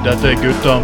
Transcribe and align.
Dette 0.00 0.30
er 0.30 0.38
gutta. 0.40 0.74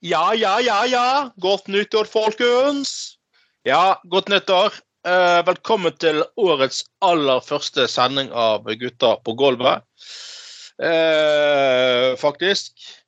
Ja, 0.00 0.34
ja, 0.34 0.60
ja, 0.60 0.84
ja. 0.86 1.30
Godt 1.42 1.66
nyttår, 1.66 2.04
folkens. 2.04 3.18
Ja, 3.66 3.98
godt 4.06 4.30
nyttår. 4.30 4.78
Eh, 5.02 5.42
velkommen 5.50 5.98
til 5.98 6.22
årets 6.38 6.84
aller 7.02 7.42
første 7.42 7.90
sending 7.90 8.30
av 8.30 8.70
Gutta 8.78 9.16
på 9.26 9.34
gulvet. 9.34 9.82
Eh, 10.78 12.14
faktisk. 12.22 13.01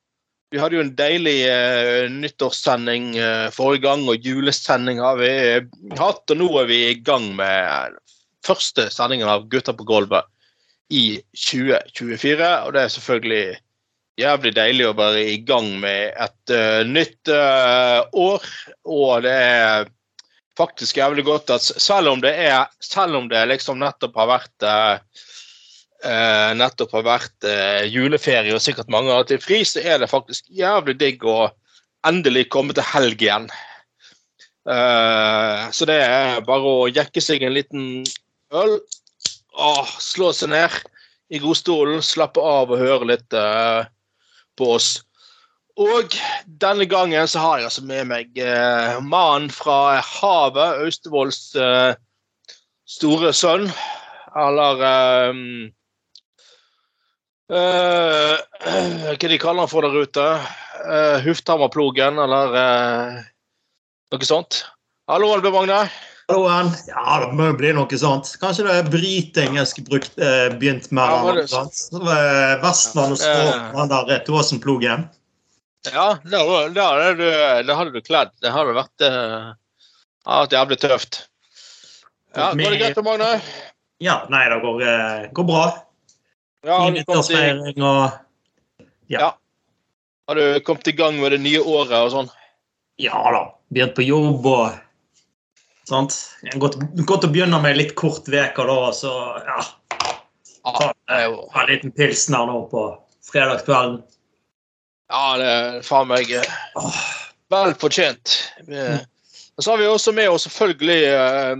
Vi 0.55 0.61
hadde 0.63 0.77
jo 0.79 0.85
en 0.85 0.93
deilig 0.95 1.39
uh, 1.51 2.05
nyttårssending 2.15 3.09
uh, 3.19 3.49
forrige 3.51 3.89
gang, 3.89 4.05
og 4.07 4.23
julesending 4.23 5.01
har 5.03 5.19
vi 5.19 5.33
hatt. 5.99 6.23
Og 6.31 6.39
nå 6.39 6.47
er 6.61 6.69
vi 6.71 6.77
i 6.93 7.01
gang 7.03 7.33
med 7.35 7.97
første 8.47 8.87
sendingen 8.95 9.27
av 9.33 9.49
Gutta 9.51 9.75
på 9.75 9.87
gulvet 9.89 10.31
i 10.95 11.19
2024. 11.35 12.53
Og 12.69 12.71
det 12.77 12.85
er 12.85 12.95
selvfølgelig 12.95 13.43
jævlig 14.23 14.55
deilig 14.55 14.87
å 14.87 14.95
være 14.95 15.27
i 15.33 15.37
gang 15.43 15.73
med 15.83 16.15
et 16.23 16.55
uh, 16.55 16.87
nytt 16.87 17.35
uh, 17.35 18.07
år. 18.15 18.47
Og 18.87 19.27
det 19.27 19.35
er 19.35 19.91
faktisk 20.55 21.03
jævlig 21.03 21.27
godt 21.27 21.51
at 21.51 21.67
selv 21.67 22.15
om 22.15 22.23
det 22.23 22.31
er 22.47 22.69
Selv 22.79 23.19
om 23.19 23.27
det 23.27 23.41
liksom 23.51 23.81
nettopp 23.83 24.23
har 24.23 24.37
vært 24.37 24.71
uh, 24.71 25.25
nettopp 26.59 26.91
har 26.99 27.05
vært 27.07 27.47
juleferie 27.89 28.53
og 28.53 28.61
sikkert 28.61 28.91
mange 28.93 29.13
har 29.15 29.25
det 29.29 29.39
fri, 29.41 29.63
så 29.65 29.81
er 29.81 30.03
det 30.03 30.11
faktisk 30.11 30.51
jævlig 30.53 30.99
digg 31.01 31.25
å 31.25 31.47
endelig 32.05 32.51
komme 32.53 32.77
til 32.77 32.85
helg 32.85 33.23
igjen. 33.25 33.47
så 34.69 35.89
det 35.89 35.97
er 36.05 36.45
bare 36.45 36.75
å 36.83 36.91
jekke 36.93 37.23
seg 37.25 37.47
en 37.47 37.57
liten 37.57 37.87
øl. 38.53 38.77
Åh, 39.57 39.95
slå 40.03 40.33
seg 40.37 40.53
ned 40.53 40.77
i 41.33 41.41
godstolen, 41.41 42.05
slappe 42.05 42.45
av 42.45 42.75
og 42.75 42.85
høre 42.85 43.09
litt 43.15 43.39
på 44.61 44.71
oss. 44.77 44.99
Og 45.75 46.15
denne 46.47 46.87
gangen 46.87 47.27
så 47.27 47.43
har 47.43 47.59
jeg 47.59 47.67
altså 47.67 47.83
med 47.87 48.07
meg 48.07 48.39
eh, 48.39 48.99
mannen 49.03 49.51
fra 49.51 49.99
havet, 50.07 50.85
Austevolls 50.85 51.49
eh, 51.59 51.97
store 52.87 53.33
sønn. 53.35 53.67
Eller 54.39 54.85
eh, 54.87 55.41
eh, 57.53 58.37
Hva 59.15 59.29
de 59.29 59.39
kaller 59.41 59.65
han 59.65 59.71
for 59.71 59.85
der 59.85 60.07
ute? 60.07 60.25
Uh, 60.85 61.21
Hufthammerplogen, 61.25 62.19
eller 62.21 62.57
uh, 62.57 63.21
noe 64.13 64.27
sånt. 64.29 64.65
Hallo, 65.09 65.31
Albe 65.33 65.53
Magne. 65.55 65.85
Halloen. 66.29 66.71
Ja, 66.89 67.19
det 67.21 67.31
må 67.37 67.51
jo 67.51 67.57
bli 67.59 67.73
noe 67.77 67.99
sånt. 68.01 68.31
Kanskje 68.41 68.65
det 68.67 68.77
er 68.81 68.89
britengelsk 68.93 69.83
brukt, 69.89 70.15
eh, 70.17 70.49
begynt 70.57 70.89
med. 70.91 71.05
Ja, 71.05 71.35
det- 71.37 72.01
var 72.01 72.63
Vestland 72.63 73.13
og 73.13 73.21
Skåp, 73.21 73.77
den 73.77 73.93
der 74.09 74.25
Tåsenplogen. 74.25 75.05
Ja, 75.93 76.07
det, 76.25 76.41
det, 76.73 77.67
det 77.69 77.77
hadde 77.77 77.93
du 77.93 78.01
kledd. 78.01 78.33
Det 78.41 78.53
hadde 78.53 78.73
vært, 78.73 79.05
vært 80.25 80.57
jævlig 80.57 80.81
tøft. 80.81 81.21
Ja, 82.35 82.55
Går 82.57 82.73
det 82.73 82.81
greit, 82.81 83.05
Magne? 83.05 83.41
Ja, 84.01 84.23
nei, 84.33 84.49
det 84.49 84.63
går, 84.65 84.81
går 85.37 85.45
bra. 85.45 85.67
Ja, 86.65 86.79
har 86.81 86.95
du, 86.95 87.03
kommet 87.05 87.31
i, 87.31 87.35
og 87.81 88.11
har 90.29 90.39
du 90.39 90.61
kommet 90.65 90.89
i 90.89 90.97
gang 90.97 91.19
med 91.21 91.35
det 91.37 91.43
nye 91.45 91.61
året 91.61 91.99
og 91.99 92.11
sånn? 92.15 92.31
Ja 93.01 93.21
da. 93.35 93.43
Begynt 93.75 93.97
på 93.99 94.07
jobb 94.07 94.47
og 94.49 94.81
Sant? 95.85 96.15
Godt, 96.57 96.79
godt 97.05 97.27
å 97.27 97.29
begynne 97.29 97.59
med 97.61 97.77
litt 97.77 97.93
kort 97.99 98.25
uke, 98.25 98.65
da. 98.65 98.77
Så 98.97 99.13
ja, 99.45 99.59
Ja, 100.65 100.85
ha 101.53 101.63
en 101.63 101.69
liten 101.69 101.93
pilsner 101.93 102.47
nå 102.49 102.63
på 102.71 102.87
fredagskvelden. 103.29 103.99
Ja, 105.13 105.25
det 105.37 105.49
er 105.51 105.83
faen 105.85 106.09
meg 106.09 106.31
eh, 106.33 106.55
vel 107.53 107.75
fortjent. 107.77 108.39
Og 108.65 109.61
så 109.61 109.75
har 109.75 109.83
vi 109.83 109.91
også 109.91 110.15
med 110.17 110.33
oss 110.33 110.47
selvfølgelig 110.49 111.03
eh, 111.11 111.53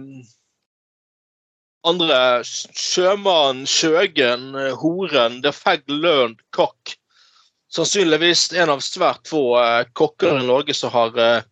andre 1.85 2.19
sjømann, 2.49 3.65
sjøgen, 3.69 4.53
horen, 4.81 5.41
the 5.45 5.53
fag 5.53 5.83
learned 5.89 6.41
cock. 6.57 6.95
Sannsynligvis 7.75 8.53
en 8.55 8.71
av 8.71 8.83
svært 8.87 9.27
få 9.29 9.57
eh, 9.61 9.85
kokker 9.99 10.39
i 10.39 10.47
Norge 10.47 10.77
som 10.77 10.93
har 10.95 11.17
eh, 11.19 11.47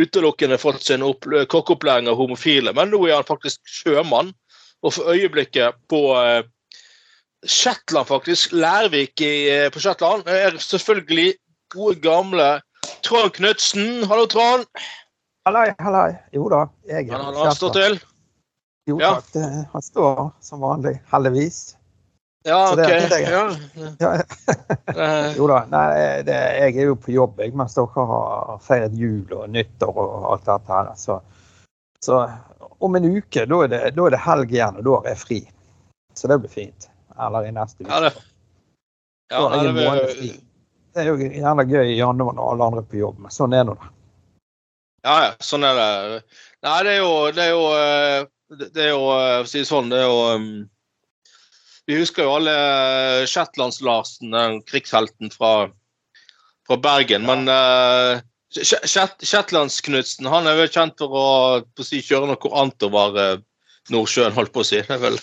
utelukkende 0.00 0.58
fått 0.60 0.84
sin 0.84 1.04
opp- 1.06 1.28
kokkeopplæring 1.48 2.10
av 2.12 2.18
homofile. 2.20 2.74
Men 2.76 2.92
nå 2.92 3.00
er 3.08 3.18
han 3.18 3.28
faktisk 3.28 3.60
sjømann, 3.68 4.34
og 4.82 4.94
for 4.96 5.14
øyeblikket 5.14 5.78
på 5.92 6.02
eh, 6.20 6.42
Shetland, 7.42 8.06
faktisk, 8.06 8.52
Lærvik 8.54 9.20
i, 9.24 9.34
på 9.74 9.80
Shetland, 9.82 10.28
er 10.30 10.60
selvfølgelig 10.62 11.32
gode, 11.74 11.98
gamle 12.04 12.50
Trond 13.02 13.32
Knutsen. 13.34 14.04
Hallo, 14.06 14.28
Trond. 14.30 14.68
Hallei, 15.48 15.72
hallei. 15.82 16.12
Jo 16.36 16.46
da, 16.52 16.66
jeg 16.86 17.08
Han 17.10 17.32
er 17.32 17.40
har 17.48 17.56
stått 17.58 17.80
til. 17.80 17.98
Jo 18.90 18.96
Ja. 19.00 19.14
takk, 19.14 19.32
det, 19.32 19.68
han 19.72 19.82
står 19.82 20.30
som 20.40 20.60
vanlig, 20.60 20.96
heldigvis. 21.12 21.76
Ja, 22.44 22.72
OK. 22.72 22.76
det. 22.78 23.20
Ja. 23.30 23.56
Ja, 23.98 24.22
Eh, 24.92 25.32
jo 25.38 25.46
da, 25.46 25.60
nei, 25.70 26.22
det, 26.26 26.34
jeg 26.58 26.76
er 26.82 26.88
jo 26.90 26.96
på 26.98 27.12
jobb 27.14 27.38
jeg, 27.40 27.54
mens 27.56 27.76
dere 27.78 28.06
har 28.10 28.58
feiret 28.60 28.96
jul 28.98 29.30
og 29.32 29.46
nyttår 29.54 29.94
og 30.02 30.26
alt 30.32 30.48
dette 30.48 30.72
her. 30.74 30.90
Så, 30.98 31.20
så 32.04 32.18
om 32.82 32.98
en 32.98 33.06
uke, 33.16 33.46
da 33.46 33.60
er, 33.64 33.76
er 33.92 33.94
det 33.94 34.20
helg 34.26 34.50
igjen, 34.52 34.80
og 34.82 34.84
da 34.88 34.96
er 35.04 35.08
jeg 35.14 35.20
fri. 35.22 35.38
Så 36.18 36.28
det 36.28 36.40
blir 36.42 36.50
fint. 36.52 36.88
Eller 37.14 37.46
i 37.46 37.54
neste 37.54 37.84
uke. 37.86 37.92
Ja, 37.94 38.00
det, 38.08 38.12
ja, 39.32 39.38
Da 39.38 39.46
er 39.46 39.54
jeg 39.54 39.62
det, 39.62 39.70
en 39.70 39.92
måned 39.92 40.12
fri. 40.18 40.30
Det 40.92 41.00
er 41.00 41.08
jo 41.08 41.16
gjerne 41.22 41.64
gøy 41.70 41.86
i 41.94 41.96
januar 42.02 42.34
når 42.36 42.50
alle 42.52 42.66
andre 42.68 42.82
er 42.82 42.90
på 42.90 42.98
jobb, 43.00 43.22
men 43.22 43.32
sånn 43.32 43.54
er 43.56 43.64
nå 43.70 43.78
det. 43.78 43.88
ja, 45.06 45.14
ja, 45.28 45.30
sånn 45.40 45.64
er 45.64 45.78
det. 45.78 46.18
Nei, 46.66 46.76
det 46.84 46.92
er 46.92 47.00
jo 47.00 47.14
Det 47.38 47.46
er 47.46 47.52
jo, 47.54 47.62
eh, 47.78 48.26
det 48.58 48.70
det 48.76 48.88
er 48.88 48.92
jo 48.94 49.06
eh, 49.14 49.38
For 49.40 49.46
å 49.46 49.50
si 49.50 49.62
det 49.62 49.68
sånn, 49.68 49.92
det 49.92 50.00
er 50.00 50.08
jo 50.08 50.18
um, 50.36 50.48
Vi 51.88 51.98
husker 51.98 52.26
jo 52.26 52.34
alle 52.38 52.56
Shetlands-Larsen, 53.30 54.34
den 54.34 54.60
krigshelten 54.68 55.32
fra, 55.34 55.70
fra 56.68 56.78
Bergen. 56.78 57.26
Men 57.26 57.48
uh, 57.50 58.20
Shetlandsknutsen 58.52 60.28
han 60.30 60.46
er 60.46 60.60
vel 60.60 60.70
kjent 60.70 61.00
for 61.00 61.16
å 61.16 61.26
på 61.64 61.82
å 61.82 61.88
si, 61.88 62.02
kjøre 62.04 62.30
noe 62.30 62.54
annet 62.60 62.86
over 62.86 63.18
uh, 63.18 63.42
Nordsjøen, 63.90 64.36
holdt 64.36 64.54
på 64.54 64.62
å 64.62 64.68
si. 64.68 64.78
Det 64.86 64.94
er 64.94 65.02
vel 65.02 65.18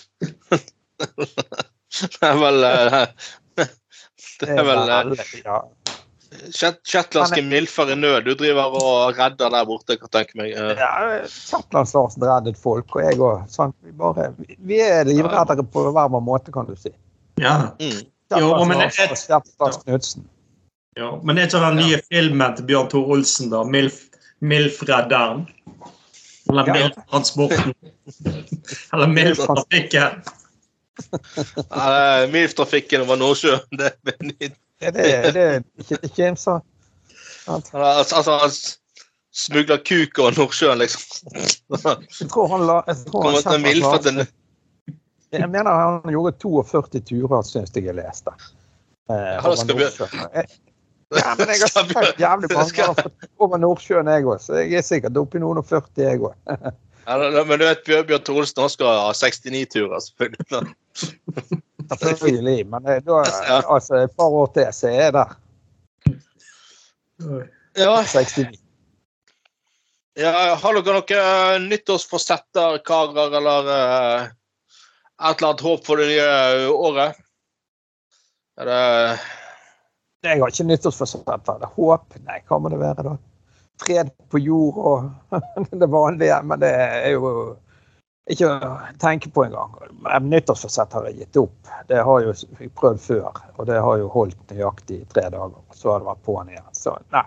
Det 1.00 2.26
er 2.28 2.36
vel 2.38 2.64
uh, 2.68 3.06
Det 4.40 4.52
er 4.52 4.66
vel 4.68 4.84
uh, 4.84 5.24
ja. 5.40 5.62
Shetlandske 6.54 7.42
milfer 7.42 7.90
i 7.90 7.94
nød 7.98 8.24
du 8.24 8.34
driver 8.38 8.74
og 8.78 9.18
redder 9.18 9.50
der 9.50 9.64
borte, 9.66 9.96
kan 9.98 10.06
jeg 10.06 10.12
tenke 10.14 10.38
meg. 10.38 10.52
Eh, 10.54 10.76
Ja, 10.78 10.90
Shetlands-Larsen 11.26 12.22
reddet 12.22 12.56
folk, 12.58 12.86
og 12.96 13.02
jeg 13.02 13.18
òg. 13.18 13.48
Sånn, 13.50 13.72
vi, 13.82 13.90
bare- 13.98 14.28
vi 14.58 14.78
er 14.80 15.04
livreddere 15.10 15.64
på 15.66 15.88
hver 15.90 16.08
vår 16.14 16.22
måte, 16.22 16.52
kan 16.54 16.66
du 16.70 16.76
si. 16.76 16.92
ja. 17.38 17.72
Mm. 17.80 18.06
Jo, 18.38 18.64
men 18.64 18.78
et, 18.80 18.94
ja. 20.96 21.08
Men 21.24 21.34
det 21.36 21.42
er 21.42 21.48
ikke 21.48 21.60
den 21.66 21.76
nye 21.82 21.98
filmen 22.12 22.54
til 22.56 22.64
Bjørn 22.68 22.88
Tor 22.92 23.08
Olsen, 23.10 23.50
da? 23.50 23.64
Milf, 23.64 24.04
Milf-redderen? 24.40 25.48
Eller 26.48 26.66
Ja. 26.66 26.72
Milf-transporten? 26.76 27.74
Eller 28.94 29.06
Milf-trafikken? 29.10 30.22
Milf-trafikken 32.34 33.00
over 33.02 33.16
Nordsjøen. 33.18 33.66
Det 33.78 33.92
er 34.06 34.24
nytt. 34.30 34.54
Er 34.80 34.92
det, 34.96 35.06
er 35.14 35.32
det 35.36 35.46
ikke, 35.82 35.98
ikke 36.08 36.28
sånn 36.40 36.60
sant? 37.44 37.70
Altså, 37.74 38.16
altså 38.20 38.36
han 38.40 38.54
smugler 39.30 39.80
kuk 39.86 40.18
over 40.22 40.36
Nordsjøen, 40.38 40.80
liksom. 40.80 41.34
Jeg 41.36 42.28
tror 42.32 42.48
han 42.54 42.64
la 42.68 42.78
jeg, 42.88 42.96
tror 43.10 43.28
han 43.28 43.66
kjent, 43.66 44.08
den 44.08 44.22
jeg 45.30 45.46
mener 45.46 45.70
han 45.70 46.10
gjorde 46.10 46.32
42 46.42 47.00
turer, 47.06 47.44
syns 47.46 47.70
jeg 47.76 47.84
jeg 47.86 47.94
leste. 48.00 48.32
Eh, 49.10 49.36
Ja, 49.38 49.54
skal 49.54 49.76
vi- 49.78 49.86
Ja, 51.10 51.34
men 51.38 51.48
jeg 51.50 51.60
har 51.60 51.70
sagt 51.70 52.18
jævlig 52.18 52.48
mange 52.54 52.74
ganger 52.80 53.10
over 53.38 53.58
Nordsjøen, 53.58 54.06
jeg 54.10 54.24
òg, 54.26 54.38
så 54.42 54.58
jeg 54.62 54.78
er 54.78 54.82
sikkert 54.86 55.16
oppe 55.18 55.38
i 55.38 55.42
noen 55.42 55.58
og 55.58 55.66
40, 55.66 56.02
jeg 56.02 56.20
òg. 56.22 56.34
ja, 57.10 57.44
Men 57.44 57.58
du 57.58 57.64
vet, 57.64 57.82
Bjørn 57.86 58.06
Bjørn 58.06 58.38
også 58.38 58.68
skal 58.76 59.02
ha 59.02 59.12
69 59.16 59.66
turer, 59.74 60.00
selvfølgelig. 60.06 60.74
Selvfølgelig. 61.90 62.66
Men 62.70 62.86
eh, 62.86 63.00
da, 63.02 63.22
altså, 63.58 64.04
et 64.04 64.12
par 64.16 64.30
år 64.30 64.50
til, 64.54 64.68
så 64.74 64.88
er 64.88 65.00
jeg 65.00 65.14
der. 65.16 65.32
Ja, 67.78 67.96
69. 68.06 68.60
ja, 70.20 70.30
har 70.60 70.78
dere 70.78 71.00
noen 71.00 71.66
nyttårsforsetter, 71.72 72.78
karer, 72.86 73.34
eller 73.40 73.70
uh, 73.70 74.28
et 74.30 75.34
eller 75.34 75.48
annet 75.50 75.66
håp 75.66 75.82
for 75.86 76.00
det 76.00 76.08
nye 76.12 76.70
året? 76.70 77.18
Er 78.60 78.70
det 78.70 78.80
Jeg 80.28 80.38
har 80.44 80.52
ikke 80.52 80.68
nyttårsforsetter. 80.68 81.58
Er 81.58 81.74
håp. 81.74 82.20
Nei, 82.22 82.38
hva 82.46 82.60
må 82.60 82.70
det 82.70 82.80
være, 82.80 83.06
da? 83.08 83.18
Fred 83.80 84.10
på 84.30 84.38
jord 84.38 84.78
og 84.78 85.40
det 85.82 85.88
vanlige. 85.90 86.38
Men 86.44 86.62
det 86.62 86.70
er 86.76 87.10
jo 87.14 87.32
ikke 88.30 88.50
å 88.52 88.70
tenke 89.02 89.30
på 89.34 89.44
engang. 89.48 89.74
Nyttårsforsett 90.22 90.92
har 90.94 91.08
jeg 91.08 91.22
gitt 91.24 91.40
opp. 91.40 91.72
Det 91.88 92.02
har 92.06 92.24
jo 92.26 92.34
jeg 92.36 92.70
prøvd 92.78 93.02
før, 93.02 93.42
og 93.56 93.66
det 93.70 93.80
har 93.82 93.98
jo 93.98 94.10
holdt 94.12 94.52
nøyaktig 94.52 95.00
i 95.02 95.08
tre 95.14 95.26
dager. 95.32 95.56
og 95.58 95.76
Så 95.76 95.92
har 95.92 96.02
det 96.02 96.10
vært 96.12 96.24
på'n 96.28 96.52
igjen. 96.52 96.72
Så 96.76 96.96
nei. 97.14 97.26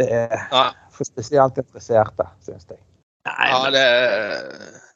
Det 0.00 0.08
er 0.16 0.46
for 0.90 1.04
spesielt 1.06 1.58
interesserte, 1.60 2.26
syns 2.46 2.64
jeg. 2.70 2.80
Nei, 3.28 3.50
ja 3.50 3.58
men 3.62 3.74
det 3.76 3.86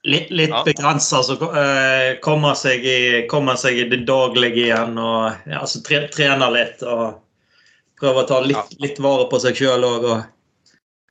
litt 0.05 0.31
litt 0.31 0.51
Ja. 0.53 0.63
begrensa, 0.65 1.23
så 1.23 1.37
eh, 1.61 2.17
kommer 2.25 2.55
seg 2.57 2.85
i 2.85 3.27
kommer 3.29 3.57
seg 3.61 3.79
i 3.79 3.89
det 3.89 4.03
daglige 4.09 4.67
igjen. 4.67 4.99
og 4.99 5.33
ja, 5.47 5.61
altså, 5.61 5.83
tre, 5.85 6.09
Trener 6.09 6.51
litt 6.53 6.83
og 6.83 7.21
prøver 8.05 8.23
å 8.25 8.29
ta 8.29 8.41
litt, 8.45 8.79
litt 8.85 9.01
vare 9.03 9.27
på 9.33 9.41
seg 9.43 9.57
sjøl 9.59 9.87
òg. 9.89 10.09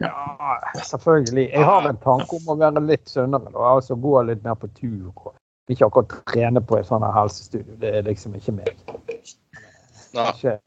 Ja, 0.04 0.58
selvfølgelig. 0.84 1.48
Jeg 1.54 1.64
har 1.66 1.88
en 1.90 2.00
tanke 2.02 2.38
om 2.38 2.50
å 2.54 2.58
være 2.60 2.82
litt 2.86 3.08
sunnere. 3.10 3.54
og 3.54 3.66
Altså 3.78 3.96
gå 4.00 4.16
litt 4.28 4.44
mer 4.46 4.56
på 4.60 4.70
tur. 4.78 5.12
og 5.16 5.34
Ikke 5.72 5.88
akkurat 5.88 6.16
trene 6.34 6.62
på 6.62 6.80
et 6.80 6.90
sånt 6.90 7.06
helsestudio. 7.16 7.78
Det 7.80 7.94
er 8.00 8.08
liksom 8.08 8.36
ikke 8.36 8.56
meg. 8.58 8.74
Kanskje, 10.14 10.58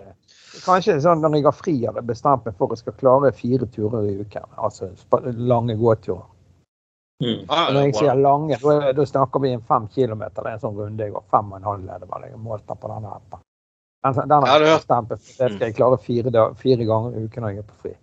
kanskje 0.65 0.97
sånn 1.05 1.21
når 1.23 1.37
jeg 1.37 1.45
har 1.47 1.55
fri, 1.55 1.75
har 1.85 1.99
jeg 2.01 2.09
bestemt 2.09 2.47
meg 2.49 2.57
for 2.59 2.67
at 2.67 2.79
jeg 2.79 2.83
skal 2.87 2.97
klare 3.03 3.35
fire 3.37 3.69
turer 3.71 4.09
i 4.09 4.17
uken. 4.25 4.49
Altså 4.57 4.89
lange 5.37 5.77
gåturer. 5.79 6.25
Mm. 7.23 7.45
Når 7.49 7.83
jeg 7.87 7.95
sier 7.97 8.19
lange, 8.21 8.57
da, 8.61 8.73
er- 8.91 9.05
snakker 9.09 9.41
vi 9.41 9.55
om 9.57 9.63
fem 9.69 9.87
kilometer. 9.89 10.43
Det 10.43 10.51
er 10.51 10.57
en 10.59 10.65
sånn 10.65 10.77
runde 10.81 11.05
jeg 11.05 11.13
går. 11.15 11.25
Fem 11.31 11.53
og 11.53 11.61
en 11.61 11.69
halv 11.71 11.89
er 11.95 12.03
det 12.03 12.09
vel. 12.11 12.27
Jeg 12.31 12.41
målte 12.43 12.77
på 12.77 12.91
denne 12.93 13.13
appen. 13.15 13.45
Den, 14.07 14.29
den 14.31 14.47
har 14.47 14.65
jeg 14.65 14.83
for. 14.87 15.07
Det 15.11 15.21
skal 15.37 15.63
jeg 15.67 15.77
klare 15.77 16.01
fire, 16.03 16.49
fire 16.61 16.89
ganger 16.89 17.17
i 17.17 17.25
uken 17.27 17.45
når 17.45 17.55
jeg 17.55 17.65
er 17.65 17.71
på 17.71 17.79
fri. 17.85 17.95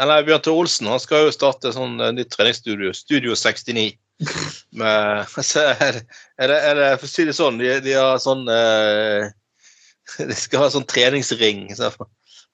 Eller 0.00 0.24
Bjørn 0.26 0.42
Tore 0.42 0.64
Olsen 0.64 0.90
han 0.90 1.02
skal 1.02 1.28
jo 1.28 1.34
starte 1.34 1.70
sånn 1.74 2.00
eh, 2.02 2.12
nytt 2.16 2.32
treningsstudio, 2.34 2.90
Studio 2.96 3.36
69. 3.38 3.94
Med, 4.80 5.30
så 5.50 5.68
er 5.74 5.98
det, 5.98 6.04
er 6.38 6.50
det, 6.50 6.58
er 6.58 6.78
det 6.80 6.90
For 7.00 7.08
å 7.08 7.12
si 7.12 7.26
det 7.28 7.36
sånn, 7.38 7.58
de, 7.62 7.72
de 7.84 7.96
har 7.98 8.20
sånn 8.22 8.44
eh, 8.50 9.30
De 10.30 10.36
skal 10.38 10.66
ha 10.66 10.70
sånn 10.74 10.86
treningsring. 10.90 11.66
Så, 11.78 11.90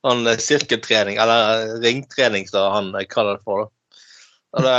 sånn 0.05 0.33
sirkeltrening, 0.41 1.21
eller 1.23 1.65
eh, 1.65 1.77
ringtrening, 1.85 2.49
som 2.51 2.71
han 2.77 2.93
kaller 3.11 3.41
det 3.41 3.47
for. 3.49 3.67
Da. 3.67 4.65
Det, 4.67 4.77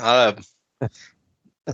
ja, 0.00 0.12
det, 0.18 0.90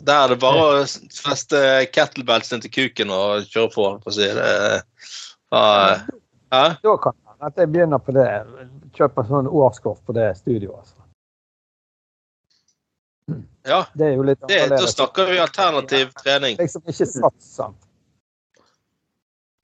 der 0.02 0.24
er 0.24 0.28
det 0.32 0.40
bare 0.42 0.64
å 0.64 0.82
feste 0.84 1.60
kettlebellsen 1.94 2.62
til 2.64 2.72
kuken 2.74 3.12
og 3.14 3.46
kjøre 3.52 3.70
på. 3.74 3.86
For 4.02 4.12
å 4.12 4.16
si 4.16 4.28
det. 4.36 4.82
Da 5.50 6.96
kan 7.02 7.16
det 7.16 7.26
hende 7.30 7.50
at 7.50 7.60
jeg 7.60 7.72
begynner 7.72 8.02
på 8.02 8.14
det. 8.16 8.28
Kjøper 8.96 9.28
sånn 9.28 9.48
årskort 9.48 10.04
på 10.06 10.16
det 10.16 10.30
studioet. 10.38 10.78
Altså. 10.78 11.02
ja 13.66 13.80
Det 13.92 14.06
er 14.06 14.14
jo 14.16 14.24
litt 14.24 14.46
det, 14.48 14.62
da 14.72 14.86
snakker 14.86 15.30
vi 15.30 15.38
alternativ 15.42 16.14
trening. 16.22 16.56
Liksom 16.60 16.82
ikke 16.86 17.06
satser. 17.10 17.74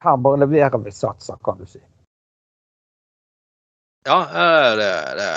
Her 0.02 0.17
bare 0.19 0.43
leverer 0.43 0.78
vi 0.82 0.93
satser, 0.93 1.38
kan 1.44 1.58
du 1.58 1.67
si. 1.67 1.81
Ja, 4.05 4.19
eh, 4.26 4.76
det, 4.76 4.93
det 5.17 5.31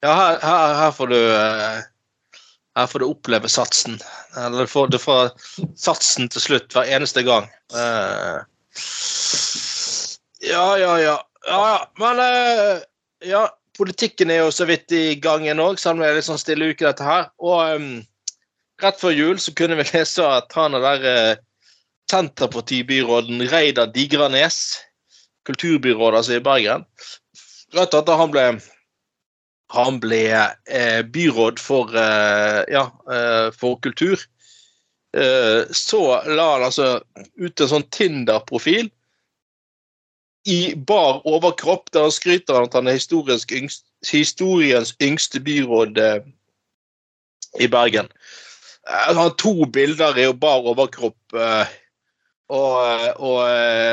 Ja, 0.00 0.12
her, 0.14 0.36
her, 0.42 0.74
her 0.74 0.90
får 0.92 1.06
du 1.06 1.16
eh, 1.16 1.78
Her 2.78 2.86
får 2.86 3.02
du 3.02 3.08
oppleve 3.08 3.48
satsen. 3.50 3.98
Eller 4.36 4.60
du 4.60 4.70
får, 4.70 4.92
du 4.94 4.98
får 5.02 5.32
satsen 5.76 6.28
til 6.30 6.44
slutt 6.44 6.74
hver 6.76 6.86
eneste 6.94 7.24
gang. 7.26 7.48
Uh, 7.74 8.44
Ja, 10.38 10.78
ja, 10.78 10.92
ja. 11.02 11.16
ja, 11.46 11.58
ja. 11.72 11.80
Men 11.98 12.22
uh, 12.22 12.78
ja, 13.26 13.48
politikken 13.78 14.30
er 14.30 14.44
jo 14.44 14.54
så 14.54 14.68
vidt 14.70 14.94
i 14.94 15.16
gang 15.18 15.42
igjen 15.48 15.64
òg, 15.64 15.80
selv 15.82 15.98
om 15.98 16.04
det 16.04 16.12
er 16.12 16.20
litt 16.20 16.28
sånn 16.28 16.38
stille 16.38 16.70
uke, 16.70 16.86
dette 16.86 17.02
her. 17.02 17.26
Og 17.42 17.74
um, 17.74 17.90
rett 18.78 19.02
før 19.02 19.16
jul 19.16 19.42
så 19.42 19.56
kunne 19.58 19.80
vi 19.80 19.88
lese 19.90 20.22
at 20.38 20.54
han 20.54 20.78
og 20.78 20.86
der 20.86 21.42
Senterpartibyråden 22.08 23.42
Reidar 23.50 23.90
Digranes, 23.92 24.78
kulturbyrådet 25.50 26.22
altså 26.22 26.38
i 26.38 26.44
Bergen, 26.46 26.86
rett 27.74 27.98
etter 27.98 28.22
han 28.22 28.30
ble 28.32 28.52
han 29.72 29.98
ble 30.00 30.22
eh, 30.32 31.02
byråd 31.04 31.60
for, 31.60 31.92
eh, 31.96 32.62
ja, 32.72 32.86
eh, 33.12 33.48
for 33.52 33.76
kultur. 33.84 34.20
Eh, 35.16 35.64
så 35.72 36.02
la 36.28 36.52
han 36.54 36.64
altså 36.68 37.00
ut 37.36 37.60
en 37.60 37.70
sånn 37.70 37.86
Tinder-profil 37.92 38.88
i 40.48 40.60
bar 40.88 41.20
overkropp, 41.28 41.90
der 41.92 42.06
han 42.06 42.14
skryter 42.14 42.56
av 42.56 42.68
at 42.68 42.78
han 42.78 42.88
er 42.88 42.96
yngst, 42.96 43.84
historiens 44.08 44.94
yngste 45.04 45.40
byråd 45.44 46.00
eh, 46.00 46.22
i 47.60 47.68
Bergen. 47.68 48.08
Eh, 48.88 49.04
Han 49.08 49.20
har 49.20 49.36
to 49.36 49.66
bilder 49.66 50.16
i 50.16 50.30
bar 50.32 50.64
overkropp. 50.64 51.36
Og, 52.48 52.76
og 53.20 53.40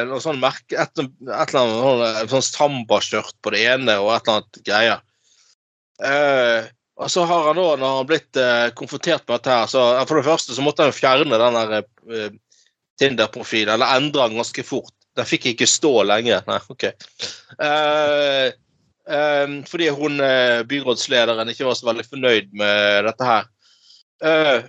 noe 0.08 0.22
sånn 0.24 0.38
merke, 0.40 0.78
et, 0.80 1.02
et 1.04 1.50
eller 1.52 1.58
annet 1.60 1.82
sånn, 1.84 2.30
sånn 2.32 2.46
sambaskjørt 2.48 3.36
på 3.44 3.52
det 3.52 3.66
ene 3.68 3.98
og 4.00 4.14
et 4.14 4.30
eller 4.30 4.38
annet 4.40 4.60
greier. 4.64 5.02
Eh, 6.04 6.66
og 6.96 7.12
så 7.12 7.24
har 7.28 7.48
han 7.50 7.58
da, 7.60 7.64
når 7.76 7.88
han 7.88 7.98
har 8.00 8.08
blitt 8.08 8.40
eh, 8.40 8.68
konfrontert 8.76 9.26
med 9.28 9.38
dette 9.38 9.52
her, 9.52 9.72
så 9.72 9.84
for 10.08 10.20
det 10.20 10.28
første 10.28 10.56
så 10.56 10.64
måtte 10.64 10.86
han 10.88 10.96
fjerne 10.96 11.40
den 11.40 11.58
der 11.58 11.74
eh, 11.80 12.30
Tinder-profilen, 13.00 13.74
eller 13.76 13.98
endre 13.98 14.30
den 14.30 14.40
ganske 14.40 14.64
fort. 14.64 14.94
Den 15.16 15.28
fikk 15.28 15.50
ikke 15.52 15.68
stå 15.68 15.92
lenge. 16.08 16.38
Nei, 16.48 16.60
OK. 16.72 16.86
Eh, 16.88 18.46
eh, 19.18 19.58
fordi 19.68 19.90
hun 19.98 20.24
byrådslederen 20.72 21.52
ikke 21.52 21.68
var 21.68 21.76
så 21.76 21.90
veldig 21.90 22.08
fornøyd 22.08 22.56
med 22.56 23.10
dette 23.10 23.28
her. 23.28 23.52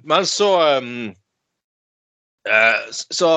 Men 0.02 0.26
så 0.26 0.48
så, 2.90 3.28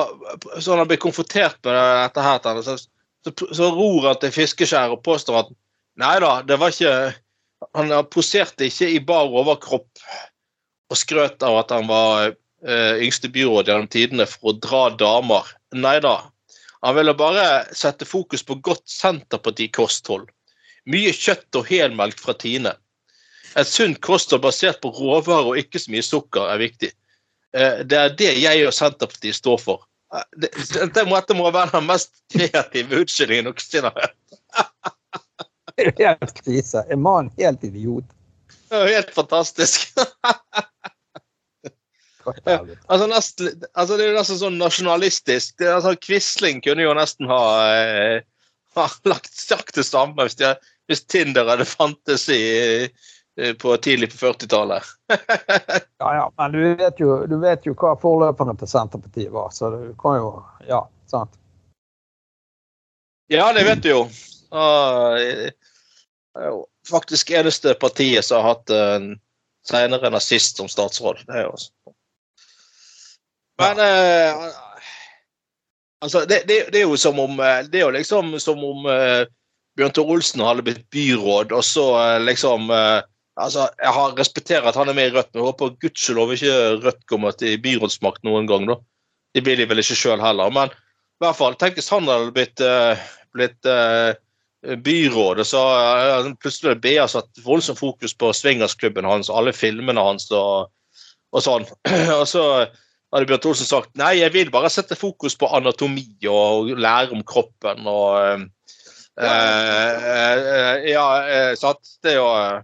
så 0.58 0.76
han 0.76 0.88
blir 0.90 0.98
konfrontert 1.02 1.58
med 1.64 1.78
dette 1.78 2.24
her, 2.26 2.60
så, 2.66 2.74
så, 2.74 3.32
så 3.54 3.70
ror 3.74 4.08
han 4.08 4.18
til 4.22 4.34
fiskeskjær 4.34 4.96
og 4.96 5.04
påstår 5.06 5.38
at 5.44 5.52
nei 6.02 6.16
da, 6.22 6.32
det 6.46 6.58
var 6.58 6.74
ikke 6.74 6.92
Han 7.76 7.92
poserte 8.10 8.66
ikke 8.68 8.88
i 8.88 9.00
bar 9.04 9.28
overkropp 9.30 10.02
og 10.90 10.98
skrøt 10.98 11.42
av 11.46 11.58
at 11.60 11.72
han 11.74 11.86
var 11.90 12.30
eh, 12.30 13.00
yngste 13.04 13.30
byråd 13.32 13.68
gjennom 13.70 13.88
tidene 13.92 14.26
for 14.28 14.52
å 14.52 14.58
dra 14.58 14.82
damer. 14.98 15.46
Nei 15.76 15.98
da. 16.02 16.16
Han 16.82 16.96
ville 16.96 17.14
bare 17.14 17.44
sette 17.76 18.08
fokus 18.08 18.42
på 18.46 18.56
godt 18.64 18.86
Senterparti-kosthold. 18.90 20.30
Mye 20.90 21.12
kjøtt 21.12 21.60
og 21.60 21.68
helmelk 21.68 22.18
fra 22.18 22.34
Tine. 22.40 22.72
Et 23.58 23.68
sunt 23.68 24.00
kosthold 24.00 24.42
basert 24.46 24.80
på 24.82 24.92
råvarer 24.96 25.52
og 25.52 25.60
ikke 25.60 25.82
så 25.82 25.92
mye 25.92 26.06
sukker 26.06 26.48
er 26.54 26.62
viktig. 26.62 26.90
Eh, 27.54 27.84
Det 27.84 27.98
er 27.98 28.16
det 28.16 28.32
jeg 28.40 28.66
og 28.66 28.74
Senterpartiet 28.74 29.36
står 29.36 29.58
for. 29.60 29.86
Eh, 30.14 30.24
det- 30.36 30.52
Dette 30.72 31.04
må, 31.04 31.50
være 31.52 31.70
den 31.76 31.86
mest 31.86 32.22
kreative 32.32 33.02
unnskyldningen 33.04 33.44
noensinne. 33.50 33.92
Det 33.94 35.20
er 35.80 35.90
jo 35.90 35.96
helt 36.04 36.34
krise. 36.42 36.84
Er 36.88 37.00
mannen 37.00 37.32
helt 37.38 37.64
idiot? 37.66 38.04
Det 38.70 38.78
er 38.78 38.86
jo 38.86 38.96
helt 38.98 39.14
fantastisk. 39.14 39.90
Ja. 42.44 42.66
Altså, 42.86 43.06
nest, 43.06 43.40
altså 43.72 43.96
Det 43.96 44.04
er 44.04 44.10
jo 44.12 44.18
nesten 44.18 44.38
sånn 44.40 44.58
nasjonalistisk. 44.60 45.54
Det, 45.58 45.70
altså, 45.72 45.94
Quisling 46.04 46.60
kunne 46.64 46.84
jo 46.84 46.92
nesten 46.96 47.30
ha, 47.30 47.40
eh, 47.72 48.20
ha 48.78 48.86
lagt 49.08 49.32
sagt 49.34 49.74
det 49.78 49.86
samme 49.88 50.26
hvis, 50.26 50.36
de, 50.40 50.52
hvis 50.90 51.04
Tinder 51.10 51.48
hadde 51.48 51.66
fantes 51.68 52.28
i, 52.30 52.42
eh, 53.40 53.54
på 53.58 53.76
tidlig 53.82 54.12
på 54.12 54.20
40-tallet. 54.26 54.92
Ja, 56.00 56.14
ja, 56.16 56.26
men 56.36 56.52
du 56.52 56.60
vet, 56.80 57.00
jo, 57.00 57.26
du 57.28 57.36
vet 57.42 57.66
jo 57.68 57.74
hva 57.76 57.92
forløperen 58.00 58.56
til 58.56 58.68
Senterpartiet 58.70 59.32
var, 59.34 59.50
så 59.52 59.68
du 59.74 59.90
kan 60.00 60.16
jo 60.16 60.30
Ja, 60.68 60.84
sant. 61.10 61.34
Ja, 63.30 63.50
det 63.52 63.66
vet 63.66 63.82
du 63.84 63.90
jo. 63.90 63.98
Ah, 64.50 65.18
eh, 65.20 65.52
Det 66.34 66.44
er 66.44 66.52
jo 66.52 66.60
faktisk 66.88 67.32
eneste 67.34 67.74
partiet 67.80 68.24
som 68.24 68.40
har 68.40 68.54
hatt 68.54 68.72
en 68.74 69.12
senere 69.66 70.10
nazist 70.12 70.60
som 70.60 70.68
statsråd. 70.70 71.24
Det 71.26 71.36
er 71.36 71.46
jo 71.48 71.54
også. 71.56 71.94
Men 73.60 73.82
eh, 73.84 74.46
altså, 76.00 76.24
det, 76.24 76.44
det, 76.48 76.62
det 76.72 76.80
er 76.80 76.86
jo 76.86 76.96
som 76.96 77.18
om 77.20 77.40
eh, 77.44 77.66
Det 77.68 77.80
er 77.80 77.84
jo 77.84 77.96
liksom 77.98 78.38
som 78.40 78.62
om 78.64 78.86
eh, 78.88 79.26
Bjørn 79.76 79.92
Tor 79.96 80.12
Olsen 80.14 80.44
hadde 80.44 80.64
blitt 80.64 80.86
byråd, 80.94 81.52
og 81.52 81.64
så 81.66 81.86
eh, 82.00 82.20
liksom 82.24 82.70
eh, 82.74 83.00
Altså, 83.40 83.68
Jeg 83.78 83.92
har 83.96 84.16
respekterer 84.18 84.66
at 84.68 84.76
han 84.76 84.90
er 84.90 84.96
med 84.96 85.06
i 85.08 85.12
Rødt, 85.14 85.30
men 85.32 85.40
jeg 85.40 85.46
håper 85.46 85.76
gudskjelov 85.80 86.32
ikke 86.34 86.56
Rødt 86.82 87.04
kommer 87.08 87.32
til 87.32 87.60
byrådsmakt 87.62 88.24
noen 88.26 88.48
gang. 88.50 88.66
da. 88.68 88.76
Det 89.32 89.44
blir 89.46 89.56
de 89.56 89.68
vel 89.70 89.80
ikke 89.80 89.96
sjøl 89.96 90.20
heller. 90.20 90.50
Men 90.52 90.72
i 90.74 91.24
hvert 91.24 91.38
fall, 91.38 91.56
tenk 91.56 91.78
hvis 91.78 91.88
han 91.88 92.08
hadde 92.10 92.34
blitt, 92.36 92.60
eh, 92.60 93.00
blitt 93.32 93.70
eh, 94.66 94.76
byråd, 94.76 95.42
og 95.42 95.46
så 95.46 95.62
uh, 95.62 96.30
plutselig 96.42 96.76
ble 96.80 96.94
BA 96.98 97.08
satt 97.08 97.42
voldsomt 97.44 97.80
fokus 97.80 98.14
på 98.14 98.32
swingersklubben 98.36 99.08
hans, 99.08 99.30
alle 99.30 99.52
filmene 99.56 100.02
hans 100.04 100.30
og, 100.30 100.70
og 101.32 101.44
sånn. 101.44 101.66
og 102.20 102.26
så 102.28 102.44
hadde 103.10 103.26
Bjørn 103.26 103.50
Olsen 103.50 103.66
sagt 103.66 103.96
nei, 103.98 104.14
jeg 104.20 104.32
vil 104.34 104.50
bare 104.54 104.70
sette 104.70 104.98
fokus 104.98 105.34
på 105.38 105.48
anatomi 105.56 106.06
og 106.30 106.70
lære 106.78 107.16
om 107.16 107.24
kroppen 107.26 107.88
og 107.90 108.18
eh, 108.22 108.44
eh, 109.26 110.90
Ja, 110.92 111.06
eh, 111.26 111.54
sant. 111.58 111.96
Det 112.02 112.14
er 112.14 112.20
jo 112.20 112.28
eh, 112.38 112.60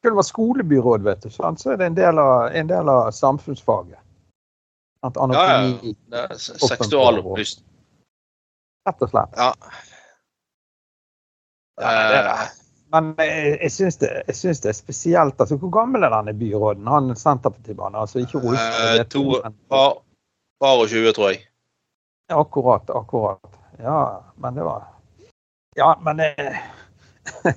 Skulle 0.00 0.18
være 0.18 0.30
skolebyråd, 0.30 1.06
vet 1.06 1.22
du, 1.26 1.30
sant? 1.34 1.62
så 1.62 1.72
er 1.74 1.80
det 1.80 1.86
en 1.92 1.98
del 1.98 2.18
av, 2.22 2.50
en 2.54 2.68
del 2.70 2.90
av 2.90 3.10
samfunnsfaget. 3.14 3.98
At 5.06 5.14
Ja, 5.14 5.26
ja. 5.30 5.56
anatomi, 5.56 5.94
det 6.10 6.24
er 6.24 6.34
seksualopplysning. 6.38 7.66
rett 8.86 9.02
og 9.02 9.10
slett. 9.10 9.38
Ja. 9.38 9.52
Ja, 11.80 11.90
det 12.08 12.16
er 12.18 12.22
det. 12.26 12.32
Eh, 12.42 12.48
Men 12.90 13.10
jeg, 13.20 13.58
jeg 13.62 13.70
syns 13.74 13.98
det, 14.00 14.10
det 14.26 14.68
er 14.70 14.72
spesielt. 14.76 15.40
altså 15.40 15.56
Hvor 15.60 15.70
gammel 15.74 16.02
er 16.06 16.10
denne 16.14 16.32
byråden? 16.34 16.86
Han 16.88 17.10
Senterpartimannen? 17.16 18.00
Altså 18.00 18.18
ikke 18.22 18.40
Rolf, 18.40 18.58
Eh, 18.58 19.04
Par 19.68 19.98
par 20.60 20.80
og 20.82 20.88
20, 20.88 21.12
tror 21.12 21.30
jeg. 21.34 21.42
Ja, 22.30 22.40
akkurat. 22.40 22.88
Akkurat. 22.90 23.58
Ja, 23.78 23.98
men 24.36 24.54
det 24.54 24.64
var 24.64 24.86
Ja, 25.76 25.92
men 26.02 26.20
eh, 26.20 26.56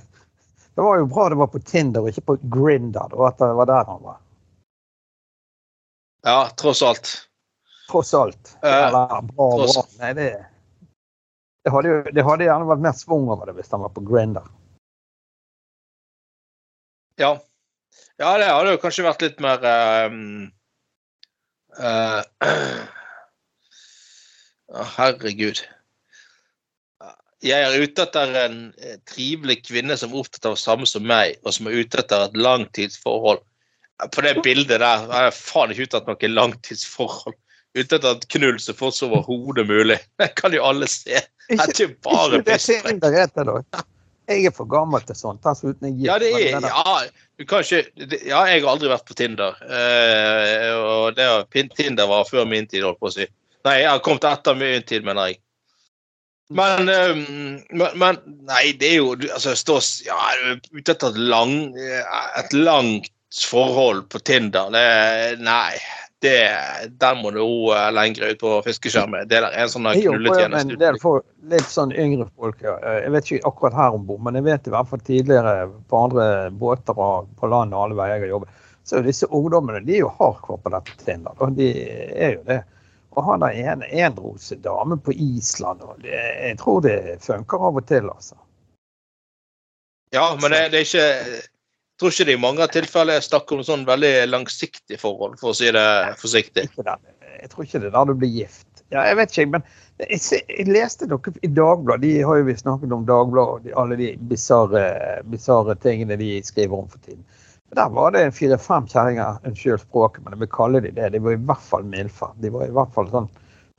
Det 0.75 0.81
var 0.85 0.97
jo 0.99 1.05
bra 1.05 1.29
det 1.29 1.35
var 1.39 1.47
på 1.51 1.59
Tinder 1.59 2.05
ikke 2.07 2.21
på 2.21 2.37
Grinder, 2.53 3.09
og 3.15 3.25
at 3.27 3.37
det 3.41 3.49
var 3.57 3.65
der 3.65 3.85
han 3.89 4.03
var. 4.03 4.19
Ja, 6.23 6.49
tross 6.55 6.81
alt. 6.81 7.09
Tross 7.91 8.13
alt. 8.13 8.57
Eh, 8.63 8.87
Eller 8.87 9.21
bra, 9.21 9.49
tross- 9.57 9.75
bra. 9.75 9.83
Nei, 10.05 10.13
det 10.13 10.29
det 11.61 11.71
hadde, 11.73 11.97
det 12.15 12.25
hadde 12.25 12.47
gjerne 12.47 12.69
vært 12.69 12.83
mer 12.85 12.95
han 13.71 13.83
var 13.83 13.93
på 13.93 14.05
Grinder. 14.07 14.47
Ja. 17.21 17.35
ja, 18.17 18.31
det 18.41 18.47
hadde 18.49 18.73
jo 18.73 18.81
kanskje 18.81 19.05
vært 19.05 19.21
litt 19.21 19.43
mer 19.43 19.61
um, 20.09 20.47
uh, 21.77 22.23
uh, 22.47 22.81
Herregud. 24.95 25.61
Jeg 27.41 27.65
er 27.65 27.81
ute 27.81 28.03
etter 28.05 28.35
en 28.43 28.57
eh, 28.77 28.99
trivelig 29.09 29.63
kvinne 29.65 29.95
som 29.97 30.11
er 30.13 30.21
opptatt 30.21 30.45
av 30.45 30.53
det 30.53 30.61
samme 30.61 30.85
som 30.89 31.05
meg, 31.09 31.39
og 31.41 31.55
som 31.55 31.67
er 31.67 31.79
ute 31.81 31.97
etter 32.03 32.27
et 32.27 32.37
langtidsforhold. 32.37 33.41
På 34.13 34.23
det 34.25 34.35
bildet 34.45 34.81
der 34.81 34.85
er 34.85 35.25
jeg 35.27 35.37
faen 35.37 35.73
ikke 35.73 35.87
ute 35.89 36.01
etter 36.01 36.13
noe 36.13 36.29
langtidsforhold. 36.35 37.37
Ute 37.77 37.95
etter 37.95 38.17
et 38.17 38.27
knull 38.35 38.57
så 38.59 38.73
fort 38.75 38.97
som 38.97 39.13
overhodet 39.15 39.67
mulig. 39.69 39.97
Det 40.19 40.33
kan 40.39 40.53
jo 40.55 40.63
alle 40.67 40.89
se. 40.91 41.21
Det 41.47 41.59
er 41.59 41.71
ikke 41.71 41.93
bare 42.03 42.39
ikke 42.39 42.45
det 42.45 42.55
piss. 42.55 42.69
Tinder 42.85 43.15
heter, 43.15 43.47
da. 43.47 43.83
Jeg 44.31 44.47
er 44.47 44.53
for 44.55 44.69
gammel 44.69 45.03
til 45.03 45.17
sånt. 45.17 45.45
Altså, 45.47 45.71
uten 45.71 45.99
Ja, 45.99 46.17
det 46.21 46.31
er 46.37 46.63
Ja, 46.63 46.97
du 47.39 47.45
kan 47.47 47.63
ikke 47.65 48.17
Ja, 48.27 48.43
jeg 48.47 48.63
har 48.63 48.69
aldri 48.71 48.91
vært 48.91 49.07
på 49.07 49.17
Tinder. 49.17 49.55
Eh, 49.65 50.67
og 50.77 51.15
det, 51.17 51.27
Tinder 51.75 52.07
var 52.11 52.27
før 52.29 52.47
min 52.47 52.67
tid, 52.67 52.85
holdt 52.87 52.99
på 53.01 53.11
å 53.11 53.15
si. 53.15 53.27
Nei, 53.67 53.79
jeg 53.83 53.89
har 53.91 54.03
kommet 54.03 54.27
etter 54.29 54.57
min 54.57 54.85
tid, 54.87 55.07
mener 55.07 55.31
jeg. 55.31 55.41
Men, 56.51 56.89
eh, 56.91 57.15
men, 57.71 57.97
men 57.99 58.19
Nei, 58.47 58.73
det 58.79 58.93
er 58.93 58.97
jo 58.99 59.15
Altså, 59.31 59.55
stå 59.55 59.79
Ja, 60.07 60.19
ute 60.71 60.95
etter 60.95 61.11
et, 61.11 61.19
lang, 61.31 61.73
et 62.39 62.55
langt 62.55 63.11
forhold 63.47 64.07
på 64.11 64.19
Tinder. 64.27 64.71
Det 64.75 65.41
Nei. 65.43 65.79
Det, 66.21 66.41
der 67.01 67.15
må 67.17 67.31
du 67.33 67.41
uh, 67.41 67.87
lenger 67.89 68.29
ut 68.29 68.39
på 68.43 68.49
fiskeskjermen. 68.61 69.25
Det 69.25 69.39
der 69.41 69.47
er 69.49 69.63
en 69.63 69.71
sånn 69.73 69.87
der 69.87 69.97
Det 69.97 70.03
en 70.05 70.19
knulletjeneste. 70.19 70.75
del 70.77 70.99
for 71.01 71.23
litt 71.49 71.65
sånn 71.65 71.93
yngre 71.97 72.27
folk. 72.37 72.59
ja. 72.61 72.75
Jeg 73.01 73.13
vet 73.15 73.31
ikke 73.31 73.49
akkurat 73.49 73.77
her 73.79 73.97
om 73.97 74.03
bord, 74.05 74.21
men 74.27 74.37
jeg 74.37 74.45
vet 74.45 74.69
i 74.69 74.73
hvert 74.75 74.89
fall 74.91 75.01
tidligere 75.07 75.55
på 75.89 76.03
andre 76.05 76.27
båter 76.53 76.93
og 76.93 77.31
på 77.39 77.49
land 77.49 77.73
og 77.73 77.87
alle 77.87 77.97
veier 77.97 78.19
jeg 78.19 78.27
har 78.27 78.35
jobbet, 78.35 78.59
så 78.85 78.99
er 78.99 79.07
disse 79.09 79.29
ungdommene 79.33 79.81
de 79.87 79.95
er 79.97 80.03
jo 80.03 80.11
hardcore 80.19 80.61
på 80.61 80.73
dette 80.75 80.93
Tinder. 81.01 81.33
Og 81.41 81.57
de 81.57 81.71
er 82.13 82.37
jo 82.37 82.45
det. 82.51 82.61
Og 83.17 83.25
han 83.25 83.41
der 83.41 83.57
ene 83.57 83.89
enrose 84.05 84.55
dame 84.61 84.99
på 85.01 85.17
Island, 85.17 85.81
og 85.81 86.05
det, 86.05 86.13
jeg 86.13 86.59
tror 86.61 86.85
det 86.85 86.99
funker 87.25 87.65
av 87.67 87.81
og 87.81 87.87
til, 87.89 88.13
altså. 88.13 88.37
Ja, 90.13 90.35
men 90.37 90.53
det, 90.53 90.67
det 90.71 90.83
er 90.83 90.85
ikke 90.85 91.41
tror 92.01 92.13
ikke 92.13 92.25
det 92.27 92.33
i 92.33 92.41
mange 92.41 92.65
tilfeller 92.73 93.19
er 93.19 93.25
snakk 93.25 93.51
om 93.53 93.61
sånn 93.65 93.85
veldig 93.85 94.13
langsiktig 94.31 94.97
forhold, 95.01 95.37
for 95.41 95.53
å 95.53 95.57
si 95.57 95.69
det 95.73 95.87
forsiktig. 96.21 96.67
Jeg 96.73 97.51
tror 97.51 97.65
ikke 97.65 97.81
det 97.81 97.91
er 97.91 97.95
der 97.95 98.09
du 98.09 98.15
blir 98.17 98.31
gift. 98.41 98.67
Ja, 98.91 99.05
jeg 99.07 99.19
vet 99.21 99.31
ikke, 99.31 99.51
men 99.53 99.67
jeg, 100.01 100.41
jeg 100.49 100.65
leste 100.67 101.07
noe 101.07 101.33
i 101.45 101.49
Dagbladet. 101.55 102.03
De 102.03 102.25
har 102.27 102.39
jo 102.41 102.47
vi 102.49 102.55
snakket 102.57 102.95
om 102.95 103.05
Dagbladet 103.07 103.53
og 103.53 103.67
de, 103.67 103.75
alle 103.79 103.99
de 103.99 104.09
bisarre 104.27 105.77
tingene 105.83 106.17
de 106.19 106.33
skriver 106.43 106.75
om 106.81 106.89
for 106.91 106.99
tiden. 107.05 107.21
Men 107.69 107.79
Der 107.79 107.93
var 107.95 108.11
det 108.11 108.25
fire-fem 108.35 108.89
kjerringer, 108.91 109.37
unnskyld 109.47 109.85
språket, 109.85 110.25
men 110.25 110.35
jeg 110.35 110.41
vil 110.41 110.51
kalle 110.57 110.81
de 110.83 110.91
det. 110.97 111.13
De 111.13 111.21
var 111.23 111.37
i 111.37 111.39
hvert 111.39 111.63
fall 111.69 111.87
milfer. 111.87 112.33
De 112.43 112.51
var 112.51 112.65
i 112.65 112.75
hvert 112.75 112.91
fall 112.97 113.07
sånn 113.13 113.29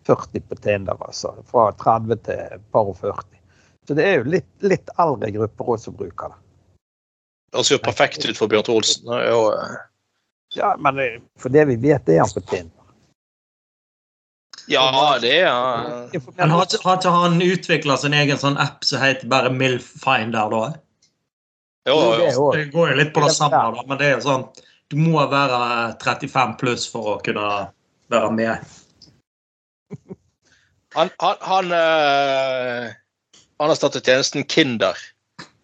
40 0.08 0.46
på 0.48 0.60
Tinder, 0.62 0.96
altså. 1.04 1.34
Fra 1.50 1.66
30 1.82 2.22
til 2.30 2.64
par 2.72 2.88
og 2.94 2.96
40. 3.02 3.42
Så 3.88 3.98
det 3.98 4.06
er 4.06 4.16
jo 4.20 4.32
litt, 4.38 4.48
litt 4.64 4.94
eldre 5.02 5.34
grupper 5.34 5.74
også 5.74 5.90
som 5.90 5.98
bruker 5.98 6.32
det. 6.32 6.40
Det 7.52 7.64
ser 7.64 7.76
jo 7.76 7.82
perfekt 7.84 8.24
ut 8.24 8.38
for 8.38 8.48
Bjørn 8.48 8.64
Tore 8.64 8.80
Olsen. 8.80 9.10
Er 9.12 9.26
eh, 9.28 9.74
Ja, 10.56 10.74
men 10.80 11.00
for 11.40 11.52
det 11.52 11.66
vi 11.68 11.76
vet, 11.80 12.04
det 12.06 12.16
er 12.16 12.24
han 12.24 12.32
på 12.32 12.40
Tinder. 12.48 12.78
Ja, 14.70 15.18
det 15.20 15.32
er 15.40 15.50
han. 15.50 16.08
Men 16.36 16.50
har 16.54 16.66
har 16.84 16.96
ikke 16.96 17.12
han 17.12 17.42
utvikla 17.42 17.96
sin 17.98 18.14
egen 18.16 18.38
sånn 18.38 18.56
app 18.60 18.84
som 18.84 19.02
heter 19.02 19.28
bare 19.28 19.52
Milfinder, 19.52 20.52
da? 20.52 20.64
Jo, 21.88 21.96
Jo, 22.20 22.50
det 22.54 22.70
går 22.72 22.92
jo 22.92 22.98
litt 23.00 23.14
på 23.14 23.24
det 23.24 23.34
samme, 23.34 23.62
da, 23.74 23.84
men 23.88 23.98
det 23.98 24.06
er 24.06 24.12
jo 24.14 24.22
sånn 24.22 24.44
Du 24.92 24.96
må 25.00 25.24
være 25.26 25.58
35 26.04 26.52
pluss 26.60 26.84
for 26.92 27.14
å 27.14 27.20
kunne 27.24 27.48
være 28.12 28.30
med. 28.36 28.74
Han, 30.92 31.08
han, 31.18 31.36
han, 31.40 31.70
øh, 31.72 32.90
han 33.58 33.72
har 33.72 33.78
startet 33.78 34.04
tjenesten 34.04 34.44
Kinder. 34.44 34.98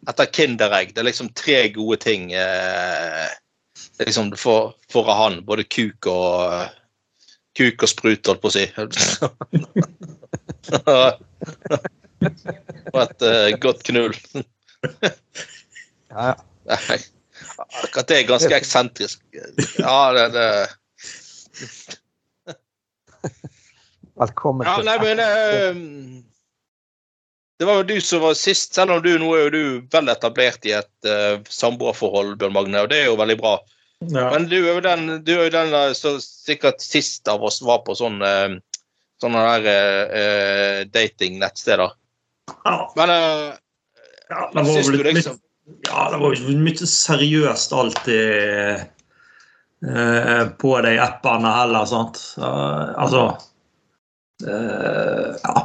Etter 0.06 0.28
Kinderegg. 0.30 0.94
Det 0.94 1.02
er 1.02 1.08
liksom 1.10 1.32
tre 1.34 1.72
gode 1.74 1.98
ting 2.04 2.30
eh, 2.32 3.28
liksom 4.04 4.36
for, 4.38 4.74
for 4.92 5.10
han. 5.10 5.42
Både 5.48 5.66
kuk 5.66 6.06
og 6.06 6.68
Kuk 7.58 7.82
og 7.82 7.90
sprut, 7.90 8.28
holdt 8.28 8.42
på 8.42 8.50
å 8.50 8.54
si. 8.54 8.64
og 12.92 13.00
et 13.02 13.22
eh, 13.26 13.56
godt 13.58 13.82
knull. 13.88 14.14
Ja, 16.12 16.36
ja. 16.68 16.76
Akkurat 17.82 18.08
det 18.10 18.16
er 18.20 18.28
ganske 18.28 18.54
eksentrisk. 18.54 19.18
Ja, 19.80 20.12
det, 20.14 20.28
det 20.36 20.46
Velkommen 24.18 24.66
Ja, 24.66 24.78
nei, 24.86 24.98
men 25.02 25.18
eh, 25.22 25.74
Det 27.58 27.66
var 27.66 27.80
jo 27.80 27.88
du 27.88 27.96
som 28.04 28.22
var 28.22 28.36
sist, 28.38 28.76
selv 28.76 28.94
om 28.94 29.02
du 29.02 29.10
nå 29.18 29.32
er 29.34 29.46
jo 29.46 29.50
du 29.50 29.62
vel 29.90 30.12
etablert 30.12 30.66
i 30.68 30.76
et 30.78 31.08
uh, 31.08 31.40
samboerforhold, 31.50 32.36
Bjørn 32.38 32.54
Magne, 32.54 32.84
og 32.84 32.92
det 32.92 33.02
er 33.02 33.10
jo 33.10 33.18
veldig 33.18 33.38
bra. 33.40 33.56
Ja. 34.06 34.28
Men 34.30 34.46
du 34.46 34.60
er 34.60 34.76
jo 34.76 34.84
den, 34.84 35.08
du 35.26 35.32
er 35.34 35.48
jo 35.48 35.54
den 35.56 35.74
eh, 35.74 35.90
som 35.98 36.20
sikkert 36.22 36.78
sist 36.84 37.26
av 37.26 37.42
oss 37.42 37.58
var 37.66 37.80
på 37.82 37.96
sånn 37.98 38.22
uh, 38.22 38.54
sånne 39.18 39.42
der 39.64 40.06
uh, 40.12 40.84
datingnettsteder. 40.94 41.96
Ja, 42.62 42.76
Men 42.94 43.10
uh, 43.10 43.58
ja, 44.30 44.44
det 44.54 44.62
var 44.62 44.70
syns 44.70 44.92
du 44.92 45.00
litt, 45.00 45.18
liksom 45.18 45.42
ja, 45.84 46.10
det 46.10 46.18
var 46.20 46.34
jo 46.34 46.54
mye 46.62 46.88
seriøst 46.88 47.74
alltid 47.76 48.84
uh, 49.84 50.44
på 50.58 50.70
de 50.84 50.94
appene 51.02 51.50
heller, 51.54 51.88
sant. 51.88 52.20
Eh, 52.38 52.86
altså 52.98 53.24
eh, 54.46 55.36
Ja. 55.44 55.64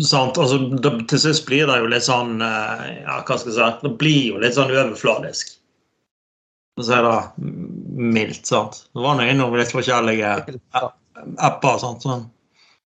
Sant? 0.00 0.38
Altså, 0.38 0.58
det, 0.58 0.92
til 1.10 1.20
sist 1.20 1.44
blir 1.48 1.66
det 1.68 1.78
jo 1.82 1.88
litt 1.90 2.06
sånn 2.06 2.40
eh, 2.44 2.84
Ja, 3.02 3.18
hva 3.26 3.36
skal 3.36 3.52
jeg 3.52 3.58
si? 3.58 3.86
Det 3.86 3.92
blir 4.00 4.22
jo 4.30 4.40
litt 4.40 4.56
sånn 4.56 4.72
overfladisk. 4.72 5.56
For 6.72 6.84
å 6.84 6.88
si 6.88 7.00
det 7.04 7.50
mildt, 8.16 8.46
sant. 8.48 8.84
Det 8.94 9.04
var 9.04 9.18
nå 9.18 9.26
innom 9.28 9.56
litt 9.58 9.74
forskjellige 9.74 10.30
apper. 10.72 11.78
sant, 11.82 12.06
sånn. 12.06 12.24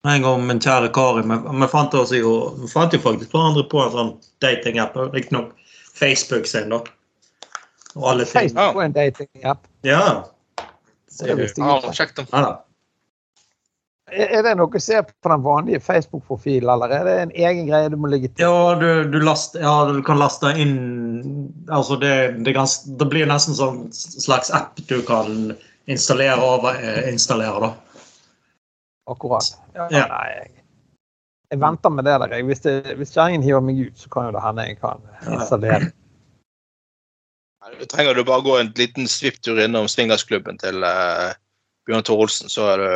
En 0.07 0.23
gang 0.23 0.41
min 0.47 0.59
kjære 0.59 0.89
Kari 0.91 1.21
Vi, 1.23 1.35
vi 1.61 1.67
fant 1.71 1.93
oss 1.95 2.11
jo 2.11 2.31
vi 2.59 2.67
fant 2.71 2.95
jo 2.95 2.99
faktisk 3.03 3.31
hverandre 3.31 3.63
på 3.71 3.83
en 3.83 3.93
sånn 3.95 4.13
datingapp. 4.43 4.95
Riktignok 5.15 5.51
Facebook 5.95 6.47
sin, 6.49 6.71
da. 6.71 6.81
Og 7.95 8.07
alle 8.11 8.25
ting. 8.25 8.49
Facebook 8.49 8.79
og 8.79 8.83
en 8.87 8.95
datingapp. 8.95 9.67
Ja. 9.87 10.03
Det 11.19 11.35
visste 11.37 11.61
Ja, 11.61 11.79
jeg 11.83 12.09
ikke. 12.09 12.25
Ja. 12.31 12.53
Er 14.11 14.43
det 14.43 14.51
noe 14.59 14.67
å 14.67 14.81
se 14.83 14.97
på 14.99 15.29
den 15.31 15.43
vanlige 15.45 15.79
Facebook-profilen, 15.79 16.67
eller 16.69 16.91
er 16.91 17.05
det 17.07 17.13
en 17.21 17.31
egen 17.31 17.69
greie 17.69 17.89
du 17.89 17.95
må 17.97 18.09
ligge 18.11 18.33
til? 18.33 18.43
Ja, 18.43 18.73
du, 18.75 19.07
du, 19.09 19.19
last, 19.23 19.55
ja, 19.55 19.71
du 19.87 20.01
kan 20.03 20.19
laste 20.19 20.51
inn 20.59 20.73
Altså, 21.71 21.95
det, 22.01 22.11
det, 22.43 22.51
gans, 22.57 22.81
det 22.99 23.07
blir 23.09 23.29
nesten 23.29 23.55
sånn 23.55 23.85
slags 23.95 24.51
app 24.53 24.81
du 24.91 24.97
kan 25.07 25.53
installere 25.87 26.43
og 26.43 26.67
installere, 27.07 27.69
da. 27.69 27.71
Akkurat. 29.13 29.55
Ja, 29.75 29.87
Ja. 29.91 30.05
Nei, 30.11 30.27
jeg, 30.35 30.51
jeg 31.53 31.61
venter 31.63 31.95
med 31.95 32.07
det 32.07 32.19
der. 32.19 32.35
jeg. 32.35 32.47
Hvis, 32.49 32.63
det, 32.67 32.77
hvis 32.99 33.15
kjerringen 33.15 33.43
hiver 33.45 33.63
meg 33.63 33.79
ut, 33.87 33.97
så 33.99 34.11
kan 34.11 34.27
jo 34.27 34.35
det 34.35 34.43
hende 34.43 34.67
jeg 34.67 34.79
kan 34.83 35.03
installere. 35.31 35.91
Du 37.79 37.85
trenger 37.87 38.17
du 38.19 38.25
bare 38.27 38.43
gå 38.43 38.57
en 38.59 38.73
liten 38.75 39.07
svipptur 39.07 39.61
innom 39.63 39.87
swingersklubben 39.87 40.59
til, 40.59 40.83
uh, 40.83 41.31
Bjørn 41.87 42.03
Thorolsen, 42.03 42.51
så 42.51 42.67
er 42.73 42.81
du 42.81 42.89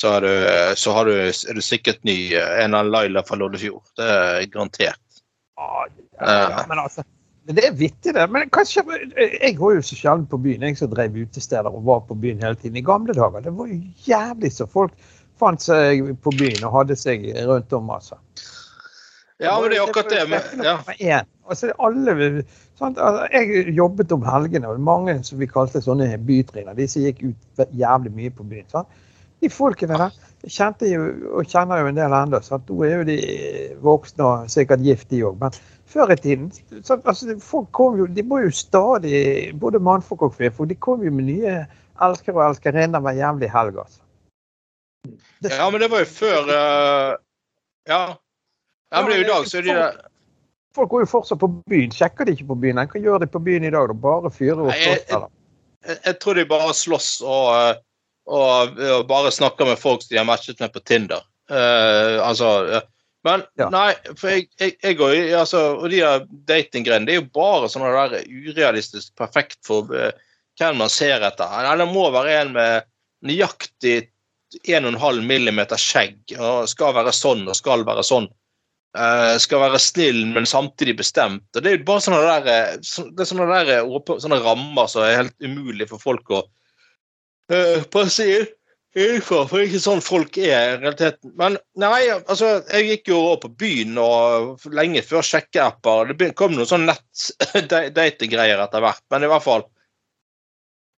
så, 0.00 0.16
er 0.16 0.24
du, 0.24 0.32
så 0.80 0.92
har 0.96 1.08
du, 1.08 1.14
er 1.28 1.56
du 1.56 1.62
sikkert 1.64 2.02
ny 2.08 2.16
eh, 2.32 2.58
en 2.64 2.76
av 2.78 2.88
Laila 2.88 3.22
fra 3.26 3.36
Loddefjord. 3.36 3.84
Det 4.00 4.06
er 4.08 4.46
garantert. 4.52 5.22
Ja, 5.60 5.86
ja, 6.20 6.62
men 6.68 6.80
altså, 6.80 7.04
det 7.50 7.64
er 7.66 7.76
vittig, 7.76 8.14
det. 8.16 8.24
Men 8.32 8.48
kanskje, 8.52 8.84
jeg 9.16 9.56
går 9.58 9.76
jo 9.76 9.82
så 9.84 9.98
sjelden 9.98 10.26
på 10.30 10.40
byen. 10.40 10.64
Jeg 10.64 10.78
som 10.80 10.92
drev 10.92 11.18
utesteder 11.20 11.68
og 11.68 11.84
var 11.88 12.00
på 12.08 12.16
byen 12.16 12.40
hele 12.44 12.56
tiden. 12.56 12.78
I 12.80 12.86
gamle 12.86 13.16
dager 13.16 13.44
det 13.44 13.52
var 13.56 13.68
jo 13.68 13.80
jævlig 14.06 14.52
så 14.54 14.68
folk 14.70 14.94
fant 15.40 15.64
seg 15.64 16.14
på 16.24 16.32
byen 16.36 16.64
og 16.68 16.74
hadde 16.78 16.96
seg 17.00 17.26
rundt 17.48 17.72
om. 17.76 17.92
altså. 17.92 18.16
Ja, 19.40 19.54
men 19.60 19.72
det 19.72 19.80
er 19.80 19.84
akkurat 19.88 20.12
det. 20.12 20.24
Men, 20.28 20.96
ja. 21.00 21.20
Altså, 21.50 21.72
alle, 21.82 22.44
sant? 22.78 23.00
Jeg 23.32 23.76
jobbet 23.76 24.12
om 24.16 24.24
helgene, 24.24 24.68
og 24.68 24.80
mange 24.84 25.16
som 25.26 25.40
vi 25.40 25.48
kalte 25.50 25.80
sånne 25.84 26.12
bytriner, 26.28 26.76
de 26.76 26.88
som 26.88 27.04
gikk 27.04 27.24
ut 27.32 27.64
jævlig 27.76 28.12
mye 28.16 28.34
på 28.36 28.48
byen. 28.48 28.68
Sant? 28.72 29.00
De 29.40 29.50
folkene 29.52 29.96
der 29.98 30.16
kjente 30.48 30.88
jo, 30.88 31.06
og 31.36 31.48
kjenner 31.48 31.82
jo 31.82 31.90
en 31.90 31.98
del 31.98 32.14
ennå. 32.16 32.40
Nå 32.40 32.84
er 32.86 32.94
jo 32.94 33.06
de 33.08 33.18
voksne 33.84 34.26
og 34.26 34.52
sikkert 34.52 34.84
gift, 34.84 35.08
de 35.12 35.22
òg. 35.28 35.38
Men 35.40 35.56
før 35.90 36.12
i 36.14 36.16
tiden 36.16 36.50
så, 36.82 37.00
Altså, 37.04 37.36
folk 37.42 37.70
kom 37.72 37.98
jo, 37.98 38.06
De 38.06 38.22
må 38.22 38.40
jo 38.44 38.50
stadig, 38.50 39.52
både 39.60 39.78
mannfolk 39.78 40.22
og 40.22 40.36
kvinnfolk, 40.36 40.68
de 40.68 40.74
kom 40.74 41.04
jo 41.04 41.12
med 41.12 41.28
nye 41.28 41.56
elskere 42.00 42.38
og 42.38 42.50
elskerinner 42.50 43.00
hver 43.00 43.18
jævlig 43.18 43.50
helg. 43.52 43.78
altså. 43.78 44.00
ja, 45.44 45.70
men 45.70 45.80
det 45.80 45.90
var 45.90 45.98
jo 45.98 46.06
før 46.06 46.40
uh, 46.48 47.16
Ja. 47.88 48.16
Ja, 48.92 49.02
men 49.02 49.10
det 49.10 49.14
er 49.14 49.18
jo 49.18 49.24
i 49.24 49.32
dag, 49.32 49.46
så 49.46 49.58
er 49.58 49.62
de 49.62 49.74
der 49.74 49.98
Folk 50.74 50.90
går 50.90 51.00
jo 51.02 51.06
fortsatt 51.10 51.38
på 51.42 51.48
byen. 51.66 51.90
Sjekker 51.90 52.24
de 52.24 52.32
ikke 52.36 52.52
på 52.52 52.54
byen? 52.62 52.78
Hva 52.78 53.00
gjør 53.02 53.18
de 53.18 53.26
på 53.26 53.40
byen 53.42 53.64
i 53.66 53.70
dag? 53.74 53.88
da? 53.90 53.94
Bare 53.94 54.30
fyrer 54.30 54.60
opp 54.62 54.70
jeg, 54.70 55.00
jeg, 55.10 55.22
jeg, 55.82 55.96
jeg, 56.06 56.18
tror 56.22 56.38
de 56.38 56.44
bare 56.46 56.74
slåss 56.78 57.08
og, 57.26 57.80
og, 58.30 58.78
og, 58.78 59.04
bare 59.10 59.32
snakker 59.34 59.68
med 59.68 59.80
folk 59.80 60.04
som 60.04 60.14
de 60.14 60.20
har 60.20 60.28
matchet 60.28 60.62
med 60.62 60.72
på 60.74 60.82
Tinder. 60.86 61.24
Uh, 61.50 62.22
altså 62.22 62.80
Men 63.26 63.42
ja. 63.58 63.66
nei, 63.74 63.90
for 64.14 64.30
jeg, 64.30 64.46
jeg, 64.60 64.94
går 64.96 65.14
i 65.16 65.22
altså, 65.34 65.58
Og 65.82 65.88
de 65.90 65.98
der 65.98 66.22
datinggreiene, 66.46 67.08
det 67.08 67.16
er 67.16 67.18
jo 67.18 67.32
bare 67.34 67.66
sånn 67.68 67.82
der 67.82 68.22
urealistisk 68.22 69.10
perfekt 69.18 69.58
for 69.66 69.90
uh, 69.90 70.12
hvem 70.60 70.78
man 70.78 70.92
ser 70.92 71.24
etter. 71.26 71.50
Nei, 71.66 71.74
det 71.80 71.88
må 71.90 72.06
være 72.14 72.38
en 72.44 72.54
med 72.54 72.86
nøyaktig 73.26 73.96
1,5 74.66 75.20
millimeter 75.26 75.78
skjegg 75.78 76.34
og 76.38 76.68
skal 76.70 76.94
være 76.96 77.12
sånn 77.14 77.44
og 77.48 77.58
skal 77.58 77.84
være 77.86 78.06
sånn. 78.06 78.30
Uh, 78.96 79.36
skal 79.38 79.62
være 79.62 79.78
snill, 79.78 80.24
men 80.34 80.48
samtidig 80.50 80.96
bestemt. 80.98 81.44
Og 81.54 81.62
Det 81.62 81.70
er 81.70 81.76
jo 81.76 81.84
bare 81.86 82.02
sånne, 82.02 82.22
der, 82.26 82.46
det 82.46 83.22
er 83.22 83.28
sånne, 83.28 83.46
der, 83.50 83.84
sånne 84.22 84.40
rammer 84.42 84.90
som 84.90 85.04
er 85.06 85.20
helt 85.20 85.36
umulig 85.44 85.86
for 85.92 86.02
folk 86.02 86.32
å 86.34 86.40
uh, 87.52 87.82
passe 87.92 88.26
utenfor, 88.96 89.44
For 89.50 89.62
ikke 89.62 89.80
sånn 89.82 90.02
folk 90.02 90.38
er 90.40 90.50
i 90.50 90.78
realiteten. 90.80 91.34
Men 91.38 91.58
nei, 91.78 92.08
altså, 92.10 92.56
jeg 92.72 92.88
gikk 92.88 93.12
jo 93.12 93.20
på 93.42 93.52
byen 93.60 93.98
og 94.02 94.64
lenge 94.74 95.02
før 95.06 95.22
sjekkeapper. 95.26 96.14
Det 96.18 96.32
kom 96.38 96.56
noen 96.56 96.70
sånn 96.70 96.88
nett-datinggreier 96.90 98.62
etter 98.64 98.82
hvert, 98.82 99.04
men 99.14 99.26
i 99.26 99.30
hvert 99.30 99.46
fall 99.46 99.66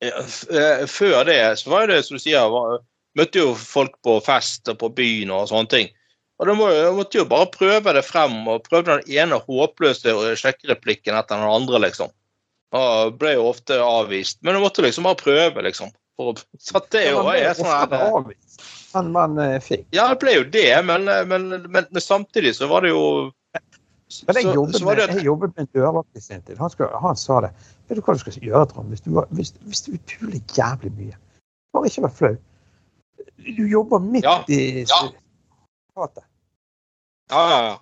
uh, 0.05 0.87
Før 0.89 1.19
det 1.29 1.43
så 1.61 1.75
var 1.75 1.91
det 1.93 2.01
som 2.07 2.17
du 2.17 2.25
sier, 2.25 2.49
var, 2.53 2.81
møtte 3.19 3.43
jo 3.43 3.53
folk 3.59 3.99
på 4.05 4.17
fest 4.25 4.73
og 4.73 4.81
på 4.81 4.93
byen 4.97 5.35
og 5.35 5.51
sånne 5.51 5.73
ting. 5.75 5.93
Og 6.41 6.49
da 6.49 6.55
må, 6.59 6.69
måtte 6.97 7.21
jo 7.21 7.29
bare 7.29 7.47
prøve 7.55 7.93
det 7.95 8.03
frem, 8.03 8.41
og 8.51 8.65
prøve 8.67 8.97
den 8.97 9.13
ene 9.15 9.39
håpløse 9.45 10.35
sjekkereplikken 10.41 11.15
etter 11.15 11.39
den 11.39 11.47
andre, 11.47 11.79
liksom. 11.85 12.11
Og 12.75 13.19
ble 13.21 13.37
jo 13.37 13.51
ofte 13.51 13.77
avvist. 13.79 14.41
Men 14.43 14.57
du 14.57 14.65
måtte 14.65 14.83
liksom 14.83 15.07
bare 15.07 15.21
prøve, 15.21 15.63
liksom. 15.63 15.93
Så 16.61 16.81
det 16.93 17.07
jo 17.09 17.23
er 17.33 17.55
sånn 17.57 17.71
her 17.73 19.07
man 19.13 19.39
eh, 19.41 19.59
fikk. 19.65 19.87
Ja, 19.97 20.11
det 20.13 20.19
ble 20.21 20.35
jo 20.37 20.43
det, 20.53 20.69
men, 20.85 21.09
men, 21.29 21.49
men, 21.65 21.87
men 21.89 22.03
samtidig 22.05 22.53
så 22.59 22.69
var 22.71 22.85
det 22.85 22.93
jo 22.93 23.33
men 24.27 24.37
jeg 24.37 24.45
jobbet, 24.53 24.75
så, 24.75 24.79
så 24.79 24.85
med, 24.85 25.01
jeg 25.01 25.25
jobbet 25.25 25.55
med 25.57 25.63
en 25.65 25.69
dørvakt 25.73 26.19
i 26.19 26.21
sin 26.21 26.43
tid. 26.45 26.59
Han, 26.61 26.73
han, 27.01 27.17
sa 27.17 27.39
det. 27.47 27.49
Vet 27.89 27.97
du 27.97 28.03
hva 28.05 28.13
du 28.13 28.21
skal 28.21 28.35
gjøre, 28.45 28.67
Trond? 28.69 28.91
Hvis 28.93 29.01
du, 29.07 29.15
hvis, 29.33 29.55
hvis 29.65 29.83
du 29.87 29.95
tuller 30.11 30.41
jævlig 30.57 30.93
mye, 30.99 31.17
bare 31.73 31.89
ikke 31.89 32.05
vær 32.05 32.13
flau. 32.19 32.37
Du 33.57 33.65
jobber 33.71 34.05
midt 34.05 34.29
ja. 34.29 34.37
i 34.53 34.85
ja. 34.85 35.01
Ja, 35.97 36.11
ja, 37.33 37.59
ja. 37.71 37.75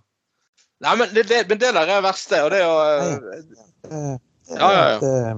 Nei, 0.81 0.95
men 1.03 1.11
det, 1.15 1.27
det, 1.29 1.43
men 1.51 1.59
det 1.61 1.75
der 1.75 1.83
er 1.83 1.91
det 1.91 2.03
verste, 2.07 2.45
og 2.45 2.55
det 2.55 2.63
er 2.63 2.67
jo 2.69 2.77
Ja, 4.51 4.71
ja, 4.71 4.85
ja. 4.95 5.35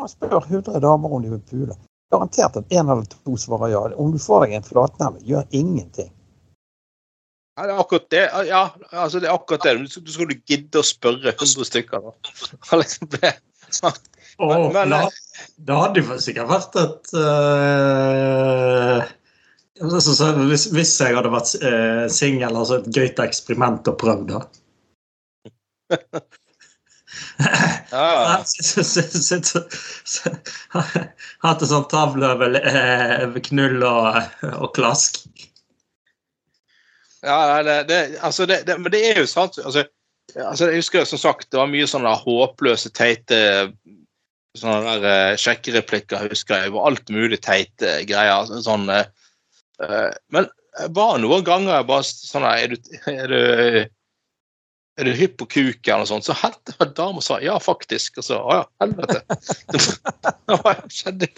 Man 0.00 0.10
spør 0.10 0.40
100 0.42 0.80
damer 0.82 1.12
om 1.12 1.22
de 1.22 1.30
vil 1.34 1.42
pule. 1.50 1.76
Garantert 2.12 2.58
at 2.58 2.72
en 2.74 2.90
eller 2.90 3.06
to 3.10 3.36
svarer 3.40 3.72
ja. 3.72 3.82
Om 4.00 4.12
du 4.14 4.18
får 4.22 4.46
deg 4.46 4.58
en 4.58 4.66
flatneve, 4.66 5.22
gjør 5.26 5.44
ingenting. 5.50 6.10
Ja, 7.54 7.66
det 7.68 7.74
er 7.74 7.80
akkurat 7.80 8.08
det. 8.10 8.24
Ja, 8.48 8.62
altså 8.90 9.20
det 9.22 9.28
er 9.28 9.34
akkurat 9.36 9.62
det. 9.66 9.76
Du 9.94 10.10
skulle 10.12 10.34
du 10.34 10.42
gidde 10.50 10.82
å 10.82 10.86
spørre 10.86 11.34
100 11.36 11.68
stykker. 11.70 12.02
Da. 12.02 12.10
Og, 14.42 14.50
det. 14.50 14.70
Men, 14.74 14.90
da, 14.90 14.98
det 15.62 15.76
hadde 15.78 16.02
jo 16.02 16.16
sikkert 16.18 16.50
vært 16.50 16.74
et 16.80 17.12
uh, 17.14 18.98
altså, 19.78 20.14
så, 20.18 20.32
hvis, 20.50 20.66
hvis, 20.74 20.94
jeg 20.98 21.14
hadde 21.14 21.30
vært 21.30 21.52
uh, 21.62 22.06
singel, 22.10 22.50
altså 22.50 22.80
et 22.80 22.88
gøyt 22.96 23.22
eksperiment 23.22 23.90
å 23.90 23.94
prøve, 23.98 24.26
da. 24.34 24.40
Hatt 31.44 31.62
en 31.62 31.70
sånn 31.70 31.88
tavle 31.90 32.30
over 32.34 32.58
eh, 32.60 33.40
knull 33.48 33.82
og, 33.86 34.20
og 34.52 34.70
klask. 34.76 35.22
Ja, 37.24 37.62
det, 37.64 37.76
det, 37.88 38.00
altså 38.20 38.46
det, 38.48 38.62
det, 38.68 38.78
men 38.80 38.92
det 38.92 39.02
er 39.10 39.22
jo 39.22 39.28
sant. 39.30 39.58
Altså, 39.62 39.86
altså, 40.36 40.68
jeg 40.68 40.82
husker 40.82 41.08
som 41.08 41.20
sagt, 41.22 41.50
det 41.50 41.60
var 41.60 41.70
mye 41.72 41.88
sånne 41.88 42.12
håpløse, 42.20 42.92
teite 42.92 43.38
sånne 44.54 44.80
der, 44.86 45.32
uh, 45.32 45.38
sjekkereplikker, 45.40 46.28
husker 46.30 46.54
jeg. 46.62 46.74
Og 46.76 46.84
alt 46.90 47.08
mulig 47.10 47.40
teite 47.42 48.04
greier. 48.06 48.46
sånn 48.62 48.86
uh, 48.92 49.06
Eh, 49.82 50.10
men 50.34 50.48
bare 50.94 51.20
noen 51.22 51.44
ganger 51.46 51.86
bare 51.86 52.06
sånn 52.06 52.46
Er 52.46 52.74
du, 52.74 52.76
er 53.10 53.32
du, 53.32 53.40
er 55.00 55.08
du 55.08 55.12
hypp 55.18 55.36
på 55.40 55.46
kuken 55.50 55.92
eller 55.92 56.04
noe 56.04 56.10
sånt? 56.10 56.28
Så 56.28 56.36
helt 56.38 56.74
en 56.78 56.94
dame 56.96 57.22
sa 57.24 57.40
ja, 57.42 57.56
faktisk. 57.62 58.20
Og 58.20 58.26
så 58.28 58.38
å 58.38 58.60
ja, 58.60 58.64
helvete. 58.82 59.22
Hva 60.62 60.74
skjedde? 60.92 61.30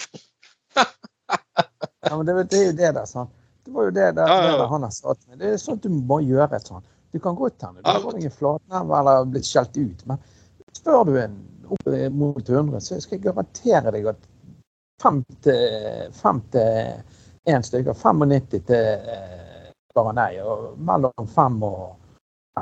ja, 0.76 2.12
men 2.12 2.26
det, 2.28 2.36
det, 2.52 2.60
er 2.60 2.68
jo 2.70 2.76
det 2.76 2.92
der, 2.98 3.08
sånn. 3.08 3.32
Det 3.66 3.74
var 3.74 3.88
jo 3.88 3.96
det 3.96 4.10
der, 4.18 4.30
ja, 4.30 4.38
ja. 4.44 4.54
der 4.60 4.70
han 4.70 4.86
har 4.86 4.94
sagt. 4.94 5.26
Det 5.32 5.52
er 5.54 5.58
sånn 5.60 5.80
du 5.82 5.90
må 5.90 6.20
gjøre 6.24 6.58
et 6.58 6.68
sånt. 6.68 6.86
Du 7.14 7.20
kan 7.22 7.36
godt 7.38 7.62
hende 7.64 7.80
du 7.80 7.88
har 7.88 8.02
fått 8.04 8.18
en 8.20 8.34
flatneve 8.34 8.96
eller 9.00 9.28
blitt 9.32 9.48
skjelt 9.48 9.76
ut, 9.78 10.02
men 10.10 10.18
spør 10.76 11.06
du 11.08 11.14
en 11.22 11.36
opp 11.72 11.86
mot 12.12 12.48
100, 12.48 12.80
så 12.84 12.98
skal 13.00 13.16
jeg 13.16 13.24
garantere 13.24 13.92
deg 13.94 14.10
at 14.10 14.26
fem 15.02 15.22
til, 15.46 16.10
fem 16.14 16.42
til 16.52 17.48
én 17.48 17.64
stykker. 17.64 17.96
95 17.96 18.66
til 18.68 18.74
eh, 18.76 19.70
bare 19.96 20.12
nei. 20.16 20.32
Og 20.44 20.76
mellom 20.78 21.30
fem 21.32 21.56
og 21.66 21.96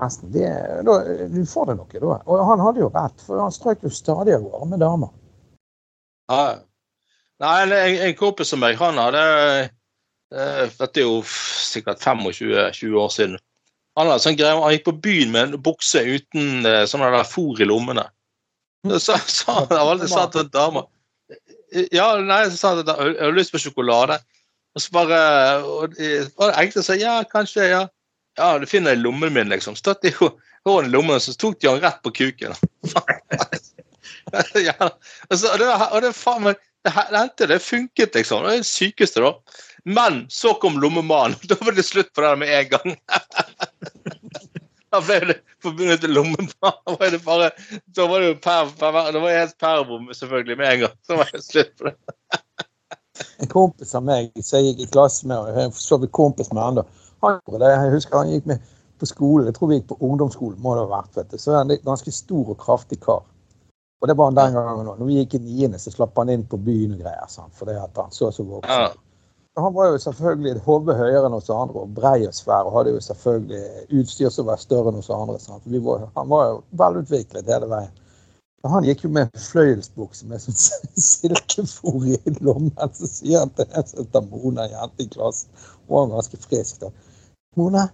resten. 0.01 0.33
Det, 0.33 0.49
da, 0.87 0.99
du 1.29 1.41
får 1.47 1.71
det 1.71 1.77
noe 1.79 2.03
da. 2.03 2.19
Og 2.27 2.45
han 2.49 2.63
hadde 2.63 2.83
jo 2.83 2.91
rett, 2.95 3.25
for 3.27 3.43
han 3.43 3.55
strøk 3.55 3.85
jo 3.87 3.93
stadig 3.93 4.37
av 4.37 4.47
gårde 4.47 4.71
med 4.73 4.83
damer. 4.83 5.13
Ja. 6.33 6.45
Nei, 7.43 7.55
en, 7.65 7.73
en 8.09 8.19
kompis 8.19 8.53
som 8.53 8.63
meg, 8.63 8.79
han 8.79 8.99
hadde 9.01 9.23
eh, 9.65 10.71
Dette 10.79 11.03
er 11.03 11.09
jo 11.09 11.19
sikkert 11.27 12.03
25-20 12.05 13.01
år 13.01 13.11
siden. 13.13 13.41
Han, 13.99 14.09
hadde 14.11 14.23
sånn 14.23 14.39
greie, 14.39 14.55
han 14.59 14.75
gikk 14.75 14.87
på 14.89 14.99
byen 15.05 15.35
med 15.35 15.49
en 15.49 15.63
bukse 15.63 16.03
uten 16.03 16.67
sånn 16.91 17.05
der 17.05 17.27
fôr 17.29 17.61
i 17.63 17.69
lommene. 17.69 18.07
Så 18.85 19.17
sa 19.17 19.61
han 19.63 19.79
alltid 19.79 20.11
sa 20.13 20.27
til 20.29 20.43
en 20.43 20.51
dame 20.53 20.83
Ja, 21.95 22.11
nei, 22.21 22.43
så 22.53 22.59
sa 22.59 22.73
han 22.75 22.83
at 22.83 22.91
jeg 22.93 23.15
har 23.17 23.37
lyst 23.37 23.55
på 23.55 23.61
sjokolade. 23.63 24.19
Og 24.75 24.83
så 24.83 24.93
bare 24.93 25.21
og, 25.63 25.95
og 25.95 26.49
egentlig 26.51 26.83
sa 26.85 26.97
ja, 26.99 27.21
kanskje, 27.31 27.69
ja. 27.71 27.85
Ja, 28.37 28.59
du 28.59 28.67
finner 28.67 28.93
i 28.93 28.97
lommen 28.97 29.33
min, 29.33 29.49
liksom. 29.49 29.77
Støtt 29.77 30.05
i 30.05 30.15
hånden 30.19 30.87
i 30.87 30.93
lommen, 30.93 31.21
så 31.21 31.35
tok 31.39 31.61
de 31.61 31.69
han 31.71 31.81
rett 31.81 32.03
på 32.03 32.11
kuken. 32.11 32.55
ja, 34.69 34.75
og, 35.29 35.37
det, 35.59 35.69
og 35.69 36.01
det, 36.03 36.13
faen 36.19 36.49
meg, 36.49 36.65
det 36.85 36.95
hendte, 36.97 37.49
det 37.51 37.61
funket, 37.63 38.15
liksom. 38.17 38.43
Det 38.45 38.57
er 38.57 38.65
det 38.65 38.71
sykeste, 38.71 39.23
da. 39.23 39.61
Men 39.85 40.25
så 40.33 40.55
kom 40.59 40.81
lommemannen. 40.83 41.39
Da 41.51 41.59
var 41.61 41.77
det 41.77 41.87
slutt 41.87 42.13
på 42.15 42.25
det 42.25 42.35
med 42.43 42.55
en 42.59 42.69
gang. 42.75 42.99
Da 44.95 45.01
ble 45.03 45.17
det 45.27 45.35
forbundet 45.59 46.05
til 46.05 46.13
lommemann. 46.15 46.51
Da 46.63 46.93
var 46.95 47.11
det 47.11 47.19
da 47.99 48.05
var 48.07 48.21
det 48.23 48.29
jo 48.29 48.35
per, 48.39 48.69
per, 48.79 48.99
det 49.11 49.23
var 49.25 49.33
helt 49.35 49.57
pervom, 49.59 50.13
selvfølgelig, 50.15 50.59
med 50.61 50.71
en 50.71 50.85
gang. 50.85 50.95
Så 51.07 51.19
var 51.19 51.33
det 51.35 51.43
slutt 51.43 51.73
på 51.81 51.89
det 51.89 51.97
en 53.39 53.49
kompis 53.51 53.95
av 53.95 54.05
meg 54.07 54.31
som 54.43 54.59
jeg 54.59 54.73
gikk 54.73 54.85
i 54.85 54.93
klasse 54.95 55.29
med, 55.29 55.39
og 55.39 55.59
jeg 55.59 55.73
så 55.79 55.99
vidt 56.03 56.15
kompis 56.17 56.51
med 56.53 56.63
han 56.63 56.81
da. 56.81 56.85
Jeg 57.29 57.93
husker 57.95 58.19
han 58.21 58.33
gikk 58.33 58.49
med 58.51 58.73
på 59.01 59.09
skolen, 59.11 59.49
jeg 59.49 59.57
tror 59.57 59.71
vi 59.71 59.79
gikk 59.81 59.89
på 59.91 60.01
ungdomsskolen, 60.07 60.59
må 60.63 60.75
det 60.77 60.85
ha 60.85 60.91
vært, 60.91 61.15
vet 61.19 61.33
du. 61.33 61.39
Så 61.41 61.53
er 61.53 61.63
han 61.63 61.73
en 61.75 61.87
ganske 61.87 62.13
stor 62.15 62.53
og 62.55 62.59
kraftig 62.61 63.01
kar. 63.03 63.25
Og 64.03 64.09
det 64.09 64.17
var 64.19 64.31
han 64.31 64.37
den 64.37 64.55
gangen 64.59 64.89
òg. 64.91 65.01
Når 65.01 65.09
vi 65.09 65.17
gikk 65.23 65.39
i 65.39 65.43
niende, 65.47 65.81
så 65.81 65.93
slapp 65.95 66.19
han 66.21 66.31
inn 66.35 66.45
på 66.47 66.61
byen 66.61 66.97
og 66.97 67.03
greier. 67.03 67.27
Sant? 67.33 67.55
Fordi 67.57 67.77
han 67.79 68.13
så 68.13 68.31
så 68.31 68.45
voksen 68.45 68.87
Ja. 68.87 68.93
Han 69.57 69.75
var 69.75 69.87
jo 69.87 69.99
selvfølgelig 70.03 70.51
et 70.51 70.65
hode 70.67 70.95
høyere 70.99 71.29
enn 71.29 71.37
oss 71.37 71.51
andre 71.51 71.85
og 71.85 71.93
brei 71.95 72.27
og 72.27 72.35
svær 72.35 72.67
og 72.67 72.75
hadde 72.75 72.91
jo 72.97 73.03
selvfølgelig 73.07 74.01
utstyr 74.01 74.33
som 74.35 74.49
var 74.49 74.59
større 74.59 74.91
enn 74.91 74.99
oss 74.99 75.11
andre. 75.15 75.39
Sant? 75.39 75.63
Vi 75.71 75.79
var, 75.79 76.09
han 76.17 76.29
var 76.29 76.49
jo 76.49 76.57
velutviklet 76.81 77.53
hele 77.53 77.69
veien. 77.71 77.93
Og 78.65 78.73
han 78.73 78.87
gikk 78.89 79.05
jo 79.05 79.13
med 79.15 79.31
fløyelsbukse 79.39 80.27
med 80.27 80.43
sånn 80.43 80.59
silkefor 81.09 82.07
i 82.11 82.19
lommen. 82.41 82.95
Så 82.99 83.09
sier 83.09 83.45
han 83.45 83.55
til 83.55 83.69
en 83.71 83.89
som 83.89 84.03
heter 84.03 84.27
Mona, 84.31 84.67
en 84.67 84.75
jente 84.75 85.07
i 85.07 85.11
klassen, 85.15 85.51
Han 85.87 86.11
var 86.11 86.15
ganske 86.17 86.41
frisk 86.49 86.81
da. 86.81 86.91
Mona, 87.57 87.89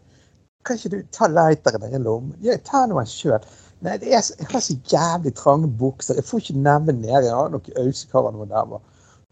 kan 0.64 0.76
ikke 0.76 0.90
du 0.92 1.02
ta 1.12 1.28
lighteren 1.30 1.88
i 1.94 1.98
lommen? 2.02 2.36
Ja, 2.44 2.56
ta 2.64 2.84
noe 2.90 3.04
sjøl. 3.08 3.40
Nei, 3.80 3.96
det 4.02 4.12
er, 4.12 4.20
så- 4.24 4.36
jeg 4.38 4.48
har 4.52 4.60
så 4.60 4.76
jævlig 4.92 5.34
trange 5.38 5.68
bukser. 5.80 6.14
Jeg 6.20 6.24
får 6.28 6.42
ikke 6.42 6.58
nevne 6.66 6.92
ned. 6.92 7.22
Jeg 7.24 7.32
har 7.34 7.48
noen 7.52 7.78
ausekarer 7.80 8.32
noe 8.36 8.46
der. 8.50 8.66
var. 8.74 8.80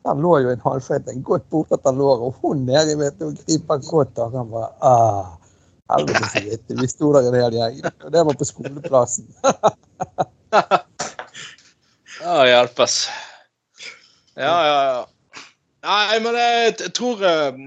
Han 0.06 0.22
lå 0.24 0.38
jo 0.40 0.50
en 0.54 0.62
halvfeiting 0.64 1.24
godt 1.26 1.48
bortetter 1.50 1.92
låret, 1.92 2.22
og 2.30 2.34
hun 2.42 2.62
nede 2.64 2.94
vet 2.98 3.18
du, 3.18 3.26
og 3.26 3.36
griper 3.44 3.82
godt 3.90 4.14
tak. 4.16 4.32
Han 4.32 4.48
bare 4.50 4.70
ah, 4.80 5.34
Helvete 5.88 6.28
så 6.32 6.40
vittig. 6.44 6.76
Vi 6.80 6.86
sto 6.88 7.12
der 7.12 7.28
en 7.28 7.34
hel 7.40 7.54
gjeng. 7.56 7.78
Og 8.04 8.12
det 8.12 8.24
var 8.26 8.36
på 8.40 8.44
skoleplassen. 8.44 9.28
Ja, 12.18 12.42
hjelpes. 12.46 13.08
Ja, 14.36 14.54
ja, 14.66 14.78
ja. 14.88 15.04
Nei, 15.86 16.18
men 16.24 16.34
jeg, 16.34 16.74
jeg 16.80 16.92
tror 16.96 17.20
eh, 17.24 17.60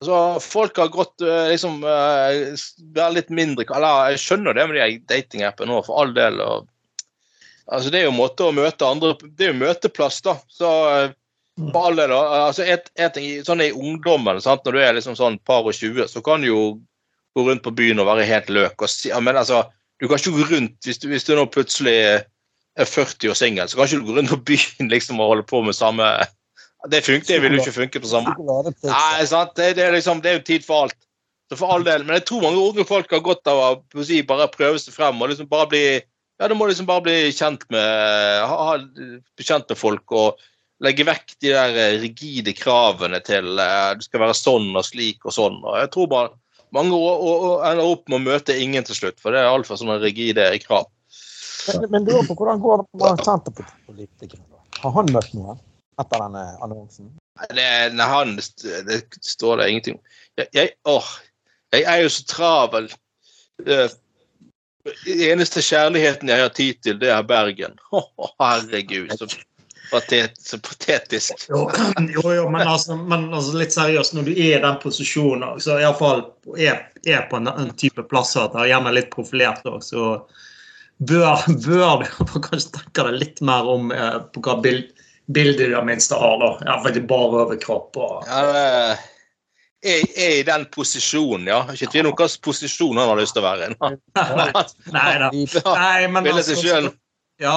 altså, 0.00 0.18
Folk 0.44 0.80
har 0.80 0.90
gått 0.94 1.24
eh, 1.26 1.52
liksom 1.52 1.84
uh, 1.84 3.12
litt 3.14 3.30
mindre 3.34 3.66
Eller 3.76 4.14
jeg 4.14 4.24
skjønner 4.24 4.56
det 4.56 4.66
med 4.68 4.80
de 4.80 4.98
datingappene 5.10 5.72
nå, 5.72 5.80
for 5.86 6.02
all 6.02 6.12
del. 6.16 6.40
Og, 6.44 6.68
altså, 7.66 7.92
det 7.94 8.02
er 8.02 8.08
jo 8.08 8.18
måte 8.18 8.48
å 8.48 8.54
møte 8.56 8.88
andre 8.88 9.14
Det 9.26 9.48
er 9.48 9.54
jo 9.54 9.62
møteplass, 9.62 10.20
da. 10.26 10.38
Så 10.48 10.70
på 11.58 11.80
all 11.82 11.98
del. 11.98 12.12
Altså, 12.14 12.62
et, 12.62 12.90
et, 12.94 13.18
sånn 13.46 13.64
i 13.64 13.72
ungdommen, 13.74 14.38
sant? 14.42 14.64
når 14.64 14.76
du 14.76 14.82
er 14.82 14.94
liksom 14.94 15.18
sånn 15.18 15.40
par 15.48 15.66
og 15.66 15.74
20, 15.74 16.06
så 16.10 16.22
kan 16.24 16.44
du 16.44 16.52
jo 16.52 16.62
gå 17.34 17.44
rundt 17.46 17.64
på 17.64 17.74
byen 17.74 18.02
og 18.02 18.08
være 18.10 18.26
helt 18.28 18.50
løk. 18.54 18.82
Og 18.82 19.22
men 19.22 19.38
altså, 19.38 19.64
du 19.98 20.06
kan 20.06 20.20
ikke 20.20 20.36
gå 20.36 20.48
rundt 20.52 20.86
hvis 20.86 21.00
du, 21.02 21.08
hvis 21.10 21.26
du 21.26 21.34
nå 21.34 21.46
plutselig 21.50 21.96
er 22.78 22.86
40 22.86 23.32
og 23.32 23.38
singel, 23.38 23.68
så 23.68 23.78
kan 23.78 23.88
ikke 23.88 24.02
du 24.02 24.10
gå 24.10 24.18
rundt 24.18 24.34
på 24.34 24.42
byen 24.52 24.90
liksom 24.94 25.22
og 25.22 25.34
holde 25.34 25.48
på 25.50 25.62
med 25.66 25.76
samme 25.76 26.06
Det 26.86 27.00
funker, 27.02 27.26
det 27.26 27.38
vil 27.42 27.56
jo 27.56 27.62
ikke 27.64 27.74
funke 27.74 28.00
på 28.00 28.06
samme 28.10 28.34
Nei, 28.38 29.24
sant? 29.26 29.54
Det, 29.58 29.72
det, 29.74 29.82
er 29.88 29.96
liksom, 29.96 30.20
det 30.22 30.30
er 30.30 30.36
jo 30.38 30.44
tid 30.46 30.66
for 30.66 30.86
alt. 30.86 30.98
Så 31.50 31.56
for 31.58 31.72
all 31.74 31.82
del. 31.86 32.04
Men 32.06 32.18
jeg 32.20 32.26
tror 32.28 32.44
mange 32.44 32.60
unge 32.62 32.84
folk 32.86 33.10
har 33.10 33.24
godt 33.24 33.48
av 33.50 33.62
å 33.80 34.04
si, 34.06 34.20
bare 34.22 34.46
prøve 34.52 34.78
seg 34.78 34.94
frem 34.94 35.18
og 35.18 35.32
liksom 35.32 35.48
bare 35.50 35.68
bli 35.72 35.82
ja, 36.38 36.46
du 36.46 36.54
må 36.54 36.68
liksom 36.68 36.86
bare 36.86 37.02
bli 37.02 37.16
kjent 37.34 37.64
med, 37.74 38.44
ha, 38.46 38.76
kjent 39.42 39.66
med 39.72 39.78
folk 39.80 40.12
og 40.14 40.38
legge 40.86 41.02
vekk 41.08 41.32
de 41.42 41.50
der 41.50 41.74
eh, 41.82 41.96
rigide 41.98 42.52
kravene 42.54 43.18
til 43.26 43.58
eh, 43.58 43.88
du 43.98 44.04
skal 44.06 44.22
være 44.22 44.36
sånn 44.38 44.68
og 44.78 44.86
slik 44.86 45.26
og 45.26 45.34
sånn. 45.34 45.58
Og 45.66 45.80
jeg 45.80 45.90
tror 45.96 46.06
bare 46.12 46.30
mange 46.76 46.94
å- 46.94 47.16
og, 47.18 47.46
og 47.48 47.66
ender 47.66 47.90
opp 47.90 48.04
med 48.06 48.20
å 48.20 48.26
møte 48.28 48.54
ingen 48.54 48.86
til 48.86 49.00
slutt, 49.00 49.18
for 49.18 49.34
det 49.34 49.42
er 49.42 49.50
altfor 49.50 49.80
sånne 49.80 49.98
rigide 50.04 50.46
krav. 50.62 50.86
Men, 51.72 51.88
men 51.96 52.06
du, 52.06 52.14
hvordan 52.30 52.62
går 52.62 52.84
det 52.84 53.02
med 53.02 53.24
Senterpartipolitikerne? 53.26 54.46
da? 54.46 54.62
Har 54.84 54.94
han 55.00 55.10
møtt 55.10 55.34
noen 55.34 55.58
etter 55.98 56.24
denne 56.24 56.44
annonsen? 56.64 57.12
Nei, 57.38 57.48
Det, 57.54 57.70
nei, 57.94 58.06
han, 58.10 58.36
det 58.88 59.00
står 59.20 59.60
det 59.60 59.70
ingenting 59.70 59.98
om. 59.98 60.04
Jeg, 60.38 60.48
jeg, 60.54 60.74
åh, 60.88 61.08
jeg 61.74 61.86
er 61.90 62.02
jo 62.04 62.12
så 62.12 62.24
travel. 62.30 62.88
Den 63.58 65.22
eneste 65.32 65.62
kjærligheten 65.64 66.30
jeg 66.30 66.44
har 66.44 66.54
tid 66.54 66.80
til, 66.86 66.98
det 67.02 67.12
er 67.12 67.26
Bergen. 67.26 67.78
Å, 67.92 68.30
herregud, 68.40 69.12
så, 69.18 69.28
patet, 69.92 70.38
så 70.42 70.60
patetisk. 70.62 71.48
Jo, 71.50 71.66
jo, 72.14 72.24
jo 72.34 72.48
men, 72.50 72.64
altså, 72.64 72.96
men 72.98 73.28
altså, 73.32 73.56
litt 73.58 73.74
seriøst, 73.74 74.16
når 74.16 74.30
du 74.30 74.34
er 74.34 74.58
i 74.58 74.64
den 74.64 74.78
posisjonen, 74.82 75.58
så 75.62 75.80
iallfall 75.82 76.28
er, 76.56 76.86
er 77.06 77.26
på 77.30 77.40
en, 77.40 77.50
en 77.52 77.74
type 77.78 78.06
plasser 78.10 78.46
at 78.46 78.54
det 78.54 78.64
er 78.64 78.74
gjerne 78.74 78.94
litt 78.96 79.10
profilert 79.14 79.66
òg, 79.68 79.82
så 79.84 80.14
bør, 80.98 81.44
bør 81.66 82.06
du 82.06 82.38
kanskje 82.48 82.78
tenke 82.78 83.08
deg 83.10 83.20
litt 83.22 83.42
mer 83.44 83.68
om 83.68 83.92
eh, 83.94 84.22
på 84.32 84.42
hva 84.46 84.58
bild, 84.64 84.94
bilde 85.34 85.64
de 85.64 85.74
det 85.74 85.84
minste 85.84 86.16
har. 86.18 86.38
da. 86.40 86.50
Iallfall 86.66 87.00
bare 87.08 87.44
overkropp. 87.44 87.96
og 87.96 88.28
Ja, 88.28 88.96
er, 89.84 90.04
er 90.18 90.38
i 90.40 90.42
den 90.42 90.64
posisjonen, 90.74 91.46
ja. 91.46 91.60
Ikke 91.72 91.90
tvil 91.92 92.08
om 92.08 92.14
hvilken 92.16 92.42
posisjon 92.42 92.98
han 92.98 93.12
har 93.12 93.20
lyst 93.20 93.36
til 93.36 93.44
å 93.44 93.46
være 93.46 93.68
i. 93.68 93.76
Nei 94.96 95.12
da. 95.22 95.30
Nei, 95.68 96.08
men 96.10 96.30
altså. 96.32 96.90
Ja, 97.38 97.54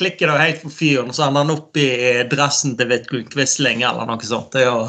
klikker 0.00 0.30
det 0.30 0.38
helt 0.40 0.62
på 0.64 0.70
fyren, 0.72 1.12
så 1.12 1.26
ender 1.26 1.44
han 1.44 1.52
opp 1.52 1.76
i 1.76 1.90
dressen 2.32 2.78
til 2.78 2.88
Vidkun 2.88 3.26
Quisling 3.28 3.84
eller 3.84 4.08
noe 4.08 4.24
sånt. 4.24 4.54
Det 4.54 4.64
er, 4.64 4.70
jo, 4.70 4.86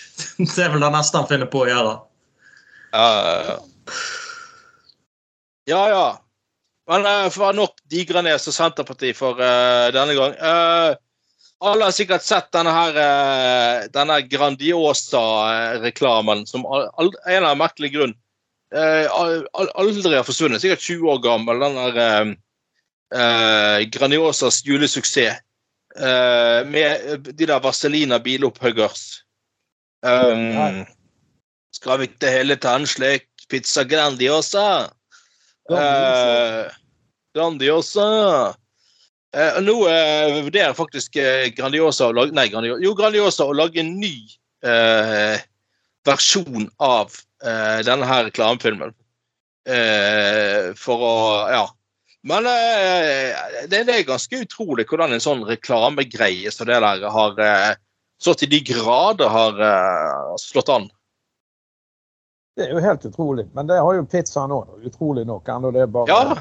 det 0.54 0.62
er 0.64 0.72
vel 0.72 0.86
det 0.86 0.92
neste 0.94 1.20
han 1.20 1.28
finner 1.28 1.50
på 1.52 1.66
å 1.66 1.68
gjøre. 1.68 1.96
Ja, 2.96 3.58
ja, 5.68 5.82
ja. 5.92 6.06
Men 6.86 7.04
uh, 7.04 7.26
for 7.34 7.52
nok 7.56 7.74
Digranes 7.90 8.46
og 8.48 8.54
Senterpartiet 8.54 9.18
for 9.18 9.36
uh, 9.42 9.90
denne 9.92 10.14
gang. 10.16 10.36
Eh, 10.38 10.94
alle 11.64 11.84
har 11.88 11.92
sikkert 11.96 12.20
sett 12.22 12.50
denne 12.52 12.70
her 12.74 12.96
eh, 13.00 13.86
denne 13.94 14.18
Grandiosa-reklamen 14.28 16.42
som 16.46 16.66
al 16.66 16.90
al 17.00 17.08
en 17.08 17.14
eller 17.32 17.46
annen 17.48 17.58
merkelig 17.62 17.92
grunn 17.94 18.12
eh, 18.74 19.06
al 19.08 19.46
al 19.56 19.68
aldri 19.80 20.14
har 20.18 20.24
forsvunnet. 20.26 20.60
Sikkert 20.60 20.84
20 20.84 21.08
år 21.14 21.18
gammel. 21.24 21.56
Den 21.64 21.74
der 21.80 21.94
eh, 22.04 22.26
eh, 23.20 23.78
Grandiosas 23.94 24.56
julesuksess. 24.66 25.40
eh, 25.96 26.60
med 26.68 27.20
de 27.32 27.46
der 27.46 27.60
Vaselina 27.60 28.18
bilopphuggers. 28.18 29.22
Um, 30.04 30.84
skal 31.72 31.98
vi 31.98 32.04
ikke 32.10 32.30
hele 32.30 32.56
ta 32.60 32.74
en 32.76 32.86
slik 32.86 33.26
pizza 33.48 33.84
Grandiosa? 33.84 34.90
Eh, 35.72 36.64
Grandiosa. 37.34 38.54
Eh, 39.36 39.58
nå 39.60 39.74
eh, 39.88 40.42
vurderer 40.46 40.72
faktisk 40.76 41.16
eh, 41.20 41.50
Grandiosa 41.52 42.08
å 42.08 42.14
lage 42.16 42.32
Nei, 42.32 42.46
Grandiosa, 42.48 42.80
jo, 42.80 42.94
Grandiosa 42.96 43.44
å 43.44 43.56
lage 43.56 43.82
en 43.82 43.90
ny 44.00 44.14
eh, 44.64 45.42
versjon 46.08 46.70
av 46.80 47.12
eh, 47.44 47.82
denne 47.84 48.08
her 48.08 48.24
reklamefilmen. 48.30 48.94
Eh, 49.68 50.72
for 50.80 51.04
å 51.04 51.16
Ja. 51.52 51.66
Men 52.26 52.42
det, 52.42 53.84
det 53.86 53.92
er 53.92 54.06
ganske 54.08 54.40
utrolig 54.42 54.88
hvordan 54.90 55.12
en 55.14 55.22
sånn 55.22 55.44
reklamegreie 55.46 56.50
som 56.50 56.66
det 56.66 56.80
der 56.82 57.04
har 57.14 57.36
så 58.18 58.32
til 58.34 58.50
de 58.50 58.58
grader 58.66 59.30
har 59.30 59.60
slått 60.42 60.72
an. 60.74 60.88
Det 62.58 62.66
er 62.66 62.72
jo 62.74 62.82
helt 62.82 63.06
utrolig. 63.06 63.44
Men 63.54 63.70
det 63.70 63.78
har 63.78 63.94
jo 63.94 64.02
pizzaen 64.10 64.56
òg, 64.56 64.74
utrolig 64.90 65.22
nok. 65.28 65.46
Enda 65.54 65.70
det 65.70 65.84
er 65.84 65.92
bare 66.00 66.10
Ja. 66.10 66.40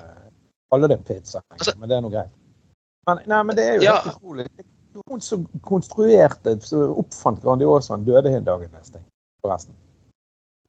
Alle 0.73 0.89
det 0.89 1.03
pizza, 1.05 1.43
Altså- 1.53 1.77
men 1.77 1.89
det 1.89 1.97
er 1.97 2.01
nå 2.01 2.09
greit. 2.09 2.33
Men, 3.07 3.19
nei, 3.29 3.43
men 3.43 3.55
det 3.55 3.65
er 3.69 3.75
jo 3.75 3.81
Ja. 3.85 3.95
helt 4.01 4.15
utrolig. 4.17 4.47
Hun 5.09 5.21
som 5.21 5.45
konstruerte, 5.61 6.55
som 6.63 6.95
oppfant 7.01 7.41
Grandiosaen, 7.43 8.05
døde 8.05 8.31
en 8.31 8.43
dag 8.43 8.63
neste. 8.71 9.01
Forresten. 9.43 9.75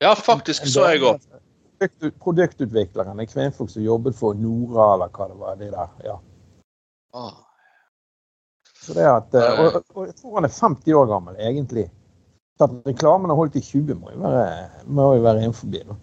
Ja, 0.02 0.14
faktisk 0.14 0.66
så 0.66 0.88
jeg 0.92 1.00
òg. 1.00 1.20
Produkt- 1.78 2.18
Produktutvikleren, 2.20 3.20
en 3.20 3.26
kvinnfolk 3.26 3.70
som 3.70 3.82
jobbet 3.82 4.14
for 4.16 4.34
Nora, 4.34 4.94
eller 4.94 5.08
hva 5.08 5.28
det 5.28 5.36
var. 5.38 5.56
de 5.56 5.70
der, 5.70 5.88
ja. 6.04 6.18
Så 8.80 8.94
det 8.94 9.06
at, 9.06 9.34
eh, 9.34 9.60
og, 9.60 9.82
og 9.94 10.06
jeg 10.06 10.14
tror 10.16 10.34
han 10.34 10.44
er 10.44 10.52
50 10.52 10.94
år 10.94 11.06
gammel, 11.10 11.36
egentlig. 11.42 11.90
Så 12.58 12.64
at 12.64 12.86
reklamen 12.86 13.30
har 13.30 13.36
holdt 13.36 13.56
i 13.56 13.60
20, 13.60 13.94
må 13.94 14.10
jo 14.12 14.18
være, 14.18 14.70
må 14.86 15.14
jo 15.16 15.22
være 15.24 15.42
innenfor. 15.42 15.70
Da. 15.72 15.96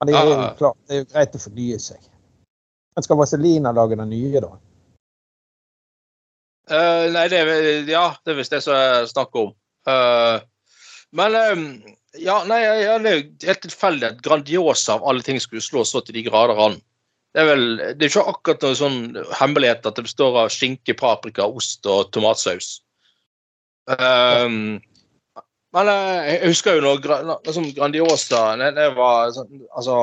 Men 0.00 0.08
det 0.08 0.14
er, 0.18 0.24
jo 0.30 0.48
klart, 0.58 0.76
det 0.88 0.96
er 0.96 0.98
jo 1.04 1.10
greit 1.12 1.36
å 1.38 1.42
fornye 1.44 1.78
seg. 1.80 2.08
Men 2.96 3.02
skal 3.06 3.16
Vaselina 3.16 3.72
lage 3.72 3.96
den 3.96 4.10
nye, 4.10 4.40
da? 4.40 4.50
Eh, 6.70 7.06
nei, 7.12 7.26
det 7.28 7.42
er, 7.42 7.50
ja, 7.90 8.06
det 8.24 8.32
er 8.32 8.38
visst 8.38 8.54
det 8.54 8.62
som 8.64 8.76
er 8.76 9.08
snakk 9.10 9.36
om. 9.36 9.52
Uh, 9.84 10.40
men 11.12 11.36
um, 11.36 11.64
ja, 12.16 12.38
nei, 12.48 12.60
ja, 12.64 12.96
det 13.02 13.10
er 13.10 13.50
helt 13.50 13.62
tilfeldig 13.66 14.08
at 14.08 14.22
Grandiosa 14.24 14.96
av 14.96 15.04
alle 15.10 15.24
ting 15.26 15.40
skulle 15.42 15.64
slå 15.64 15.84
så 15.84 16.00
til 16.04 16.16
de 16.16 16.24
grader 16.28 16.60
an. 16.68 16.78
Det 17.34 17.42
er 17.42 17.50
vel 17.50 17.64
det 17.98 18.06
er 18.06 18.10
ikke 18.12 18.30
akkurat 18.30 18.64
noe 18.64 18.78
sånn 18.78 18.98
hemmelighet 19.40 19.86
at 19.88 19.98
det 19.98 20.06
består 20.06 20.38
av 20.44 20.52
skinke, 20.54 20.94
paprika, 20.96 21.46
ost 21.50 21.84
og 21.90 22.12
tomatsaus. 22.14 22.78
Um, 23.90 24.78
men 25.74 25.90
eh, 25.90 26.28
jeg 26.30 26.52
husker 26.54 26.78
jo 26.78 26.84
når 26.84 27.02
liksom 27.44 27.72
Grandiosa 27.76 28.44
når 28.56 28.78
jeg 28.78 28.92
var 28.96 29.32
sånn, 29.34 29.64
altså 29.74 29.96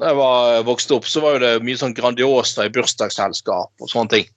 når 0.00 0.08
jeg 0.08 0.18
var 0.18 0.64
vokste 0.66 0.96
opp, 0.96 1.06
så 1.06 1.20
var 1.22 1.36
jo 1.36 1.42
det 1.44 1.52
mye 1.62 1.78
sånn 1.78 1.94
Grandiosa 1.94 2.64
i 2.66 2.72
bursdagsselskap 2.74 3.84
og 3.84 3.92
sånne 3.92 4.16
ting. 4.16 4.32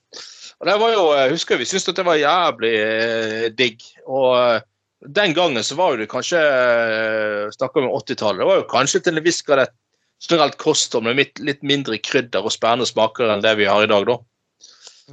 Og 0.58 0.70
det 0.70 0.78
var 0.82 0.94
jo, 0.94 1.04
jeg 1.14 1.34
husker 1.36 1.60
Vi 1.62 1.68
syntes 1.70 1.92
at 1.92 2.00
det 2.00 2.08
var 2.08 2.22
jævlig 2.22 2.74
eh, 2.82 3.48
digg. 3.58 3.84
Og 4.06 4.32
eh, 4.38 4.64
den 5.18 5.36
gangen 5.38 5.64
så 5.64 5.78
var 5.78 5.94
jo 5.94 6.02
det 6.02 6.10
kanskje 6.12 6.42
eh, 6.42 7.44
Snakker 7.54 7.84
vi 7.84 7.90
om 7.90 8.00
80-tallet. 8.00 8.42
Det 8.42 8.50
var 8.50 8.62
jo 8.62 8.72
kanskje 8.72 9.04
til 9.06 9.20
en 9.20 9.26
viss 9.28 9.44
grad 9.46 9.68
et 9.68 9.76
generelt 10.28 10.58
kosthold 10.58 11.06
med 11.06 11.20
litt, 11.20 11.38
litt 11.46 11.62
mindre 11.62 12.00
krydder 12.02 12.42
og 12.42 12.50
spennende 12.50 12.88
smaker 12.90 13.30
enn 13.30 13.44
det 13.46 13.52
vi 13.60 13.68
har 13.70 13.84
i 13.86 13.90
dag, 13.92 14.08
da. 14.08 14.16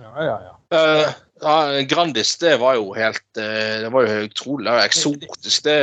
Ja, 0.01 0.13
ja, 0.25 0.37
ja. 0.47 0.55
Uh, 0.73 1.11
ja, 1.45 1.83
Grandis, 1.91 2.31
det 2.41 2.55
var 2.63 2.79
jo 2.79 2.89
helt 2.97 3.21
Det 3.37 3.91
var 3.93 4.09
jo 4.09 4.25
utrolig 4.25 4.65
det 4.65 4.73
var 4.79 4.89
eksotisk, 4.89 5.61
det. 5.67 5.77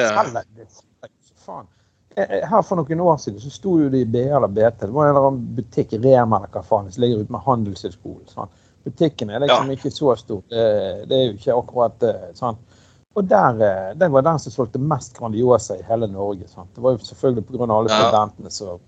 Faen. 1.45 1.69
Her 2.17 2.65
for 2.65 2.81
noen 2.81 3.03
år 3.05 3.21
siden 3.21 3.39
så 3.43 3.53
sto 3.53 3.75
jo 3.83 3.91
det 3.93 4.01
i 4.03 4.09
BA 4.09 4.25
eller 4.39 4.49
BT. 4.49 4.87
Det 4.87 4.89
var 4.89 5.05
en 5.05 5.13
eller 5.13 5.29
annen 5.29 5.45
butikk, 5.59 5.93
Rema 6.01 6.41
eller 6.41 6.51
hva 6.51 6.65
faen, 6.65 6.89
som 6.89 7.05
ligger 7.05 7.21
ute 7.21 7.37
med 7.37 7.45
Handelshøyskolen. 7.45 8.25
Sånn. 8.33 8.57
Butikken 8.83 9.29
er 9.29 9.39
liksom 9.43 9.69
ikke 9.71 9.91
så 9.93 10.15
stor. 10.17 10.41
Det, 10.49 10.61
det 11.09 11.17
er 11.17 11.25
jo 11.27 11.33
ikke 11.37 11.57
akkurat 11.57 12.03
eh, 12.07 12.29
sånn. 12.37 12.57
Og 13.15 13.25
der, 13.27 13.59
den 13.99 14.11
var 14.13 14.23
den 14.23 14.39
som 14.39 14.53
solgte 14.53 14.79
mest 14.79 15.17
Grandiosa 15.17 15.75
i 15.77 15.83
hele 15.83 16.07
Norge. 16.07 16.47
Sant? 16.47 16.69
Det 16.75 16.81
var 16.81 16.95
jo 16.95 17.03
selvfølgelig 17.05 17.43
pga. 17.49 17.67
alle 17.67 17.91
Ja. 17.91 17.97
studentene 18.05 18.51
som 18.51 18.79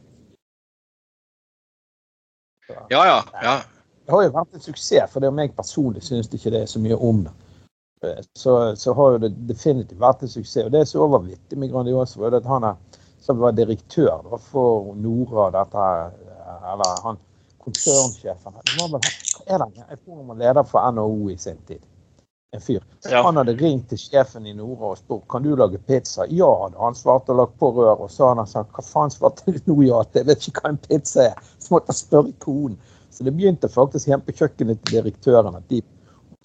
Ja, 2.89 3.05
ja. 3.05 3.23
ja. 3.43 3.61
Det 4.05 4.11
har 4.11 4.23
jo 4.23 4.31
vært 4.35 4.53
en 4.55 4.63
suksess, 4.63 5.11
for 5.11 5.19
det 5.23 5.29
om 5.31 5.35
meg 5.35 5.53
personlig 5.55 6.03
syns 6.03 6.31
ikke 6.33 6.51
det 6.51 6.61
er 6.63 6.71
så 6.71 6.79
mye 6.79 6.95
om 6.95 7.23
det. 7.27 7.33
Eh, 8.03 8.23
Så, 8.35 8.75
så 8.75 8.93
har 8.93 9.11
jo 9.11 9.17
det 9.17 9.31
definitivt 9.47 9.99
vært 9.99 10.23
en 10.23 10.31
suksess. 10.31 10.65
Og 10.65 10.71
det 10.71 10.87
som 10.87 11.11
var 11.11 11.23
vittig 11.27 11.57
med 11.59 11.71
Grandiosa, 11.71 12.19
var 12.19 12.35
at 12.35 12.45
han 12.47 12.63
er, 12.63 12.75
som 13.23 13.39
var 13.39 13.51
direktør 13.55 14.23
da, 14.29 14.37
for 14.37 14.95
Nora, 14.95 15.49
dette 15.51 15.77
her, 15.77 16.11
eller 16.73 17.03
han 17.03 17.19
konsernsjefen 17.63 18.53
var 18.77 18.99
er? 19.47 19.65
Jeg 19.89 19.99
tror 20.03 20.17
han 20.17 20.27
var 20.27 20.39
leder 20.41 20.63
for 20.67 20.91
NHO 20.91 21.29
i 21.31 21.37
sin 21.37 21.57
tid. 21.67 21.81
En 22.53 22.61
fyr. 22.61 22.83
Ja. 23.09 23.23
Han 23.23 23.37
hadde 23.39 23.55
ringt 23.57 23.87
til 23.89 23.97
sjefen 23.97 24.45
i 24.45 24.53
Nora 24.53 24.91
og 24.91 24.99
spurt 24.99 25.23
kan 25.31 25.41
du 25.41 25.55
lage 25.57 25.79
pizza. 25.87 26.27
Ja, 26.29 26.51
hadde 26.63 26.77
han 26.77 26.95
svart 26.95 27.31
og 27.33 27.39
lagt 27.39 27.55
på 27.59 27.71
rør. 27.73 28.03
Og 28.05 28.11
så 28.13 28.27
hadde 28.29 28.43
han 28.43 28.51
sagt 28.51 28.75
hva 28.75 28.85
faen 28.85 29.13
svarte 29.13 29.55
du 29.55 29.57
nå 29.71 29.79
ja? 29.87 30.03
Jeg 30.13 30.27
vet 30.29 30.45
ikke 30.51 30.61
hva 30.61 30.73
en 30.75 30.81
pizza 30.83 31.29
er. 31.31 31.49
Så 31.57 31.73
måtte 31.73 31.89
han 31.89 31.97
spørre 31.97 32.35
konen. 32.43 32.77
Så 33.13 33.25
det 33.25 33.33
begynte 33.33 33.69
faktisk 33.69 34.09
hjemme 34.09 34.25
på 34.27 34.37
kjøkkenet 34.37 34.83
til 34.83 34.99
direktøren 34.99 35.57
at 35.57 35.65
de 35.69 35.81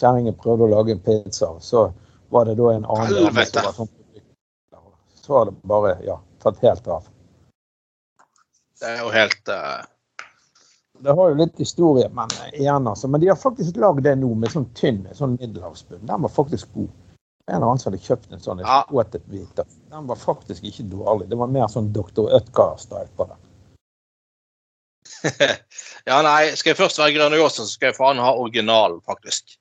kjerringen 0.00 0.36
prøvde 0.40 0.68
å 0.68 0.72
lage 0.72 0.96
en 0.96 1.04
pizza. 1.04 1.50
Og 1.52 1.62
så 1.64 1.88
var 2.32 2.48
det 2.48 2.56
da 2.60 2.72
en 2.72 2.88
annen 2.88 3.12
Helvete. 3.12 3.52
som 3.52 3.68
var 3.68 3.76
sånn 3.76 3.94
Så 5.20 5.36
har 5.36 5.44
det 5.50 5.56
bare 5.68 5.94
ja, 6.06 6.16
tatt 6.40 6.60
helt 6.64 6.88
av. 6.88 7.08
Det 8.80 8.94
er 8.94 9.00
jo 9.02 9.12
helt 9.12 9.52
eh, 9.52 9.86
Det 11.04 11.14
har 11.14 11.28
jo 11.30 11.38
litt 11.38 11.58
historie, 11.60 12.08
men 12.14 12.32
eh, 12.44 12.60
igjen 12.60 12.88
altså. 12.90 13.08
Men 13.08 13.22
de 13.22 13.30
har 13.30 13.38
faktisk 13.38 13.76
lagd 13.80 14.02
det 14.06 14.16
nå 14.20 14.30
med 14.38 14.52
sånn 14.52 14.68
tynn 14.78 15.04
sånn 15.16 15.36
middelhavsbunn. 15.40 16.06
Den 16.08 16.24
var 16.24 16.32
faktisk 16.32 16.72
god. 16.74 16.90
En 17.48 17.62
annen 17.62 17.80
som 17.80 17.90
hadde 17.90 18.04
kjøpt 18.04 18.32
en 18.32 18.42
sånn 18.44 18.62
Ja. 18.64 18.82
Den 18.88 20.08
var 20.10 20.18
faktisk 20.20 20.64
ikke 20.68 20.88
dårlig. 20.90 21.28
Det 21.30 21.38
var 21.40 21.52
mer 21.52 21.70
sånn 21.72 21.92
Dr. 21.94 22.28
Utgard-style 22.40 23.08
på 23.16 23.28
den. 23.30 23.44
Ja, 26.08 26.20
nei, 26.24 26.52
skal 26.56 26.72
jeg 26.72 26.78
først 26.78 27.00
være 27.00 27.14
Grandiosa, 27.16 27.64
så 27.64 27.70
skal 27.72 27.90
jeg 27.90 27.98
faen 27.98 28.20
ha 28.22 28.30
originalen, 28.36 29.00
faktisk. 29.04 29.56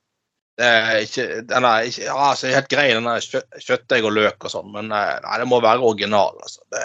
Det 0.58 0.68
er 0.68 1.02
ikke, 1.04 1.26
den 1.48 1.66
er 1.68 1.88
ikke 1.90 2.06
ja, 2.06 2.16
altså, 2.32 2.48
Helt 2.50 2.70
grei, 2.72 2.86
den 2.96 3.06
der 3.06 3.22
kjø, 3.22 3.42
kjøttdeig 3.62 4.08
og 4.08 4.16
løk 4.16 4.48
og 4.48 4.54
sånn, 4.54 4.72
men 4.74 4.92
eh, 4.96 5.14
nei, 5.24 5.38
det 5.42 5.48
må 5.52 5.60
være 5.64 5.86
original. 5.86 6.40
altså. 6.42 6.64
Det 6.74 6.84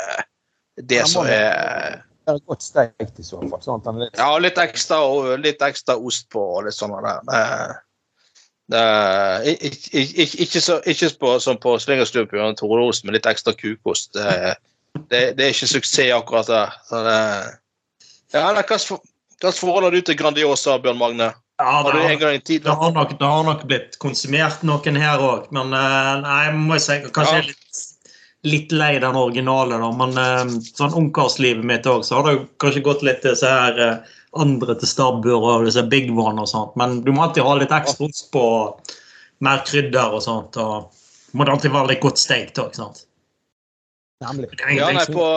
det 0.76 1.04
som 1.08 1.26
er 1.28 2.00
Det 2.22 2.34
er 2.34 2.42
godt 2.46 2.62
steikt 2.62 3.18
i 3.18 3.24
så 3.26 3.40
fall. 3.42 3.62
sånn 3.64 3.80
at 3.80 3.86
den 3.88 3.96
er 3.96 4.04
litt 4.06 4.20
Ja, 4.20 4.28
litt 4.38 4.58
ekstra, 4.62 5.00
og 5.02 5.32
litt 5.42 5.62
ekstra 5.64 5.96
ost 5.98 6.28
på 6.30 6.42
og 6.58 6.66
litt 6.68 6.76
sånn. 6.76 6.94
der. 7.02 7.80
Ikke, 9.48 10.02
ikke, 10.46 10.60
så, 10.62 10.78
ikke 10.86 11.10
på, 11.20 11.32
som 11.42 11.58
på 11.60 11.74
Svingerstuen 11.82 12.28
på 12.30 12.38
Jørgen 12.38 12.58
Tore 12.60 12.86
Ost, 12.86 13.04
med 13.04 13.16
litt 13.18 13.26
ekstra 13.26 13.56
kukost. 13.58 14.12
Det, 14.14 14.54
det, 15.10 15.22
det 15.38 15.48
er 15.48 15.56
ikke 15.56 15.72
suksess 15.74 16.14
akkurat 16.14 16.52
der. 16.52 16.78
Det, 16.92 17.18
ja, 18.38 18.46
nei, 18.52 18.62
hva 18.62 18.78
hva 19.42 19.50
slags 19.50 19.58
forhold 19.58 19.88
har 19.88 19.94
du 19.96 20.04
til 20.06 20.14
Grandiosa, 20.14 20.76
Bjørn 20.78 21.00
Magne? 21.00 21.32
Ja, 21.58 21.64
Har 21.66 21.84
det 21.88 21.92
du 21.92 22.02
har, 22.04 22.12
en 22.12 22.20
gang 22.20 22.36
i 22.38 22.58
det 22.62 22.74
har, 22.78 22.92
nok, 22.94 23.10
det 23.18 23.26
har 23.28 23.42
nok 23.46 23.64
blitt 23.70 23.98
konsumert 24.02 24.62
noen 24.66 24.98
her 24.98 25.22
òg, 25.22 25.48
men 25.54 25.74
nei, 25.74 26.44
må 26.54 26.78
jeg 26.78 26.84
si 26.84 26.96
kanskje 27.14 27.40
er 27.40 27.48
litt, 27.50 27.61
litt 28.48 28.72
lei 28.74 28.96
den 29.02 29.18
originale. 29.18 29.78
da, 29.78 29.92
Men 29.98 30.18
eh, 30.18 30.56
sånn 30.72 30.96
ungkarslivet 30.98 31.64
mitt 31.66 31.86
òg, 31.86 32.02
så 32.06 32.18
har 32.18 32.30
det 32.30 32.48
kanskje 32.62 32.84
gått 32.88 33.04
litt 33.06 33.22
til 33.22 33.34
disse 33.34 33.50
her 33.50 33.78
eh, 33.78 34.16
andre 34.42 34.74
til 34.80 34.88
stabbur 34.88 35.44
og 35.44 35.68
disse 35.68 35.84
big 35.92 36.10
one 36.10 36.42
og 36.42 36.50
sånt. 36.50 36.74
Men 36.80 37.00
du 37.06 37.12
må 37.12 37.26
alltid 37.26 37.46
ha 37.46 37.54
litt 37.60 37.74
ekstra 37.74 38.08
ost 38.08 38.30
på 38.34 38.44
mer 39.42 39.62
krydder 39.68 40.18
og 40.18 40.24
sånt. 40.24 40.56
og 40.56 40.90
må 41.32 41.44
det 41.44 41.54
alltid 41.54 41.72
være 41.72 41.92
litt 41.94 42.02
godt 42.04 42.20
steikt 42.20 42.60
òg, 42.60 42.74
sant. 42.76 43.06
Nemlig. 44.22 44.50
Ja, 44.60 44.68
ingenting 44.68 44.98
nei, 44.98 45.06
på 45.16 45.28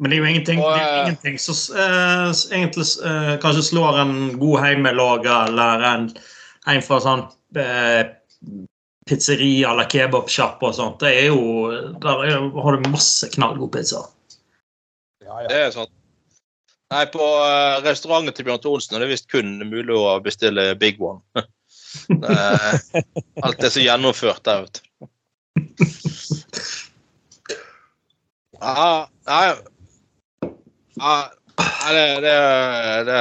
Men 0.00 0.10
det 0.10 0.16
er 0.16 0.22
jo 0.22 0.28
ingenting, 0.30 0.60
det 0.62 0.76
er 0.80 0.86
eh, 0.86 1.00
ingenting 1.04 1.40
som 1.42 1.56
uh, 1.76 2.30
egentlig 2.56 2.86
uh, 3.04 3.34
kanskje 3.42 3.66
slår 3.66 3.98
en 4.00 4.14
god 4.40 4.62
hjemmelaga 4.64 5.42
eller 5.50 5.84
en, 5.90 6.06
en 6.72 6.80
fra 6.86 7.00
sånn 7.04 7.26
eh, 7.60 8.06
pizzeria 9.10 9.72
eller 9.74 9.88
kebabsjappe 9.90 10.70
og 10.70 10.76
sånt. 10.78 11.00
Det 11.02 11.10
er 11.24 11.26
jo 11.32 11.70
Der 12.02 12.24
er, 12.28 12.46
har 12.62 12.76
du 12.78 12.90
masse 12.92 13.28
knallgod 13.34 13.72
pizza. 13.74 14.04
Ja, 15.26 15.42
ja. 15.42 15.48
Det 15.50 15.58
er 15.66 15.72
sant. 15.74 15.92
Nei, 16.90 17.04
på 17.12 17.22
eh, 17.22 17.76
restauranten 17.86 18.34
til 18.34 18.48
Bjørn 18.48 18.64
Olsen 18.66 18.96
er 18.96 19.04
det 19.04 19.12
visst 19.12 19.28
kun 19.30 19.52
mulig 19.62 19.94
å 19.94 20.16
bestille 20.24 20.72
Big 20.80 20.98
One. 21.02 21.20
Alt 23.46 23.62
er 23.62 23.70
så 23.70 23.82
gjennomført 23.84 24.42
der, 24.46 24.64
vet 24.64 24.80
du. 24.80 24.86
Ja, 28.60 29.08
nei 29.26 29.44
ja, 31.00 31.14
det, 31.94 32.20
det, 32.20 32.34
det, 33.08 33.20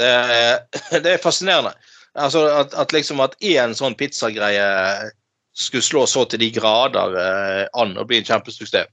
det, 0.00 0.08
er- 0.08 1.00
det 1.04 1.12
er 1.12 1.22
fascinerende. 1.22 1.72
Altså 2.18 2.44
at, 2.50 2.74
at 2.74 2.92
liksom 2.92 3.20
at 3.22 3.36
én 3.44 3.74
sånn 3.78 3.94
pizzagreie 3.94 5.10
skulle 5.54 5.84
slå 5.84 6.06
så 6.10 6.24
til 6.30 6.40
de 6.42 6.48
grader 6.54 7.14
eh, 7.20 7.66
an 7.78 7.96
og 7.98 8.08
bli 8.10 8.18
en 8.20 8.26
kjempesuksess. 8.26 8.88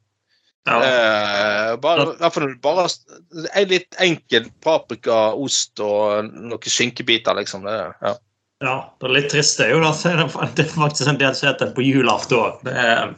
Ja. 0.67 0.77
Eh, 0.83 1.75
bare, 1.79 2.29
fall 2.33 2.49
bare 2.61 2.87
en 3.55 3.69
litt 3.71 3.95
enkel 4.03 4.49
paprika, 4.63 5.31
ost 5.39 5.79
og 5.79 6.27
noen 6.33 6.59
skinkebiter, 6.67 7.37
liksom. 7.39 7.63
Det, 7.63 7.75
ja. 8.03 8.11
ja, 8.65 8.73
det 8.99 9.07
er 9.07 9.13
litt 9.15 9.29
trist. 9.31 9.61
Det 9.61 9.69
er 9.69 9.77
jo 9.77 9.83
da, 9.85 9.93
det, 9.95 10.27
det 10.59 10.65
er 10.65 10.73
faktisk 10.73 11.13
en 11.13 11.21
del 11.21 11.37
som 11.39 11.47
heter 11.53 11.71
på 11.77 11.85
julaften 11.87 12.41
òg. 12.41 12.59
Det, 12.67 12.75
er- 12.75 13.15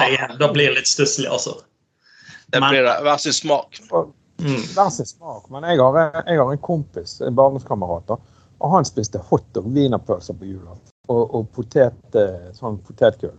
det, 0.00 0.30
det 0.40 0.48
blir 0.54 0.74
litt 0.78 0.88
stusslig, 0.88 1.28
altså. 1.28 1.58
det 2.48 2.60
Men- 2.62 2.72
blir 2.72 2.88
det. 2.88 2.96
Hver 3.04 3.20
sin 3.20 3.36
smak. 3.36 3.82
Mm. 4.40 4.64
Hver 4.72 4.90
sin 4.96 5.06
smak. 5.12 5.44
Men 5.52 5.68
jeg 5.68 5.76
har, 5.82 6.22
jeg 6.24 6.40
har 6.40 6.52
en 6.56 6.64
kompis, 6.64 7.18
en 7.20 7.36
barndomskamerat, 7.36 8.16
og 8.60 8.74
han 8.74 8.84
spiste 8.84 9.20
hotdog, 9.30 9.68
wienerpølser 9.72 10.36
på 10.36 10.50
julaften. 10.50 10.92
Og, 11.10 11.22
og 11.34 11.48
potet, 11.56 11.96
eh, 12.14 12.50
sånn 12.54 12.78
potetgull. 12.86 13.38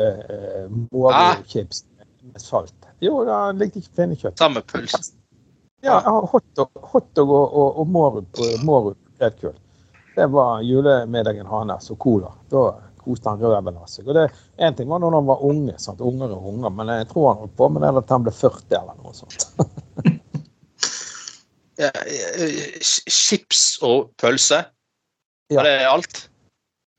Eh, 0.00 0.22
eh, 0.36 0.70
ah. 1.10 1.42
med 1.42 2.40
salt. 2.40 2.88
Jo, 3.04 3.18
han 3.28 3.60
likte 3.60 3.82
ikke 3.82 3.98
pinnekjøtt. 4.00 4.38
Samme 4.40 4.62
pølse. 4.64 5.02
Ja, 5.84 5.98
hotdog, 6.32 6.70
hotdog 6.94 7.30
og, 7.34 7.44
og, 7.52 7.82
og 7.82 7.92
Mårup 8.64 8.96
potetgull. 9.10 9.58
Det 10.14 10.26
var 10.30 10.62
julemiddagen 10.62 11.50
hans 11.50 11.90
og 11.90 11.98
cola. 11.98 12.30
Da 12.48 12.64
koste 13.04 13.28
han 13.28 13.42
røven 13.42 13.76
av 13.76 13.90
seg. 13.90 14.06
Og 14.08 14.16
det, 14.16 14.28
En 14.56 14.74
ting 14.74 14.88
var 14.88 15.02
når 15.02 15.18
han 15.18 15.26
var 15.26 15.44
unge, 15.44 15.74
sant? 15.82 16.00
unger 16.00 16.32
og 16.32 16.46
unger, 16.54 16.70
men 16.70 16.92
jeg 16.94 17.08
tror 17.10 17.32
han 17.32 17.42
holdt 17.42 17.56
på 17.58 17.68
med 17.74 17.82
det 17.84 17.90
at 18.00 18.14
han 18.14 18.24
ble 18.24 18.32
40 18.32 18.78
eller 18.80 19.02
noe 19.02 19.16
sånt. 19.18 19.48
Ja, 21.80 21.90
eh, 22.06 22.78
chips 22.80 23.64
og 23.82 24.12
pølse. 24.20 24.62
Ja. 25.52 25.60
Er 25.60 25.66
det 25.66 25.74
alt? 25.88 26.20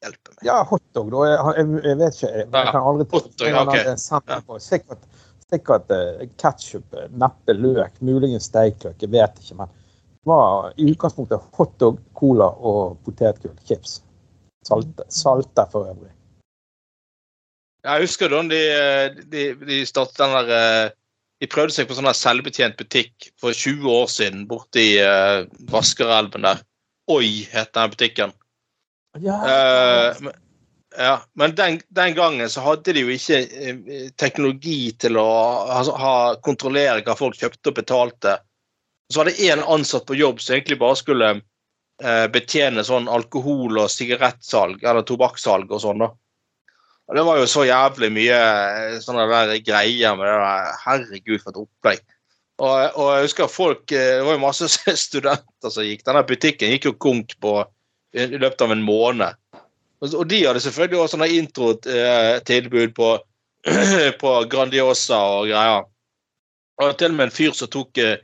Hjelpe 0.03 0.33
meg. 0.33 0.41
Ja, 0.47 0.57
hotdog, 0.69 1.11
da. 1.13 1.23
Jeg, 1.29 1.67
jeg, 1.85 1.99
vet 2.01 2.17
ikke. 2.19 2.33
Jeg, 2.41 2.49
kan 2.71 2.89
aldri 2.91 3.05
tenke 3.39 3.63
okay. 3.63 4.41
på. 4.47 4.59
Sikkert, 4.61 5.07
sikkert 5.49 5.95
ketsjup, 6.41 6.99
neppe 7.15 7.55
løk, 7.57 8.01
muligens 8.05 8.49
steikløk, 8.51 8.99
jeg 9.01 9.13
vet 9.15 9.41
ikke. 9.41 9.59
Men 9.61 9.71
det 9.71 10.33
var 10.33 10.73
i 10.75 10.89
utgangspunktet 10.91 11.49
hotdog, 11.57 12.01
cola 12.17 12.51
og 12.59 12.99
potetgull. 13.05 13.55
Chips. 13.65 13.99
Salte, 14.65 15.05
salte 15.13 15.65
for 15.71 15.87
øvrig. 15.91 16.11
Jeg 17.85 18.01
husker 18.01 18.31
da 18.33 18.41
de, 18.49 18.61
de, 19.29 19.41
de 19.61 19.83
startet 19.85 20.17
den 20.17 20.31
der 20.33 20.53
eh, 20.55 20.93
De 21.45 21.51
prøvde 21.51 21.75
seg 21.75 21.85
på 21.85 21.93
sånn 21.93 22.09
selvbetjent 22.17 22.77
butikk 22.79 23.27
for 23.41 23.53
20 23.53 23.85
år 23.91 24.07
siden 24.09 24.47
borti 24.49 24.95
uh, 24.97 25.43
Vaskerelven 25.69 26.47
der. 26.47 26.63
Oi, 27.13 27.45
het 27.51 27.75
den 27.77 27.93
butikken. 27.93 28.33
Ja, 29.21 29.37
Uh, 29.45 30.17
men- 30.25 30.41
ja, 30.97 31.21
men 31.33 31.53
den, 31.55 31.81
den 31.87 32.15
gangen 32.15 32.49
så 32.49 32.63
hadde 32.65 32.93
de 32.95 33.03
jo 33.03 33.11
ikke 33.13 33.37
uh, 33.45 34.09
teknologi 34.17 34.95
til 34.97 35.19
å 35.21 35.27
altså, 35.75 35.93
ha, 36.01 36.15
kontrollere 36.43 37.03
hva 37.05 37.15
folk 37.19 37.37
kjøpte 37.37 37.71
og 37.71 37.77
betalte. 37.77 38.37
Så 39.11 39.21
var 39.21 39.29
det 39.29 39.37
én 39.45 39.61
ansatt 39.61 40.07
på 40.09 40.17
jobb 40.17 40.41
som 40.41 40.55
egentlig 40.55 40.79
bare 40.81 40.97
skulle 40.97 41.31
uh, 41.35 42.27
betjene 42.33 42.83
sånn 42.87 43.11
alkohol- 43.11 43.83
og 43.83 43.91
sigarettsalg 43.93 44.81
eller 44.81 45.05
tobakkssalg 45.05 45.69
og 45.69 45.83
sånn. 45.85 46.07
da. 46.07 46.09
Og 47.05 47.17
det 47.17 47.23
var 47.27 47.37
jo 47.37 47.47
så 47.49 47.65
jævlig 47.67 48.09
mye 48.15 48.35
eh, 48.41 48.97
sånne 49.03 49.27
der 49.29 49.55
greier 49.65 50.17
med 50.17 50.25
det 50.25 50.35
der. 50.41 50.69
Herregud, 50.85 51.41
for 51.43 51.51
et 51.51 51.61
opplegg. 51.61 52.03
Og, 52.55 52.71
og 52.95 53.09
jeg 53.11 53.25
husker 53.25 53.51
folk 53.51 53.91
eh, 53.91 54.13
Det 54.15 54.25
var 54.25 54.37
jo 54.37 54.43
masse 54.45 54.69
studenter 55.05 55.73
som 55.73 55.85
gikk. 55.85 56.05
Denne 56.07 56.25
butikken 56.25 56.73
gikk 56.73 56.89
jo 56.89 56.97
konk 57.07 57.37
på 57.43 57.59
i 58.15 58.29
løpet 58.31 58.63
av 58.63 58.71
en 58.71 58.83
måned. 58.85 59.41
Og, 60.05 60.21
de 60.29 60.41
hadde 60.45 60.61
selvfølgelig 60.63 60.99
også 61.01 61.15
sånne 61.15 61.31
introtilbud 61.35 62.93
på, 62.95 63.09
på 64.21 64.31
Grandiosa 64.51 65.19
og 65.39 65.49
greier. 65.51 65.87
Og 66.81 66.95
til 66.99 67.13
og 67.13 67.17
med 67.17 67.29
en 67.29 67.35
fyr 67.35 67.55
som 67.55 67.71
tok 67.71 67.99
eh, 68.01 68.21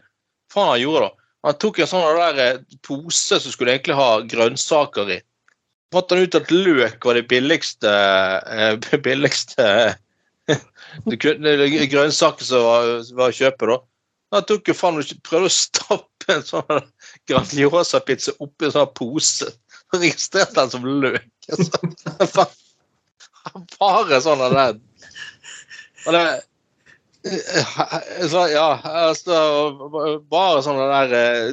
faen 0.52 0.74
han 0.74 0.82
gjorde 0.82 1.08
da? 1.08 1.28
Han 1.48 1.58
tok 1.58 1.80
en 1.82 1.90
sånn 1.90 2.20
der 2.20 2.42
eh, 2.44 2.80
pose 2.86 3.40
som 3.42 3.54
skulle 3.54 3.76
egentlig 3.76 3.98
ha 3.98 4.10
grønnsaker 4.34 5.16
i. 5.16 5.20
Fant 5.92 6.14
han 6.14 6.24
ut 6.24 6.38
at 6.40 6.52
løk 6.54 7.04
var 7.06 7.18
det 7.20 7.28
billigste, 7.32 7.92
eh, 8.48 8.76
billigste 9.08 9.68
det 11.12 11.88
grønnsaker 11.92 12.48
som 12.48 12.64
var, 12.66 12.92
var 13.16 13.32
å 13.32 13.36
kjøpe, 13.36 13.68
da. 13.70 13.78
Han 14.32 14.46
tok 14.48 14.72
jo 14.72 14.76
faen 14.76 15.02
prøvde 15.28 15.50
å 15.50 15.52
stappe 15.52 16.32
en 16.32 16.46
sånn 16.48 16.86
Grandiosa-pizza 17.28 18.32
oppi 18.40 18.70
en 18.70 18.76
sånn 18.76 18.94
pose. 18.96 19.50
Så 19.92 20.00
registrerte 20.00 20.62
han 20.62 20.72
som 20.72 20.88
løk. 20.88 21.28
Altså. 21.52 22.46
Bare 23.82 24.22
sånn 24.24 24.44
av 24.46 24.56
den. 24.56 24.80
Og 26.06 26.16
det 26.16 26.24
så, 27.22 28.48
Ja, 28.50 28.80
altså 28.82 29.36
Bare 30.32 30.64
sånne 30.66 30.88
der 30.90 31.12
eh, 31.18 31.52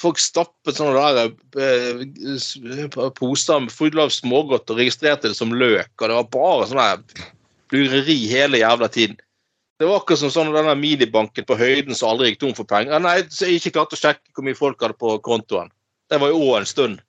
Folk 0.00 0.16
stappet 0.16 0.78
sånne 0.78 1.08
der 1.12 1.32
eh, 1.60 3.10
poser 3.18 3.66
fulle 3.68 4.06
av 4.06 4.12
smågodt 4.14 4.70
og 4.72 4.78
registrerte 4.80 5.28
det 5.28 5.36
som 5.36 5.52
løk, 5.52 5.90
og 6.00 6.06
det 6.08 6.16
var 6.16 6.30
bare 6.32 6.68
sånn 6.70 7.26
lureri 7.74 8.16
hele 8.30 8.62
jævla 8.62 8.88
tiden. 8.88 9.18
Det 9.78 9.86
var 9.86 10.00
akkurat 10.00 10.22
som 10.24 10.32
sånn 10.32 10.54
denne 10.54 10.72
minibanken 10.74 11.46
på 11.46 11.56
høyden 11.58 11.94
som 11.94 12.14
aldri 12.14 12.32
gikk 12.32 12.40
tom 12.40 12.54
for 12.56 12.66
penger. 12.66 12.98
Nei, 12.98 13.20
så 13.30 13.46
jeg 13.46 13.60
ikke 13.60 13.76
klarte 13.76 13.94
å 13.94 14.00
sjekke 14.00 14.32
hvor 14.34 14.46
mye 14.46 14.58
folk 14.58 14.80
hadde 14.82 14.96
på 14.98 15.12
kontoen. 15.22 15.70
Det 16.10 16.18
var 16.18 16.32
jo 16.32 16.40
òg 16.48 16.62
en 16.62 16.70
stund. 16.72 17.02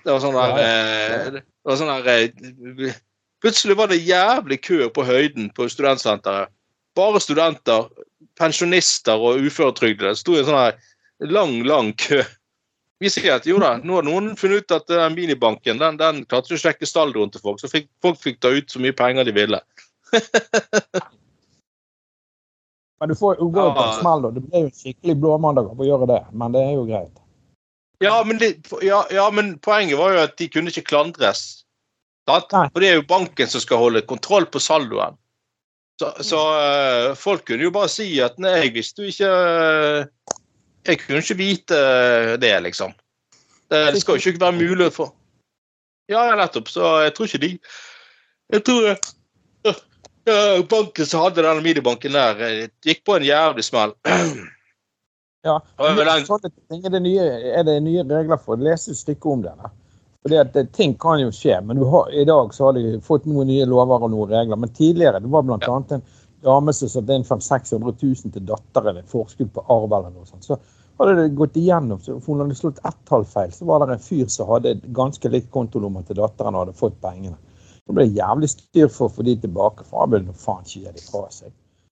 Det 0.00 0.10
var 0.10 0.22
sånn 0.24 0.34
der, 0.34 0.56
eh, 0.58 1.28
det 1.36 1.68
var 1.68 1.78
sånn 1.78 1.92
der 1.92 2.08
eh, 2.16 2.96
Plutselig 3.42 3.74
var 3.74 3.90
det 3.90 3.98
jævlig 3.98 4.60
kø 4.62 4.86
på 4.94 5.02
høyden 5.02 5.48
på 5.54 5.66
studentsenteret. 5.70 6.50
Bare 6.94 7.20
studenter, 7.22 7.88
pensjonister 8.38 9.18
og 9.18 9.42
uføretrygdede. 9.42 10.12
Det 10.14 10.20
sto 10.20 10.36
i 10.36 10.42
en 10.42 10.46
sånn 10.46 10.60
her 10.60 10.76
lang, 11.30 11.62
lang 11.68 11.92
kø. 11.98 12.22
Vi 13.02 13.10
sier 13.10 13.34
at 13.34 13.46
jo 13.48 13.58
da, 13.58 13.76
nå 13.82 13.98
har 13.98 14.06
noen 14.06 14.36
funnet 14.38 14.62
ut 14.62 14.74
at 14.76 14.86
den 14.90 15.16
minibanken 15.16 15.80
den, 15.80 15.96
den 15.98 16.22
klarte 16.30 16.52
ikke 16.52 16.60
å 16.60 16.64
sjekke 16.68 16.86
saldoen 16.86 17.32
til 17.34 17.42
folk, 17.42 17.58
så 17.58 17.70
fikk, 17.70 17.88
folk 18.04 18.20
fikk 18.22 18.38
ta 18.42 18.52
ut 18.54 18.70
så 18.70 18.82
mye 18.82 18.94
penger 18.94 19.26
de 19.26 19.34
ville. 19.34 19.58
Men 23.02 23.10
du 23.10 23.16
får 23.18 23.40
jo 23.40 23.48
gå 23.50 23.64
på 23.74 23.82
en 23.82 23.96
smell, 23.98 24.22
da. 24.22 24.30
Det 24.30 24.44
blir 24.44 24.60
jo 24.60 24.68
en 24.68 24.76
skikkelig 24.78 25.16
blåmandag 25.18 25.72
av 25.72 25.80
å 25.82 25.86
gjøre 25.88 26.06
det, 26.06 26.20
men 26.38 26.52
det 26.54 26.60
er 26.62 26.76
jo 26.76 26.84
greit. 26.86 27.16
Ja 28.02 28.20
men, 28.26 28.38
det, 28.38 28.52
ja, 28.82 29.00
ja, 29.10 29.24
men 29.34 29.56
poenget 29.58 29.98
var 29.98 30.14
jo 30.14 30.20
at 30.22 30.36
de 30.38 30.46
kunne 30.50 30.70
ikke 30.70 30.86
klandres. 30.92 31.64
For 32.30 32.78
det 32.78 32.92
er 32.92 33.00
jo 33.00 33.08
banken 33.10 33.50
som 33.50 33.62
skal 33.62 33.82
holde 33.82 34.04
kontroll 34.06 34.46
på 34.46 34.62
saldoen. 34.62 35.18
Så, 35.98 36.12
så 36.22 36.40
eh, 36.60 37.08
folk 37.18 37.42
kunne 37.50 37.66
jo 37.66 37.74
bare 37.74 37.90
si 37.90 38.06
at 38.22 38.38
nei, 38.42 38.70
hvis 38.74 38.94
du 38.94 39.02
ikke 39.06 39.28
eh, 39.28 40.06
Jeg 40.86 40.98
kunne 41.02 41.22
ikke 41.22 41.38
vite 41.38 41.78
det, 42.42 42.52
liksom. 42.64 42.92
Det, 43.70 43.80
det 43.94 44.00
skal 44.02 44.18
jo 44.18 44.32
ikke 44.32 44.42
være 44.42 44.58
mulig 44.58 44.90
for 44.92 45.14
Ja, 46.10 46.26
nettopp. 46.36 46.68
Så 46.68 46.82
jeg 47.04 47.14
tror 47.16 47.28
ikke 47.28 47.42
de 47.44 47.52
Jeg 48.52 48.64
tror 48.66 48.88
eh, 48.90 49.76
eh, 50.28 50.64
banken 50.68 51.06
som 51.08 51.22
hadde 51.24 51.44
denne 51.44 51.62
minibanken 51.64 52.12
der, 52.12 52.42
eh, 52.44 52.66
gikk 52.84 53.04
på 53.06 53.16
en 53.16 53.28
jævlig 53.28 53.64
smell. 53.64 53.94
Ja. 55.42 55.56
Den- 55.78 56.26
ting 56.70 56.84
er, 56.86 56.90
det 56.90 57.00
nye, 57.02 57.22
er 57.58 57.64
det 57.66 57.80
nye 57.82 58.04
regler 58.06 58.38
for? 58.38 58.56
Les 58.62 58.84
et 58.88 58.96
stykke 58.96 59.26
om 59.26 59.40
det. 59.42 59.50
Fordi 60.22 60.36
at 60.38 60.72
Ting 60.72 60.94
kan 61.02 61.18
jo 61.18 61.32
skje, 61.34 61.56
men 61.66 61.76
du 61.76 61.84
har, 61.90 62.12
i 62.14 62.22
dag 62.24 62.54
så 62.54 62.68
har 62.68 62.76
de 62.76 63.00
fått 63.02 63.24
noen 63.26 63.48
nye 63.50 63.66
lover 63.66 64.04
og 64.06 64.12
noen 64.12 64.30
regler. 64.30 64.56
Men 64.56 64.70
tidligere 64.70 65.18
det 65.18 65.32
var 65.32 65.42
bl.a. 65.42 65.58
en 65.96 66.04
dame 66.44 66.74
som 66.76 66.90
satte 66.90 67.16
inn 67.16 67.26
500 67.26 67.40
000-600 67.48 67.94
000 68.26 68.34
til 68.34 68.46
datteren, 68.48 69.00
et 69.00 69.10
forskudd 69.10 69.52
på 69.54 69.64
arv 69.70 69.92
eller 69.92 70.10
noe 70.12 70.28
sånt. 70.28 70.46
Så 70.46 70.58
hadde 71.00 71.16
det 71.18 71.36
gått 71.38 71.56
igjennom, 71.56 72.00
så 72.02 72.18
hun 72.26 72.42
hadde 72.42 72.58
slått 72.58 72.82
ett 72.88 73.00
tall 73.08 73.24
feil, 73.28 73.52
så 73.52 73.66
var 73.68 73.86
det 73.86 73.96
en 73.96 74.04
fyr 74.04 74.28
som 74.30 74.50
hadde 74.50 74.76
ganske 74.96 75.32
likt 75.32 75.50
kontonummer 75.54 76.04
til 76.06 76.20
datteren 76.20 76.54
og 76.54 76.66
hadde 76.66 76.78
fått 76.78 77.00
pengene. 77.04 77.38
Så 77.86 77.96
ble 77.96 78.06
det 78.06 78.20
jævlig 78.20 78.50
styr 78.52 78.92
for 78.92 79.08
å 79.08 79.14
få 79.16 79.26
de 79.26 79.36
tilbake, 79.42 79.86
for 79.88 80.04
han 80.04 80.12
ville 80.12 80.28
nå 80.28 80.36
faen 80.38 80.66
ikke 80.66 80.84
gi 80.84 80.94
de 80.98 81.06
fra 81.08 81.24
seg. 81.34 81.54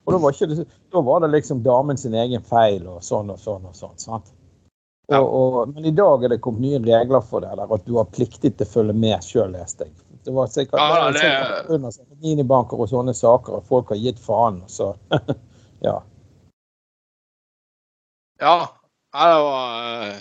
Og 0.07 0.15
da 0.15 0.19
var, 0.19 0.35
det, 0.35 0.67
da 0.91 1.01
var 1.07 1.23
det 1.23 1.31
liksom 1.31 1.63
damen 1.63 1.99
sin 1.99 2.15
egen 2.19 2.43
feil 2.43 2.87
og 2.91 3.03
sånn 3.07 3.31
og 3.31 3.39
sånn 3.39 3.69
og 3.71 3.75
sånn. 3.79 3.99
sant? 4.03 4.33
Ja. 5.11 5.21
Og, 5.21 5.31
og, 5.31 5.75
men 5.75 5.87
i 5.87 5.95
dag 5.95 6.25
er 6.25 6.33
det 6.33 6.41
kommet 6.43 6.65
nye 6.65 6.81
regler 6.83 7.23
for 7.27 7.45
det, 7.45 7.53
der 7.59 7.75
at 7.75 7.87
du 7.87 7.99
har 7.99 8.11
pliktig 8.11 8.55
til 8.57 8.67
å 8.67 8.73
følge 8.73 8.97
med 8.99 9.27
sjøl, 9.27 9.55
leste 9.55 9.87
jeg. 9.87 9.95
Det 10.25 10.33
var 10.33 10.47
sikkert, 10.47 10.79
Ja, 10.79 11.11
det 11.11 11.21
sikkert 11.21 11.71
under 11.71 11.93
minibanker 12.23 12.81
og 12.81 12.91
sånne 12.91 13.15
saker 13.15 13.59
og 13.59 13.65
folk 13.67 13.91
har 13.91 13.99
gitt 13.99 14.21
faen. 14.23 14.61
Så 14.71 14.93
ja. 15.89 15.97
Ja, 18.43 18.55
ja, 19.15 19.25
det 19.29 19.41
var 19.47 19.81
eh, 19.81 20.21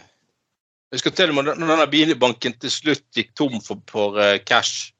Jeg 0.90 0.98
husker 0.98 1.14
til 1.18 1.32
og 1.32 1.38
med 1.38 1.52
når 1.52 1.70
denne 1.76 1.88
bilbanken 1.92 2.58
til 2.62 2.74
slutt 2.74 3.06
gikk 3.16 3.32
tom 3.38 3.62
for, 3.64 3.82
for 3.90 4.20
eh, 4.22 4.40
cash. 4.46 4.92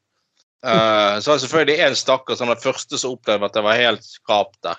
Uh, 0.62 1.18
så 1.18 1.26
var 1.26 1.34
det 1.34 1.42
selvfølgelig 1.42 1.82
én 1.82 1.94
stakkar 1.98 2.36
som 2.38 2.46
den 2.46 2.60
første 2.62 2.98
som 2.98 3.16
opplevde 3.16 3.48
at 3.48 3.56
det 3.56 3.64
var 3.66 3.80
helt 3.80 4.04
skrap 4.06 4.52
der. 4.62 4.78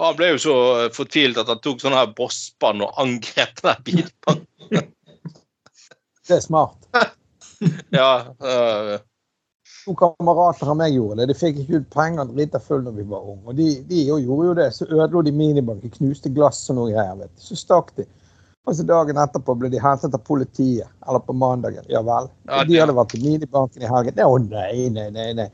Og 0.00 0.06
han 0.06 0.16
ble 0.16 0.30
jo 0.30 0.38
så 0.40 0.54
fortvilt 0.96 1.36
at 1.36 1.50
han 1.52 1.60
tok 1.60 1.82
sånn 1.82 1.92
her 1.92 2.08
bosspann 2.16 2.80
og 2.86 2.96
angrep 3.02 3.60
den 3.60 3.82
bilbanken. 3.84 4.46
Det 6.30 6.38
er 6.38 6.44
smart. 6.44 6.88
Ja, 7.92 8.32
eh, 8.40 8.94
To 9.86 9.94
kamerater 9.96 10.68
av 10.68 10.76
meg 10.76 10.94
gjorde 10.94 11.22
det. 11.22 11.30
De 11.30 11.36
fikk 11.40 11.60
ikke 11.62 11.80
ut 11.80 11.90
penger 11.94 12.28
drita 12.28 12.60
full 12.60 12.82
når 12.84 12.98
vi 12.98 13.04
var 13.08 13.28
unge. 13.32 13.44
Og 13.48 13.56
de, 13.56 13.68
de 13.88 14.04
jo 14.08 14.18
gjorde 14.20 14.48
jo 14.50 14.56
det. 14.58 14.68
Så 14.76 14.88
ødela 14.90 15.22
de 15.24 15.32
minibanken, 15.32 15.92
knuste 15.94 16.32
glass 16.36 16.62
og 16.72 16.80
noe 16.80 16.90
greier. 16.92 17.16
vet 17.22 17.32
du. 17.32 17.44
Så 17.44 17.58
stakk 17.58 17.94
de. 17.96 18.06
Og 18.68 18.76
så 18.76 18.84
dagen 18.84 19.18
etterpå 19.18 19.56
ble 19.56 19.70
de 19.72 19.80
hentet 19.80 20.14
av 20.16 20.22
politiet. 20.26 20.90
Eller 21.08 21.24
på 21.24 21.36
mandagen. 21.36 21.86
Ja 21.92 22.04
vel. 22.06 22.28
Ja, 22.50 22.62
de 22.68 22.80
hadde 22.82 22.96
vært 22.98 23.16
i 23.16 23.22
minibanken 23.24 23.84
i 23.84 23.90
helgen. 23.90 24.20
Å 24.26 24.38
nei, 24.44 24.88
nei, 24.92 25.08
nei. 25.16 25.32
nei. 25.40 25.50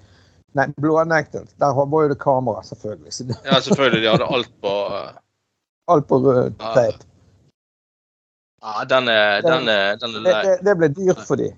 Nei, 0.57 0.71
Blånektet. 0.81 1.51
Der 1.61 1.75
var 1.77 2.03
jo 2.03 2.09
det 2.09 2.19
kamera, 2.19 2.63
selvfølgelig. 2.65 3.37
Ja, 3.45 3.61
selvfølgelig. 3.61 4.03
De 4.03 4.09
hadde 4.09 4.29
alt 4.39 4.49
på 4.65 4.73
uh... 4.89 5.11
alt 5.93 6.07
på 6.09 6.19
rød 6.25 6.57
teip. 6.63 7.05
Ja, 8.65 8.85
den 8.89 9.09
er, 9.13 9.43
den 9.45 9.69
er, 9.69 9.99
den 10.01 10.17
er 10.17 10.23
Det, 10.25 10.33
lei. 10.33 10.43
det, 10.47 10.55
det 10.65 10.75
ble 10.81 10.89
dyrt 10.97 11.21
for 11.29 11.37
de. 11.39 11.51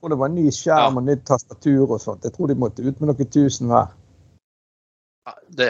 Tror 0.00 0.14
det 0.14 0.16
var 0.16 0.30
ny 0.32 0.46
skjerm 0.48 0.96
og 0.96 1.04
nytt 1.04 1.26
tastatur 1.28 1.90
og 1.90 1.98
sånt. 2.00 2.24
Jeg 2.24 2.32
tror 2.32 2.48
de 2.48 2.54
måtte 2.56 2.80
ut 2.80 3.02
med 3.02 3.10
noen 3.10 3.28
tusen 3.28 3.68
hver. 3.68 3.90
Ja, 5.28 5.34
Det 5.58 5.68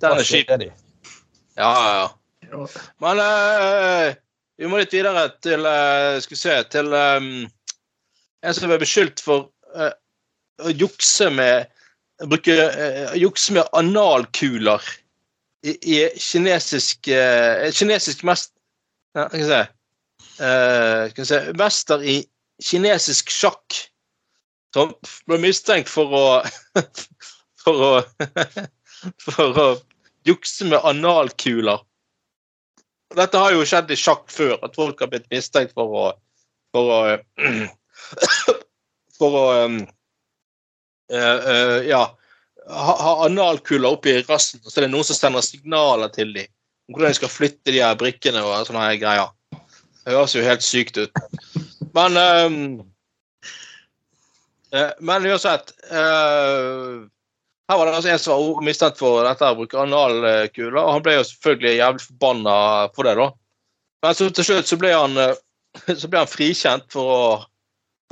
Den 0.00 0.16
er 0.18 0.26
kjip. 0.26 0.50
De. 0.58 0.72
Ja, 1.56 1.70
ja, 1.70 2.08
ja. 2.50 2.66
Men 3.04 3.22
uh, 3.22 4.10
vi 4.58 4.66
må 4.66 4.82
litt 4.82 4.92
videre 4.94 5.28
til 5.42 5.62
uh, 5.62 6.18
Skal 6.22 6.34
vi 6.34 6.38
se 6.38 6.56
Til 6.70 6.92
um, 6.94 7.30
en 8.46 8.54
som 8.54 8.70
ble 8.70 8.78
beskyldt 8.82 9.22
for 9.22 9.48
uh, 9.74 9.94
å 10.62 10.74
jukse 10.74 11.30
med 11.30 11.70
Bruke 12.26 12.54
jukse 13.18 13.54
med 13.56 13.66
analkuler 13.76 14.82
i, 15.66 15.74
i 15.74 15.96
kinesisk 16.18 17.10
Kinesisk 17.76 18.22
mest... 18.24 18.54
Ja, 19.16 19.26
skal 19.28 19.42
vi 19.42 19.48
se. 19.50 19.58
Uh, 20.36 21.02
skal 21.10 21.20
vi 21.22 21.28
se 21.28 21.40
Mester 21.60 22.02
i 22.04 22.16
kinesisk 22.62 23.30
sjakk 23.32 23.82
som 24.74 24.92
ble 25.28 25.38
mistenkt 25.40 25.90
for 25.92 26.12
å 26.12 26.24
For 27.64 27.82
å 27.82 27.92
For 29.26 29.58
å 29.60 29.66
jukse 30.26 30.66
med 30.66 30.82
analkuler. 30.88 31.82
Dette 33.14 33.38
har 33.38 33.54
jo 33.54 33.66
skjedd 33.68 33.92
i 33.94 33.98
sjakk 33.98 34.24
før, 34.32 34.56
at 34.66 34.74
folk 34.74 35.00
har 35.02 35.10
blitt 35.12 35.28
mistenkt 35.30 35.76
for 35.76 35.92
å 35.94 36.06
For 36.74 36.92
å 36.92 37.00
For 39.18 39.40
å 39.40 39.44
um, 39.64 39.80
uh, 41.12 41.40
uh, 41.40 41.80
Ja. 41.86 42.04
Ha, 42.66 42.94
ha 42.98 43.10
analkuler 43.28 43.94
oppi 43.94 44.16
rassen, 44.26 44.58
og 44.64 44.72
så 44.72 44.80
er 44.80 44.88
det 44.88 44.90
noen 44.90 45.06
som 45.06 45.14
sender 45.14 45.44
signaler 45.46 46.10
til 46.10 46.32
dem 46.34 46.50
om 46.88 46.96
hvordan 46.96 47.12
de 47.12 47.18
skal 47.20 47.30
flytte 47.30 47.70
de 47.70 47.82
her 47.82 47.94
brikkene 47.98 48.42
og 48.42 48.66
sånne 48.66 48.82
her 48.88 48.98
greier. 48.98 49.30
Det 50.02 50.14
høres 50.14 50.34
jo 50.34 50.42
helt 50.42 50.66
sykt 50.66 50.98
ut. 50.98 51.22
Men 51.96 52.16
um, 52.20 52.92
Men 55.00 55.26
uansett 55.26 55.72
uh, 55.88 57.06
her 57.68 57.78
var 57.78 57.86
det 57.86 57.96
altså 57.96 58.10
en 58.10 58.18
som 58.18 58.42
var 58.42 58.62
mistenkt 58.62 59.00
for 59.00 59.24
dette 59.26 59.48
å 59.50 59.56
bruke 59.58 59.80
analkuler, 59.80 60.76
og 60.78 60.92
han 60.94 61.02
ble 61.02 61.16
jo 61.16 61.24
selvfølgelig 61.26 61.72
jævlig 61.80 62.04
forbanna 62.04 62.58
for 62.94 63.08
det, 63.08 63.14
da. 63.18 63.26
Men 64.06 64.14
så 64.14 64.28
til 64.30 64.46
slutt 64.46 64.70
så 64.70 64.78
ble 64.78 64.92
han, 64.94 65.16
eh, 65.18 65.32
så 65.88 66.10
ble 66.12 66.20
han 66.22 66.30
frikjent 66.30 66.86
for, 66.94 67.10
å, 67.10 67.32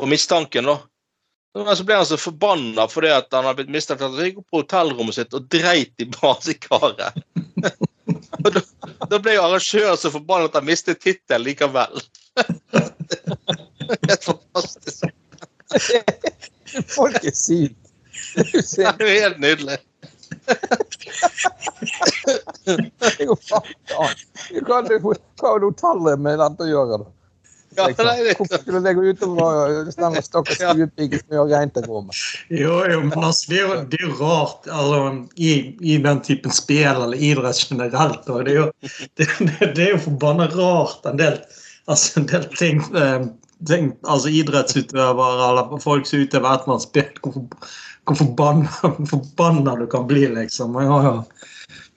for 0.00 0.10
mistanken, 0.10 0.66
da. 0.66 0.74
Men 1.54 1.78
så 1.78 1.86
ble 1.86 2.00
han 2.00 2.08
så 2.08 2.18
forbanna 2.18 2.88
fordi 2.90 3.12
at 3.14 3.30
han 3.30 3.46
hadde 3.46 3.60
blitt 3.60 3.76
mistenkt 3.76 4.02
for 4.02 4.10
at 4.10 4.18
han 4.18 4.26
gikk 4.26 4.40
opp 4.42 4.48
på 4.50 4.62
hotellrommet 4.64 5.18
sitt 5.20 5.38
og 5.38 5.46
dreit 5.54 6.02
i 6.02 6.08
badekaret. 6.16 7.22
da, 8.56 8.64
da 9.06 9.20
ble 9.22 9.36
jo 9.36 9.44
arrangøren 9.46 10.02
så 10.02 10.10
forbanna 10.16 10.50
at 10.50 10.58
han 10.58 10.66
mistet 10.66 10.98
tittelen 11.04 11.46
likevel. 11.46 12.02
Helt 14.08 14.24
fantastisk. 14.24 15.04
Folk 16.90 17.24
er 17.24 17.34
syke. 17.34 17.74
Det 18.34 18.86
er 18.86 19.00
jo 19.00 19.10
helt 19.10 19.40
nydelig. 19.42 19.78
Hva 24.64 24.80
har 25.42 25.66
hotellet 25.66 26.22
med 26.22 26.40
dette 26.40 26.66
å 26.66 26.70
gjøre, 26.70 27.02
da? 27.02 27.10
Ja, 27.74 27.88
Hvorfor 27.90 28.60
skulle 28.60 28.80
det 28.84 28.92
gå 28.94 29.02
utover 29.02 29.88
denne 29.88 30.22
stakkars 30.22 30.60
Ja. 30.62 30.70
stuepiken 30.74 31.18
som 31.24 31.36
gjør 31.36 31.48
rent 31.50 31.78
et 31.80 31.88
rom? 31.90 32.10
Jo, 32.54 32.76
jo, 32.86 33.00
men 33.08 33.18
altså, 33.18 33.50
det 33.50 33.58
er 33.58 33.64
jo, 33.64 33.78
det 33.90 33.98
er 33.98 34.04
jo 34.06 34.14
rart 34.20 34.68
altså, 34.70 35.00
i, 35.34 35.52
i 35.82 35.96
den 36.04 36.20
typen 36.22 36.54
spill 36.54 37.02
eller 37.02 37.18
idrett 37.18 37.64
generelt. 37.66 38.28
Og 38.30 38.44
det, 38.46 38.54
er 38.54 38.60
jo, 38.60 38.68
det, 39.18 39.28
det, 39.40 39.72
det 39.74 39.88
er 39.88 39.90
jo 39.96 40.04
forbanna 40.06 40.46
rart 40.54 41.08
en 41.10 41.18
del, 41.18 41.40
altså, 41.90 42.20
en 42.20 42.28
del 42.30 42.46
ting, 42.54 42.84
ting 43.68 43.90
altså 44.02 44.32
idrettsutøvere 44.32 45.48
eller 45.48 45.82
folk 45.82 46.08
som 46.08 46.24
utøver 46.24 46.48
et 46.50 46.64
eller 46.64 46.76
annet 46.76 46.86
spill. 46.86 47.10
Hvor, 47.24 47.34
hvor 48.04 49.10
forbanna, 49.10 49.76
du 49.80 49.86
kan 49.90 50.08
bli, 50.10 50.26
liksom. 50.36 50.78
Jeg 50.80 50.92
har 50.92 51.10
jo 51.10 51.16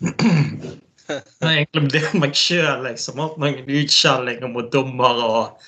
Det 1.08 1.48
egentlig 1.48 1.90
det 1.94 2.04
meg 2.20 2.34
sjøl, 2.36 2.84
liksom. 2.84 3.20
Hatt 3.24 3.38
mange 3.40 3.64
utskjellinger 3.64 4.52
mot 4.52 4.68
dommer 4.74 5.22
og 5.24 5.68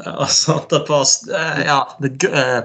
og 0.00 0.28
sånt. 0.32 0.72
Et 0.72 0.86
par 0.88 1.04
eh, 1.04 1.64
Ja, 1.66 1.80
det, 2.00 2.12
eh, 2.28 2.62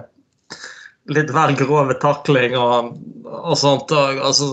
litt 1.11 1.31
vel 1.31 1.55
grove 1.59 1.95
takling 2.01 2.55
og, 2.59 2.93
og 3.27 3.55
sånt. 3.59 3.91
Og, 3.95 4.21
altså, 4.29 4.47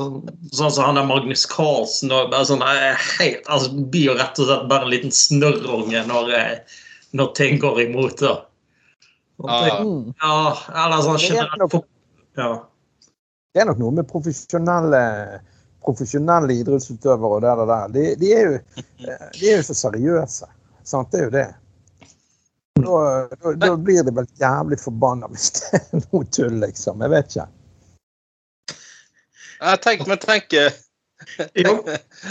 sånn 0.54 0.74
som 0.74 0.88
han 0.88 1.00
der 1.00 1.08
Magnus 1.08 1.46
Carlsen. 1.50 2.12
Og, 2.14 2.34
sånn, 2.48 2.64
eh, 2.66 3.06
helt, 3.18 3.44
altså, 3.46 3.74
blir 3.74 4.10
jo 4.12 4.18
rett 4.18 4.40
og 4.40 4.50
slett 4.50 4.66
bare 4.70 4.88
en 4.88 4.94
liten 4.94 5.14
snørrunge 5.14 6.04
når, 6.10 6.34
eh, 6.38 6.80
når 7.14 7.32
ting 7.38 7.58
går 7.62 7.80
imot. 7.86 8.18
da. 8.20 8.34
Det- 9.38 9.68
Ja. 9.68 9.80
Mm. 9.82 10.14
Ja, 10.22 10.58
eller 10.84 11.02
sånn 11.02 11.18
Det 11.18 11.30
er 11.30 11.34
generelt 11.34 11.84
Ja. 12.36 12.48
Det 13.54 13.62
er 13.62 13.66
nok 13.66 13.78
noe 13.78 13.90
med 13.94 14.08
profesjonelle, 14.10 15.00
profesjonelle 15.84 16.54
idrettsutøvere 16.58 17.36
og 17.36 17.42
det 17.42 17.66
der. 17.70 17.88
De, 17.94 18.04
de, 18.16 18.32
er 18.34 18.44
jo, 18.48 18.58
de 19.38 19.50
er 19.52 19.56
jo 19.60 19.62
så 19.68 19.74
seriøse. 19.78 20.48
Sant? 20.82 21.10
Det 21.12 21.20
er 21.20 21.24
jo 21.24 21.30
det. 21.30 21.54
Da, 22.74 23.28
da, 23.30 23.52
da 23.54 23.76
blir 23.76 24.02
de 24.02 24.10
vel 24.16 24.26
jævlig 24.42 24.80
forbanna 24.82 25.28
hvis 25.30 25.50
det 25.54 25.78
er 25.78 26.00
noe 26.10 26.24
tull, 26.34 26.56
liksom. 26.64 27.00
Jeg 27.06 27.10
vet 27.14 27.36
ikke. 27.36 27.46
Ja, 29.60 29.76
tenk, 29.76 30.02
men 30.10 30.18
tenk 30.18 30.52
eh, 30.58 30.72
Jo, 31.54 31.76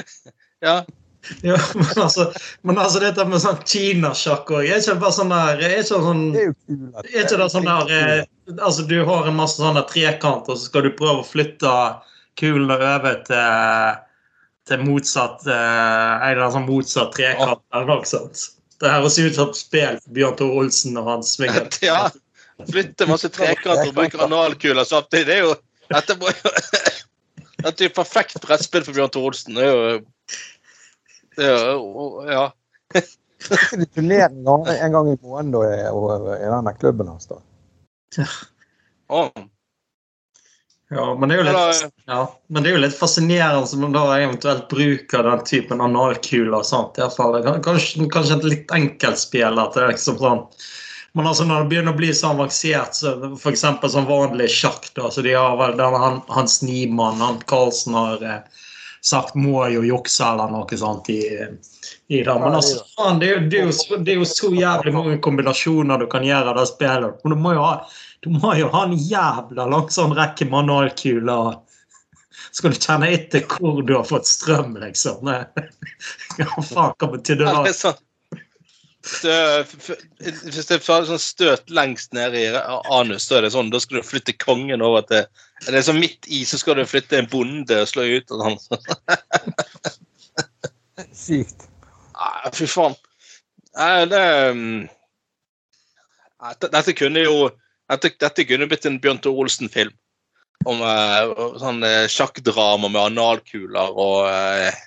Ja. 0.67 0.83
jo, 1.47 1.55
men 1.79 1.99
altså, 2.03 2.25
men 2.67 2.79
altså 2.83 2.99
dette 2.99 3.23
med 3.29 3.39
sånn 3.39 3.59
kinasjakk 3.63 4.49
òg 4.57 4.65
Er 4.67 4.81
ikke 4.81 4.97
bare 4.99 5.15
sånn 5.15 5.29
der 5.31 5.61
Er 5.63 5.75
ikke 5.77 5.95
det 5.95 6.03
sånn 6.07 6.23
Det 6.33 6.41
er 6.41 6.49
jo 6.49 6.55
kult. 6.55 6.87
at- 6.99 7.05
Er 7.13 7.21
ikke 7.23 7.37
det 7.39 7.47
sånn 7.53 7.69
der 7.69 7.93
eh, 7.97 8.23
Altså, 8.57 8.83
du 8.89 8.97
har 9.07 9.29
en 9.29 9.37
masse 9.37 9.55
sånne 9.61 9.85
trekant, 9.87 10.49
og 10.51 10.57
så 10.59 10.65
skal 10.67 10.83
du 10.83 10.89
prøve 10.97 11.21
å 11.21 11.27
flytte 11.27 11.75
kulene 12.39 12.75
over 12.75 13.21
til, 13.29 14.01
til 14.67 14.83
motsatt 14.83 15.47
eh, 15.47 15.53
En 15.55 16.27
eller 16.33 16.41
annen 16.43 16.57
sånn 16.57 16.67
motsatt 16.67 17.15
trekant 17.15 17.63
eller 17.71 17.87
noe 17.93 18.09
sånt. 18.09 18.43
Det 18.83 18.91
høres 18.91 19.15
ut 19.21 19.37
som 19.37 19.53
et 19.53 19.61
spill 19.61 19.99
for 20.03 20.15
Bjørn 20.17 20.35
Tore 20.41 20.59
Olsen 20.59 20.99
og 20.99 21.07
hans 21.07 21.37
svinger. 21.37 21.69
ja. 21.87 22.01
Flytte 22.67 23.07
masse 23.07 23.31
trekanter 23.31 23.87
og 23.87 23.95
bruke 23.95 24.19
analkuler 24.27 24.83
samtidig. 24.87 25.25
Det 25.31 25.37
er 25.39 25.45
jo 25.47 25.55
Dette 25.93 26.15
må 26.19 26.31
jo 26.35 26.51
Dette 27.63 27.79
er 27.79 27.87
jo 27.87 27.93
perfekt 27.95 28.41
brettspill 28.43 28.83
for 28.83 28.97
Bjørn 28.97 29.13
Tore 29.15 29.31
Olsen. 29.31 29.55
Det 29.55 29.63
det 29.63 29.71
er 29.71 29.95
jo 29.95 30.03
Ja. 31.37 32.51
turneringer 33.95 34.83
en 34.83 34.91
gang 34.91 35.09
i 35.09 35.17
måneden 35.21 35.51
da, 35.51 35.63
i, 36.37 36.45
denne 36.45 36.73
klubben 36.79 37.07
hans. 37.07 37.27
da. 37.27 37.41
Ja, 40.93 41.15
men 41.17 41.29
det 41.29 41.35
er 41.35 41.39
jo 41.41 41.45
litt, 41.47 41.95
ja, 42.05 42.19
men 42.53 42.63
det 42.63 42.69
er 42.69 42.75
jo 42.75 42.83
litt 42.83 42.95
fascinerende 42.97 43.65
som 43.67 43.81
man 43.81 43.95
da 43.95 44.03
eventuelt 44.19 44.67
bruker 44.69 45.25
den 45.25 45.43
typen 45.47 45.81
av 45.81 45.89
narkuler. 45.89 46.63
sant? 46.67 46.99
i 46.99 47.01
hvert 47.01 47.17
fall. 47.17 47.39
Kanskje, 47.65 48.05
kanskje 48.13 48.37
et 48.37 48.49
litt 48.51 48.73
enkelt 48.77 49.19
spill. 49.19 49.59
at 49.59 49.73
det 49.73 49.83
er 49.83 49.93
liksom 49.95 50.19
sånn 50.21 50.47
men 51.13 51.27
altså 51.29 51.45
når 51.45 51.61
det 51.61 51.69
begynner 51.69 51.93
å 51.93 51.97
bli 51.97 52.07
så 52.17 52.31
avansert, 52.33 52.95
så 52.97 53.11
f.eks. 53.37 53.61
sånn 53.61 54.07
vanlig 54.09 54.47
sjakk 54.49 54.87
da, 54.97 55.11
så 55.13 55.21
de 55.21 55.35
har 55.37 55.59
vel 55.59 55.75
den, 55.77 55.97
han, 56.01 56.15
Hans 56.33 56.63
Niemann, 56.65 57.21
han 57.21 57.37
Karlsen 57.49 57.93
har 57.93 58.23
eh, 58.25 58.63
sagt 59.03 59.35
må 59.35 59.65
jo 59.73 59.83
jukse 59.83 60.23
eller 60.23 60.51
noe 60.53 60.77
sånt 60.79 61.09
i, 61.11 61.19
i 62.07 62.21
det. 62.23 62.35
Men 62.39 62.55
altså, 62.55 62.85
faen, 62.95 63.19
det, 63.19 63.31
er 63.33 63.43
det, 63.51 63.59
er 63.59 63.67
jo 63.67 63.99
det 63.99 64.15
er 64.15 64.21
jo 64.21 64.29
så 64.29 64.53
jævlig 64.55 64.93
mange 64.95 65.17
kombinasjoner 65.25 65.99
du 65.99 66.07
kan 66.11 66.23
gjøre 66.27 66.53
av 66.53 66.61
det 66.61 66.69
spillet. 66.71 67.19
Men 67.23 67.35
du 67.35 67.43
må 67.43 67.53
jo 67.57 67.65
ha, 67.65 67.73
du 68.23 68.31
må 68.31 68.53
jo 68.59 68.71
ha 68.71 68.85
en 68.87 68.95
jævla 68.95 69.67
lang 69.73 69.91
sånn 69.91 70.15
rekke 70.15 70.47
manualkuler. 70.51 71.59
Skal 72.53 72.73
du 72.73 72.79
kjenne 72.79 73.11
etter 73.11 73.43
hvor 73.49 73.83
du 73.83 73.95
har 73.97 74.07
fått 74.07 74.29
strøm, 74.29 74.77
liksom? 74.79 75.27
ja, 76.39 76.47
Hva 76.55 76.63
faen 76.63 76.97
hva 77.01 77.13
betyr 77.17 77.43
det 77.43 77.51
da? 77.51 77.75
sånn. 77.75 78.01
Hvis 79.03 80.69
det 80.69 80.77
er 80.77 81.07
sånn 81.09 81.19
støt 81.19 81.71
lengst 81.75 82.13
nede 82.15 82.39
i 82.39 82.47
anus, 82.87 83.27
så 83.27 83.41
er 83.41 83.43
det 83.43 83.51
sånn, 83.51 83.71
da 83.73 83.81
skal 83.83 83.99
du 83.99 84.07
flytte 84.07 84.35
kongen 84.39 84.85
over 84.85 85.03
til 85.09 85.25
Er 85.67 85.77
det 85.77 85.83
sånn 85.87 86.01
midt 86.01 86.27
i, 86.27 86.43
så 86.47 86.59
skal 86.59 86.77
du 86.79 86.85
flytte 86.87 87.19
en 87.19 87.29
bonde 87.31 87.77
og 87.83 87.89
slå 87.89 88.05
ut 88.17 88.33
og 88.33 88.43
sånn. 88.43 88.57
Sykt. 91.23 91.67
Nei, 92.13 92.51
fy 92.55 92.67
faen. 92.69 92.95
Nei, 93.77 94.05
det 94.11 94.23
um, 94.51 94.63
dette, 96.43 96.69
dette 96.73 96.95
kunne 96.97 97.23
jo 97.23 97.37
dette, 97.89 98.13
dette 98.21 98.45
kunne 98.47 98.67
blitt 98.69 98.85
en 98.89 98.99
Bjørn 99.01 99.21
Tore 99.23 99.45
Olsen-film. 99.45 99.93
Om 100.69 100.79
eh, 100.87 101.31
sånn 101.59 101.83
eh, 101.83 102.05
sjakkdrama 102.11 102.87
med 102.87 103.01
analkuler 103.09 103.97
og 103.99 104.29
eh, 104.29 104.83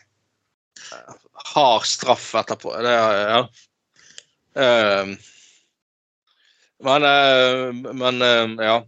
hard 1.52 1.88
straff 1.88 2.30
etterpå. 2.40 2.72
Det, 2.84 2.94
ja. 2.96 3.42
Um, 4.56 5.16
men 6.86 7.04
eh, 7.04 7.92
Men 7.92 8.22
eh, 8.24 8.64
ja. 8.64 8.78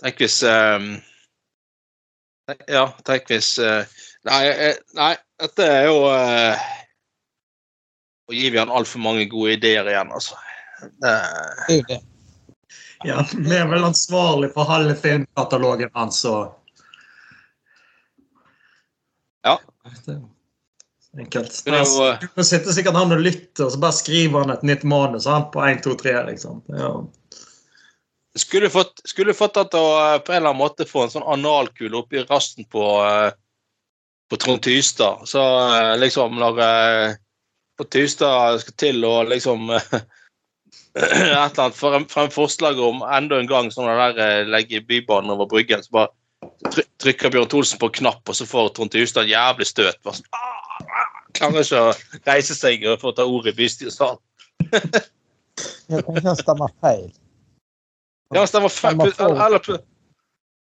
Tenk 0.00 0.20
hvis 0.22 0.42
um, 0.42 0.92
Ja, 2.66 2.86
tenk 3.06 3.28
hvis 3.30 3.54
uh, 3.62 3.82
Nei, 4.28 4.44
eh, 4.48 4.78
nei, 4.96 5.14
dette 5.40 5.66
er 5.66 5.88
jo 5.88 5.98
uh, 6.08 6.68
Å 8.30 8.36
gi 8.36 8.52
han 8.56 8.72
altfor 8.72 9.02
mange 9.04 9.26
gode 9.30 9.56
ideer 9.58 9.88
igjen, 9.90 10.12
altså. 10.14 10.38
Det, 10.80 11.12
Det 11.68 11.74
er 11.74 11.76
jo 11.76 11.86
det. 11.88 12.00
Ja, 13.04 13.24
Vi 13.32 13.56
er 13.56 13.68
vel 13.68 13.84
ansvarlig 13.84 14.50
for 14.52 14.68
halve 14.68 14.94
filmkatalogen 14.96 15.90
hans. 15.96 16.24
og 16.28 16.56
Ja. 19.44 19.56
Det 20.04 20.20
Enkelt. 21.18 21.62
Nå 21.66 22.44
sitter 22.44 22.70
sikkert 22.72 22.94
han 22.94 23.12
og 23.12 23.22
lytter, 23.24 23.64
og 23.66 23.72
så 23.72 23.80
bare 23.82 23.96
skriver 23.96 24.44
han 24.44 24.52
et 24.54 24.62
nytt 24.62 24.84
manus 24.86 25.26
han, 25.26 25.48
på 25.50 25.64
1, 25.66 25.80
2, 25.82 25.96
3. 26.04 26.12
liksom. 26.28 26.60
Ja. 26.70 26.92
Skulle 28.38 28.70
fått, 28.70 29.00
skulle 29.04 29.34
fått 29.34 29.58
at 29.58 29.74
å 29.74 29.86
eh, 29.98 30.18
på 30.22 30.32
en 30.32 30.36
eller 30.36 30.52
annen 30.52 30.60
måte 30.60 30.86
få 30.86 31.04
en 31.04 31.12
sånn 31.12 31.26
analkule 31.26 31.98
oppi 31.98 32.22
rasten 32.28 32.68
på, 32.70 32.84
eh, 33.02 33.32
på 34.30 34.38
Trond 34.38 34.62
Tystad. 34.62 35.26
Så 35.26 35.42
eh, 35.42 35.96
liksom 35.98 36.38
når 36.38 36.62
på 37.80 37.86
Tystad 37.90 38.60
skal 38.62 38.76
til 38.78 39.04
å 39.08 39.22
liksom 39.26 39.70
et 40.94 41.12
eller 41.12 41.36
annet 41.40 41.76
frem, 41.76 42.06
frem 42.10 42.30
forslag 42.30 42.80
om 42.82 43.02
enda 43.06 43.38
en 43.38 43.50
gang 43.50 43.70
sånn 43.72 43.88
der 43.88 44.18
eh, 44.20 44.48
legge 44.48 44.82
Bybanen 44.86 45.32
over 45.34 45.48
Bryggen, 45.50 45.82
så 45.82 45.94
bare 45.94 46.84
trykker 47.00 47.32
Bjørn 47.32 47.48
Tholsen 47.50 47.80
på 47.80 47.90
knapp, 48.00 48.22
og 48.28 48.36
så 48.36 48.46
får 48.48 48.72
Trond 48.74 48.92
Tystad 48.92 49.26
en 49.26 49.32
jævlig 49.32 49.68
støt. 49.70 50.00
Bare 50.04 50.18
sånn, 50.18 50.30
ah, 50.36 50.84
ah, 50.84 51.08
Klarer 51.36 51.62
ikke 51.62 51.80
å 51.86 51.94
reise 52.26 52.56
seg 52.58 52.84
og 52.90 53.00
få 53.02 53.14
ta 53.14 53.26
ordet 53.28 53.54
i 53.54 53.60
bystyresalen. 53.62 54.20
Jeg 55.90 56.04
kan 56.06 56.18
ikke 56.18 56.34
stemme 56.40 56.68
feil. 56.82 57.08
Ja. 58.34 58.46
For. 58.46 59.46
Eller 59.46 59.58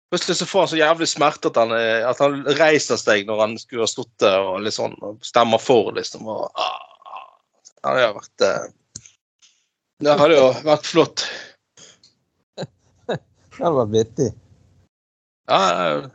plutselig 0.10 0.38
så 0.38 0.45
får 0.45 0.60
han 0.60 0.68
så 0.68 0.80
jævlig 0.80 1.08
smerte 1.08 1.51
at 1.51 1.60
han, 1.60 1.72
eh, 1.76 2.03
at 2.08 2.20
han 2.24 2.41
reiser 2.60 2.99
seg 2.99 3.28
når 3.28 3.41
han 3.41 3.56
skulle 3.60 3.86
ha 3.86 3.89
stått 3.89 4.26
og 4.28 4.60
litt 4.64 4.76
sånn, 4.76 4.95
og 5.03 5.24
stemmer 5.26 5.62
for, 5.62 5.91
liksom. 5.95 6.28
Og, 6.32 6.49
ah, 6.56 7.24
ja, 7.84 7.95
det 7.95 8.06
har 8.06 8.18
vært 8.18 8.45
eh, 8.47 8.66
Det 10.03 10.18
hadde 10.20 10.38
jo 10.38 10.49
vært 10.68 10.89
flott. 10.89 11.26
Det 13.08 13.62
hadde 13.62 13.78
vært 13.80 13.95
vittig. 13.95 14.30
Ja, 15.47 15.62
eh, 15.72 16.08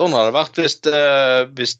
sånn 0.00 0.16
hadde 0.16 0.30
det 0.30 0.36
vært 0.36 0.58
hvis 0.60 0.78
hvis, 1.56 1.76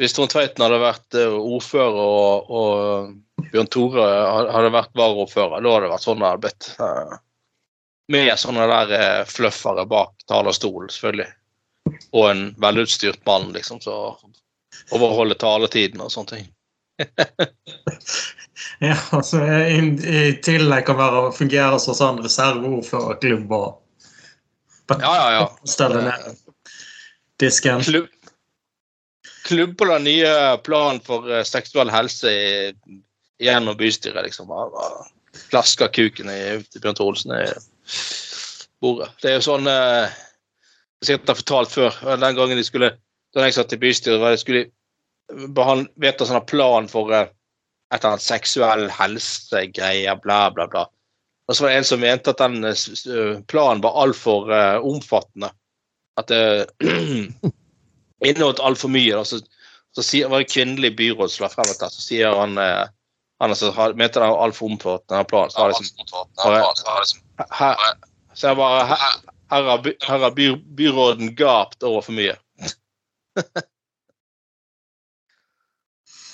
hvis 0.00 0.14
Trond 0.16 0.32
Tveiten 0.32 0.64
hadde 0.64 0.80
vært 0.82 1.18
ordfører 1.20 1.98
og, 2.00 2.50
og 2.50 3.10
Bjørn 3.52 3.70
Tore 3.72 4.06
hadde 4.52 4.72
vært 4.74 4.94
varaordfører, 4.98 5.62
da 5.64 5.74
hadde 5.74 5.86
det 5.86 5.92
vært 5.94 6.06
sånn 6.06 6.22
det 6.22 6.30
hadde 6.30 6.44
blitt. 6.44 6.70
Med 8.10 8.30
sånne 8.42 8.66
der 8.70 8.94
eh, 8.96 9.20
fluffere 9.30 9.84
bak 9.90 10.14
talerstolen, 10.30 10.90
selvfølgelig. 10.90 11.28
Og 12.12 12.24
en 12.26 12.42
velutstyrt 12.60 13.22
mann, 13.26 13.52
liksom, 13.54 13.80
så 13.82 13.96
overholder 14.94 15.38
taletiden 15.38 16.02
og 16.04 16.12
sånne 16.14 16.36
ting. 16.36 16.50
Ja, 18.80 18.96
altså, 19.16 19.40
i, 19.44 19.78
I 20.04 20.22
tillegg 20.44 20.86
kan 20.88 20.98
være 20.98 21.20
å 21.26 21.32
fungere 21.32 21.78
som 21.80 21.96
sånn 21.96 22.20
reserveordførerklubb 22.24 23.52
og 23.56 24.96
Ja, 25.00 25.12
ja, 25.14 25.26
ja. 25.36 25.44
stelle 25.68 26.02
ned 26.04 26.40
disken. 27.40 27.80
Klubb, 27.86 28.08
klubb 29.46 29.76
på 29.80 29.88
den 29.92 30.04
nye 30.08 30.32
planen 30.66 31.00
for 31.04 31.28
eh, 31.30 31.44
seksuell 31.48 31.92
helse 31.92 32.32
i, 32.32 32.50
gjennom 33.40 33.76
bystyret, 33.76 34.24
liksom. 34.26 34.50
Klasker 35.50 35.90
kuken 35.94 36.30
i, 36.32 36.40
Bjørn 36.76 36.98
Tore 36.98 37.38
i 37.40 37.48
bordet. 38.82 39.10
Det 39.22 39.30
er 39.30 39.38
jo 39.38 39.46
sånn 39.46 39.68
eh, 39.70 40.20
Jeg 41.06 41.22
har 41.26 41.38
fortalt 41.38 41.72
før. 41.72 41.96
Den 42.20 42.36
gangen 42.36 42.58
de 42.58 42.64
skulle 42.66 42.94
Da 43.34 43.46
jeg 43.46 43.54
satt 43.54 43.72
i 43.76 43.80
bystyret, 43.80 44.20
var 44.20 44.34
det 44.34 44.40
skulle 44.42 44.70
vedta 46.02 46.26
sånn 46.26 46.42
plan 46.50 46.88
for 46.90 47.12
eh, 47.14 47.28
et 47.90 48.00
eller 48.00 48.16
annet 48.16 48.24
seksuell 48.24 48.88
helsegreie, 48.94 50.14
bla, 50.22 50.40
bla, 50.54 50.66
bla. 50.70 50.84
Og 51.46 51.56
så 51.56 51.64
var 51.64 51.72
det 51.72 51.78
en 51.80 51.86
som 51.86 52.02
mente 52.02 52.30
at 52.30 52.42
den 52.42 52.66
eh, 52.66 53.38
planen 53.50 53.82
var 53.82 53.96
altfor 54.02 54.50
uh, 54.50 54.82
omfattende. 54.86 55.50
At 56.18 56.30
det 56.30 56.66
inneholdt 58.22 58.62
altfor 58.62 58.92
mye. 58.92 59.16
Da. 59.16 59.24
Så, 59.26 59.40
så 59.96 60.04
sier, 60.06 60.30
var 60.30 60.42
det 60.42 60.52
kvinnelig 60.52 60.92
byråd 60.98 61.32
som 61.32 61.46
la 61.46 61.52
frem 61.52 61.66
dette. 61.70 61.90
Så 61.90 62.04
sier 62.04 62.36
han 62.38 62.58
eh, 62.60 62.84
han 63.40 63.50
altså, 63.54 63.70
har- 63.72 63.94
møter 63.96 64.20
den 64.20 64.36
altfor 64.36 64.66
omfattende, 64.70 65.24
planen. 65.24 65.50
Så 65.50 65.60
har 65.62 65.68
liksom, 65.72 65.96
bare, 66.36 66.74
så 68.34 68.48
jeg 68.50 68.56
bare 68.56 68.86
Her, 68.90 68.96
her 69.50 69.62
har, 69.70 69.78
by, 69.82 69.94
her 70.06 70.18
har 70.26 70.30
by, 70.36 70.48
byråden 70.78 71.34
gapt 71.38 71.82
over 71.82 72.04
for 72.04 72.12
mye. 72.12 72.36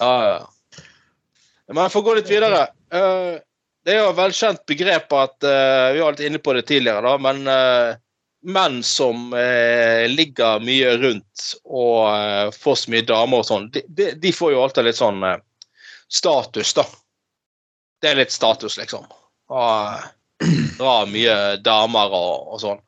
ja, 0.00 0.14
ja. 0.28 0.48
Men 1.72 1.90
for 1.90 2.02
å 2.02 2.06
gå 2.06 2.14
litt 2.18 2.30
videre 2.30 2.60
eh, 2.94 3.38
Det 3.86 3.94
er 3.94 4.00
jo 4.02 4.10
et 4.12 4.18
velkjent 4.18 4.62
begrep 4.70 5.12
at 5.18 5.46
eh, 5.46 5.92
Vi 5.96 6.02
var 6.02 6.14
litt 6.14 6.26
inne 6.28 6.38
på 6.42 6.54
det 6.54 6.66
tidligere, 6.68 7.02
da, 7.06 7.16
men 7.22 7.46
eh, 7.50 7.96
menn 8.46 8.82
som 8.86 9.32
eh, 9.34 10.04
ligger 10.10 10.60
mye 10.62 10.92
rundt 11.02 11.46
og 11.64 12.02
eh, 12.12 12.50
får 12.54 12.76
så 12.82 12.92
mye 12.94 13.06
damer 13.08 13.42
og 13.42 13.48
sånn, 13.48 13.70
de, 13.74 13.82
de, 13.88 14.12
de 14.22 14.32
får 14.34 14.52
jo 14.54 14.62
alltid 14.62 14.86
litt 14.90 15.00
sånn 15.00 15.22
eh, 15.26 15.38
status, 16.12 16.74
da. 16.76 16.84
Det 18.02 18.10
er 18.10 18.20
litt 18.20 18.34
status, 18.34 18.78
liksom. 18.78 19.06
Og 19.50 20.04
dra 20.78 20.96
mye 21.08 21.36
damer 21.64 22.12
og, 22.12 22.52
og 22.54 22.60
sånn. 22.62 22.82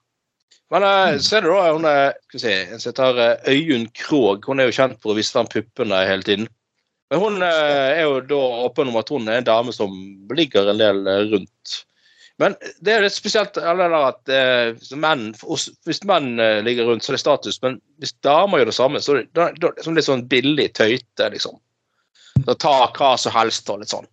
Men 0.73 0.85
uh, 0.85 1.17
så 1.23 1.39
er 1.39 1.45
det 1.47 1.53
da 1.55 1.73
hun 1.73 1.89
er, 1.89 2.07
skal 2.29 2.39
vi 2.39 2.45
si, 2.45 2.55
som 2.77 2.93
heter 2.93 3.21
eh, 3.25 3.51
Øyunn 3.55 3.89
Krogh. 3.97 4.45
Hun 4.45 4.61
er 4.61 4.69
jo 4.69 4.77
kjent 4.77 4.99
for 5.01 5.15
å 5.15 5.19
vise 5.19 5.33
frem 5.33 5.49
puppene 5.49 6.03
hele 6.05 6.27
tiden. 6.27 6.49
Men 7.09 7.23
hun 7.23 7.39
uh, 7.41 7.89
er 7.89 8.03
jo 8.05 8.19
da 8.29 8.41
åpen 8.67 8.91
om 8.91 8.99
at 9.01 9.13
hun 9.13 9.31
er 9.31 9.41
en 9.41 9.49
dame 9.49 9.73
som 9.73 9.95
ligger 10.37 10.69
en 10.69 10.83
del 10.83 11.07
eh, 11.09 11.23
rundt. 11.33 11.79
Men 12.39 12.55
det 12.85 12.93
er 12.95 13.03
litt 13.03 13.17
spesielt 13.17 13.57
at 13.59 14.31
menn, 14.95 15.23
hvis 15.89 16.05
menn 16.07 16.29
ligger 16.63 16.87
rundt, 16.87 17.03
så 17.03 17.11
er 17.11 17.17
det 17.17 17.23
status. 17.25 17.57
Men 17.65 17.81
hvis 17.99 18.13
damer 18.23 18.61
gjør 18.61 18.71
det 18.71 18.75
samme, 18.77 19.01
så 19.03 19.17
er 19.17 19.25
det, 19.25 19.33
da, 19.35 19.49
da, 19.57 19.73
liksom 19.75 19.97
litt 19.99 20.07
sånn 20.07 20.23
billig 20.31 20.69
tøyte, 20.79 21.33
liksom. 21.35 21.57
Så 22.47 22.55
ta 22.55 22.75
hva 22.95 23.11
som 23.19 23.33
helst 23.35 23.71
og 23.71 23.81
litt 23.83 23.93
sånn. 23.93 24.07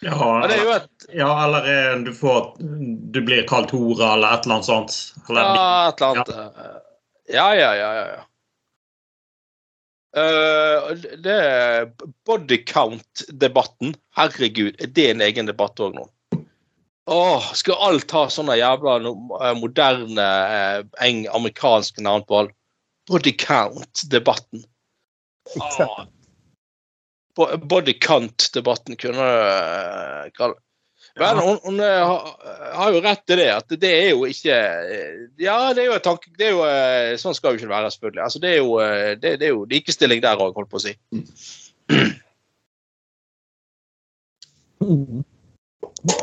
Ja, 0.00 0.16
Men 0.16 0.48
det 0.48 0.56
er 0.56 0.64
jo 0.64 0.72
et 0.78 1.06
ja, 1.12 1.28
eller 1.44 1.98
du 2.06 2.12
får 2.16 2.54
Du 3.12 3.18
blir 3.20 3.42
kalt 3.48 3.70
hore 3.74 4.06
eller 4.14 4.32
et 4.32 4.46
eller 4.46 4.54
annet 4.56 4.68
sånt. 4.70 4.94
Eller, 5.28 5.42
Ja, 5.44 5.88
et 5.90 6.00
eller 6.00 6.10
annet. 6.14 6.28
eh, 6.28 6.80
Ja, 7.34 7.48
ja, 7.54 7.74
ja. 7.76 7.90
ja, 7.94 8.06
ja. 8.16 8.24
Uh, 10.10 10.96
det 11.22 11.34
er 11.38 11.84
body 12.26 12.56
count-debatten. 12.66 13.92
Herregud, 14.18 14.74
er 14.82 14.88
det 14.90 15.04
en 15.12 15.20
egen 15.22 15.46
debatt 15.46 15.78
òg 15.78 15.94
nå? 15.94 16.06
Åh, 17.10 17.46
skal 17.54 17.78
alt 17.90 18.10
ha 18.14 18.24
sånne 18.30 18.56
jævla 18.58 18.96
eh, 19.02 19.54
moderne 19.58 20.26
eng 21.02 21.24
amerikanske 21.30 22.02
navn 22.02 22.24
på 22.26 22.40
alt? 22.40 22.56
Body 23.10 23.32
count-debatten. 23.38 24.64
Åh. 25.60 26.02
Bo- 27.40 27.52
Body 27.72 27.96
count-debatten 27.96 29.00
kunne 29.00 29.30
jeg 29.30 30.34
kalle 30.36 30.60
men 31.18 31.38
hun, 31.38 31.58
hun 31.62 31.80
eh, 31.80 32.06
har, 32.06 32.36
har 32.74 32.92
jo 32.94 33.00
rett 33.02 33.32
i 33.32 33.36
det, 33.40 33.48
at 33.52 33.72
det 33.82 33.90
er 33.90 34.10
jo 34.12 34.28
ikke 34.30 34.54
eh, 34.54 35.16
Ja, 35.42 35.56
det 35.74 35.82
er 35.82 35.88
jo 35.90 35.96
en 35.96 36.04
tanke... 36.04 36.30
Det 36.38 36.46
er 36.46 36.52
jo, 36.54 36.60
eh, 36.64 37.16
sånn 37.18 37.34
skal 37.36 37.56
jo 37.56 37.60
ikke 37.60 37.72
være, 37.72 37.90
selvfølgelig. 37.94 38.22
Altså, 38.26 38.42
det, 38.42 38.52
er 38.52 38.60
jo, 38.60 38.76
eh, 38.84 39.10
det, 39.18 39.32
det 39.42 39.48
er 39.48 39.52
jo 39.56 39.66
likestilling 39.70 40.22
der 40.22 40.40
òg, 40.40 40.54
holdt 40.56 40.70
på 40.70 40.78
å 40.78 40.84
si. 40.84 40.94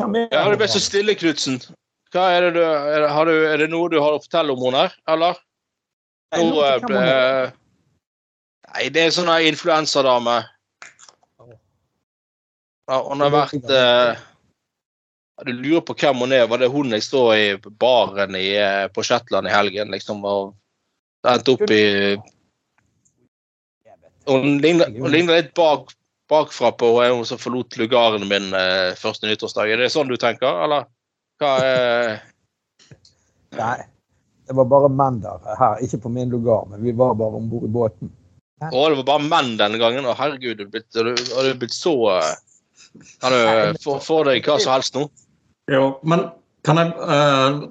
Mer? 0.08 0.30
Ja, 0.32 0.48
det 0.48 0.58
ble 0.64 0.72
så 0.72 0.82
stille, 0.82 1.18
Knutsen. 1.20 1.60
Hva 2.16 2.30
er 2.34 2.48
det 2.48 2.56
du 2.56 2.64
er 2.64 3.04
det, 3.04 3.12
har 3.12 3.28
du, 3.28 3.36
er 3.52 3.60
det 3.62 3.70
noe 3.74 3.92
du 3.92 4.00
har 4.00 4.16
å 4.16 4.24
fortelle 4.24 4.56
om 4.56 4.64
henne 4.70 4.88
her, 4.88 4.96
eller? 5.14 5.42
Nå 6.38 6.64
eh, 6.64 6.78
ble? 6.88 7.02
Nei, 8.72 8.88
det 8.96 9.04
er 9.04 9.14
sånn 9.16 9.30
influensadame. 9.52 10.40
Ja, 12.88 13.02
hun 13.04 13.20
har 13.20 13.34
vært 13.34 13.68
eh, 13.68 14.20
Du 15.44 15.52
lurer 15.52 15.84
på 15.86 15.96
hvem 16.00 16.24
hun 16.24 16.36
er. 16.36 16.48
Var 16.48 16.62
det 16.64 16.72
hun 16.72 16.96
jeg 16.96 17.04
så 17.04 17.24
i 17.36 17.48
baren 17.60 18.38
i, 18.40 18.48
eh, 18.56 18.88
på 18.94 19.04
Shetland 19.04 19.50
i 19.50 19.54
helgen, 19.54 19.92
liksom? 19.92 20.24
Og 20.24 20.56
endte 21.28 21.58
opp 21.58 21.72
i 21.74 21.84
Hun 24.28 24.58
ligner, 24.64 24.92
litt 25.36 25.54
bak, 25.56 25.92
bakfra 26.32 26.72
på 26.76 26.94
hun 27.00 27.26
som 27.28 27.40
forlot 27.40 27.78
lugaren 27.80 28.28
min 28.28 28.50
eh, 28.56 28.96
første 29.00 29.28
nyttårsdag. 29.28 29.72
Er 29.72 29.84
det 29.84 29.92
sånn 29.92 30.12
du 30.12 30.18
tenker, 30.20 30.64
eller? 30.66 30.88
Hva 31.40 31.54
er 31.64 32.18
Nei, 33.58 33.78
det 34.48 34.56
var 34.56 34.68
bare 34.72 34.90
menn 34.92 35.22
der 35.24 35.44
her. 35.60 35.84
Ikke 35.84 36.00
på 36.08 36.12
min 36.12 36.32
lugar, 36.32 36.68
men 36.72 36.84
vi 36.84 36.96
var 36.96 37.16
bare 37.20 37.40
om 37.40 37.52
bord 37.52 37.68
i 37.68 37.72
båten. 37.72 38.12
Å, 38.64 38.90
det 38.90 38.98
var 39.04 39.08
bare 39.12 39.28
menn 39.28 39.56
denne 39.60 39.80
gangen. 39.80 40.08
Å, 40.08 40.16
herregud, 40.18 40.64
du 40.64 40.68
har 40.72 41.08
du, 41.12 41.24
har 41.36 41.48
du 41.48 41.60
blitt 41.62 41.76
så 41.76 41.96
eh, 42.16 42.36
Kan 43.22 43.34
du 43.34 43.80
få, 43.84 44.00
få 44.04 44.24
deg 44.28 44.46
hva 44.48 44.58
som 44.62 44.76
helst 44.78 44.98
nå? 44.98 45.08
Jo, 45.72 45.98
men 46.08 46.28
kan 46.68 46.80
jeg 46.82 46.94
uh, 47.00 47.64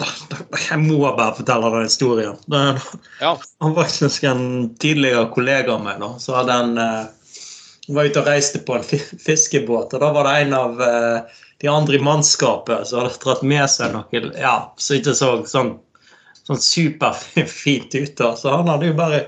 Jeg 0.70 0.78
må 0.84 1.00
bare 1.04 1.34
fortelle 1.36 1.72
den 1.74 1.88
historien. 1.88 2.36
Ja. 2.52 3.34
han 3.60 3.74
var 3.76 3.84
faktisk 3.84 4.24
en 4.28 4.46
tidligere 4.80 5.28
kollega 5.34 5.74
av 5.76 5.84
meg. 5.84 6.00
da, 6.00 6.14
så 6.22 6.38
hadde 6.38 6.60
han 6.60 6.78
uh, 6.80 7.06
var 7.88 8.08
ute 8.08 8.22
og 8.22 8.28
reiste 8.30 8.62
på 8.66 8.78
en 8.78 8.86
fiskebåt. 8.86 9.94
og 9.94 10.02
Da 10.02 10.12
var 10.14 10.28
det 10.28 10.36
en 10.44 10.56
av 10.56 10.80
uh, 10.80 11.42
de 11.62 11.68
andre 11.72 11.98
i 11.98 12.04
mannskapet 12.04 12.88
som 12.88 13.02
hadde 13.02 13.18
dratt 13.22 13.44
med 13.46 13.66
seg 13.72 13.94
noe 13.94 14.22
ja, 14.36 14.56
som 14.76 14.98
ikke 14.98 15.14
så 15.16 15.30
sånn, 15.48 15.76
sånn 16.48 16.62
superfint 16.62 17.94
ut. 17.96 18.16
da, 18.18 18.34
Så 18.36 18.52
han 18.52 18.68
hadde 18.70 18.90
jo 18.90 18.98
bare 18.98 19.26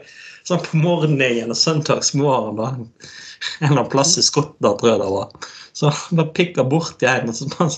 sånn 0.49 0.65
på 0.65 0.81
morgenen 0.81 1.53
og 1.53 1.61
søndagsmorgen 1.61 2.59
da, 2.59 2.73
en 2.73 3.69
eller 3.69 3.75
annen 3.75 3.93
plass 3.93 4.17
i 4.21 4.25
Skottland, 4.25 4.81
tror 4.81 4.93
jeg 4.95 5.01
det 5.03 5.11
var. 5.13 5.49
Så 5.79 5.93
han 5.95 6.19
bare 6.19 6.35
pikka 6.35 6.65
borti 6.67 7.07
en, 7.07 7.31
og 7.31 7.37
så 7.39 7.47
han, 7.61 7.69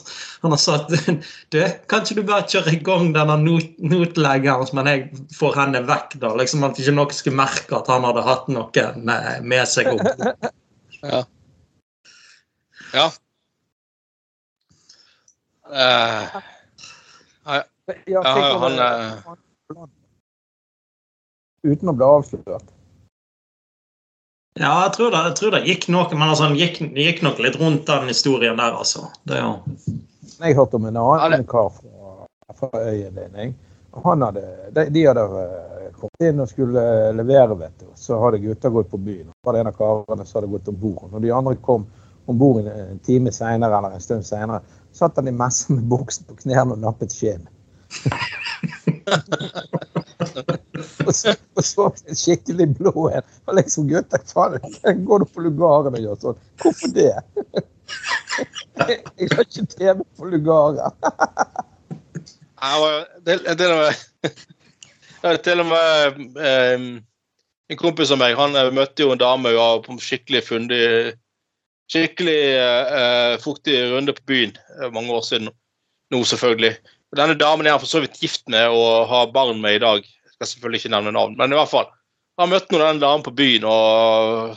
han 0.41 0.55
har 0.55 0.61
sagt 0.63 0.95
du, 1.53 1.59
kan 1.91 2.05
ikke 2.07 2.17
du 2.17 2.23
bare 2.31 2.47
kjøre 2.49 2.73
i 2.73 2.79
gang 2.87 3.11
denne 3.13 3.37
not, 3.43 3.75
notleggeren, 3.93 4.71
men 4.79 4.89
jeg 4.89 5.25
får 5.37 5.59
henne 5.61 5.83
vekk, 5.89 6.17
da? 6.23 6.31
Liksom 6.41 6.65
At 6.65 6.81
ikke 6.81 6.95
noen 6.97 7.13
skulle 7.17 7.41
merke 7.43 7.77
at 7.77 7.91
han 7.93 8.07
hadde 8.09 8.25
hatt 8.25 8.49
noen 8.49 9.05
med, 9.05 9.45
med 9.53 9.69
seg 9.69 9.93
opp. 9.97 10.09
Ja. 11.01 11.23
ja. 12.93 13.07
Uh, 15.65 16.43
Ja, 17.47 17.63
Ja, 18.07 18.59
han, 18.61 18.77
uh... 18.77 19.87
Uten 21.65 21.93
å 21.93 21.95
bli 21.97 22.07
avslørt. 22.07 22.69
Ja, 24.59 24.73
jeg 24.85 24.93
tror 24.97 25.13
det, 25.15 25.21
jeg 25.29 25.37
tror 25.39 25.55
det 25.55 25.61
gikk 25.69 25.85
noe, 25.95 26.09
men 26.11 26.29
altså, 26.29 26.49
det 26.51 26.59
gikk, 26.59 26.81
gikk 26.99 27.21
nok 27.23 27.39
litt 27.43 27.57
rundt 27.61 27.87
den 27.87 28.11
historien 28.11 28.59
der, 28.59 28.75
altså. 28.75 29.07
Det 29.29 29.39
ja. 29.39 29.53
Jeg 30.41 30.57
hørte 30.57 30.81
om 30.81 30.89
en 30.89 30.99
annen 30.99 31.45
kar 31.49 31.69
fra, 31.77 32.27
fra 32.59 32.71
øyen 32.89 33.15
din. 33.15 33.55
Og 33.95 34.07
hadde, 34.07 34.43
de, 34.75 34.83
de 34.95 35.05
hadde 35.07 35.25
eh, 35.43 35.87
kommet 35.99 36.27
inn 36.27 36.43
og 36.43 36.51
skulle 36.51 36.83
levere, 37.15 37.55
vet 37.61 37.77
du. 37.83 37.87
Så 37.99 38.19
hadde 38.23 38.43
gutta 38.43 38.71
gått 38.73 38.91
på 38.91 38.99
byen. 39.03 39.31
Og 39.31 39.47
var 39.47 39.55
det 39.55 39.63
en 39.63 39.71
av 39.71 39.79
karene 39.79 40.27
som 40.27 40.37
hadde 40.41 40.53
gått 40.55 40.71
om 40.73 40.79
bord. 40.83 41.07
Når 41.13 41.21
de 41.25 41.33
andre 41.35 41.55
kom 41.67 41.87
om 42.31 42.37
bord 42.39 42.61
en, 42.63 42.71
en 42.71 43.01
time 43.07 43.31
senere 43.35 43.79
eller 43.79 43.91
en 43.97 44.03
stund 44.03 44.27
senere, 44.27 44.61
satt 44.97 45.19
han 45.19 45.31
i 45.31 45.35
messa 45.35 45.75
med 45.75 45.87
buksen 45.91 46.27
på 46.29 46.39
knærne 46.43 46.75
og 46.75 46.83
nappet 46.83 47.15
skinn. 47.15 47.47
og 50.21 51.15
så, 51.65 51.87
en 52.07 52.19
skikkelig 52.19 52.67
blå 52.79 53.09
en. 53.09 53.27
Og 53.49 53.57
liksom 53.59 53.89
gutter, 53.91 54.23
faen, 54.29 55.05
går 55.07 55.23
du 55.23 55.29
på 55.31 55.45
lugaren 55.45 55.97
og 55.97 56.05
gjør 56.05 56.21
sånn? 56.25 56.41
Hvorfor 56.63 56.95
det? 56.97 57.13
Jeg, 58.81 59.29
har 59.33 59.45
ikke 59.45 59.67
TV 59.75 60.05
på 60.19 60.31
lugaren. 60.31 60.93
Det, 63.27 63.39
det, 63.47 63.69
det 65.23 65.33
til 65.45 65.63
og 65.63 65.71
med 65.71 66.21
eh, 66.41 66.85
en 67.71 67.81
kompis 67.81 68.13
av 68.13 68.21
meg 68.21 68.37
han 68.39 68.57
eh, 68.59 68.71
møtte 68.75 69.05
jo 69.05 69.15
en 69.15 69.21
dame 69.21 69.53
hun 69.53 69.59
var 69.59 69.83
på 69.87 69.99
skikkelig 70.03 70.45
fundig 70.49 70.85
Skikkelig 71.91 72.41
eh, 72.55 73.33
fuktig 73.43 73.75
runde 73.91 74.13
på 74.15 74.23
byen 74.31 74.53
mange 74.95 75.11
år 75.11 75.25
siden. 75.27 75.49
Nå, 76.15 76.21
selvfølgelig. 76.23 76.77
Og 77.11 77.19
Denne 77.19 77.35
damen 77.39 77.67
er 77.67 77.75
han 77.75 77.83
for 77.83 77.91
så 77.91 78.03
vidt 78.05 78.21
gift 78.23 78.45
med 78.53 78.71
og 78.71 79.09
har 79.11 79.33
barn 79.35 79.59
med 79.63 79.81
i 79.81 79.83
dag. 79.83 80.05
Jeg 80.07 80.35
skal 80.37 80.53
selvfølgelig 80.53 80.85
ikke 80.85 80.93
nevne 80.95 81.15
navn, 81.17 81.35
men 81.39 81.53
i 81.53 81.59
hvert 81.59 81.73
fall. 81.73 81.89
Han 82.39 82.53
møtte 82.53 82.73
nå 82.73 82.79
denne 82.81 83.03
damen 83.03 83.25
på 83.27 83.35
byen 83.37 83.67
og 83.69 84.55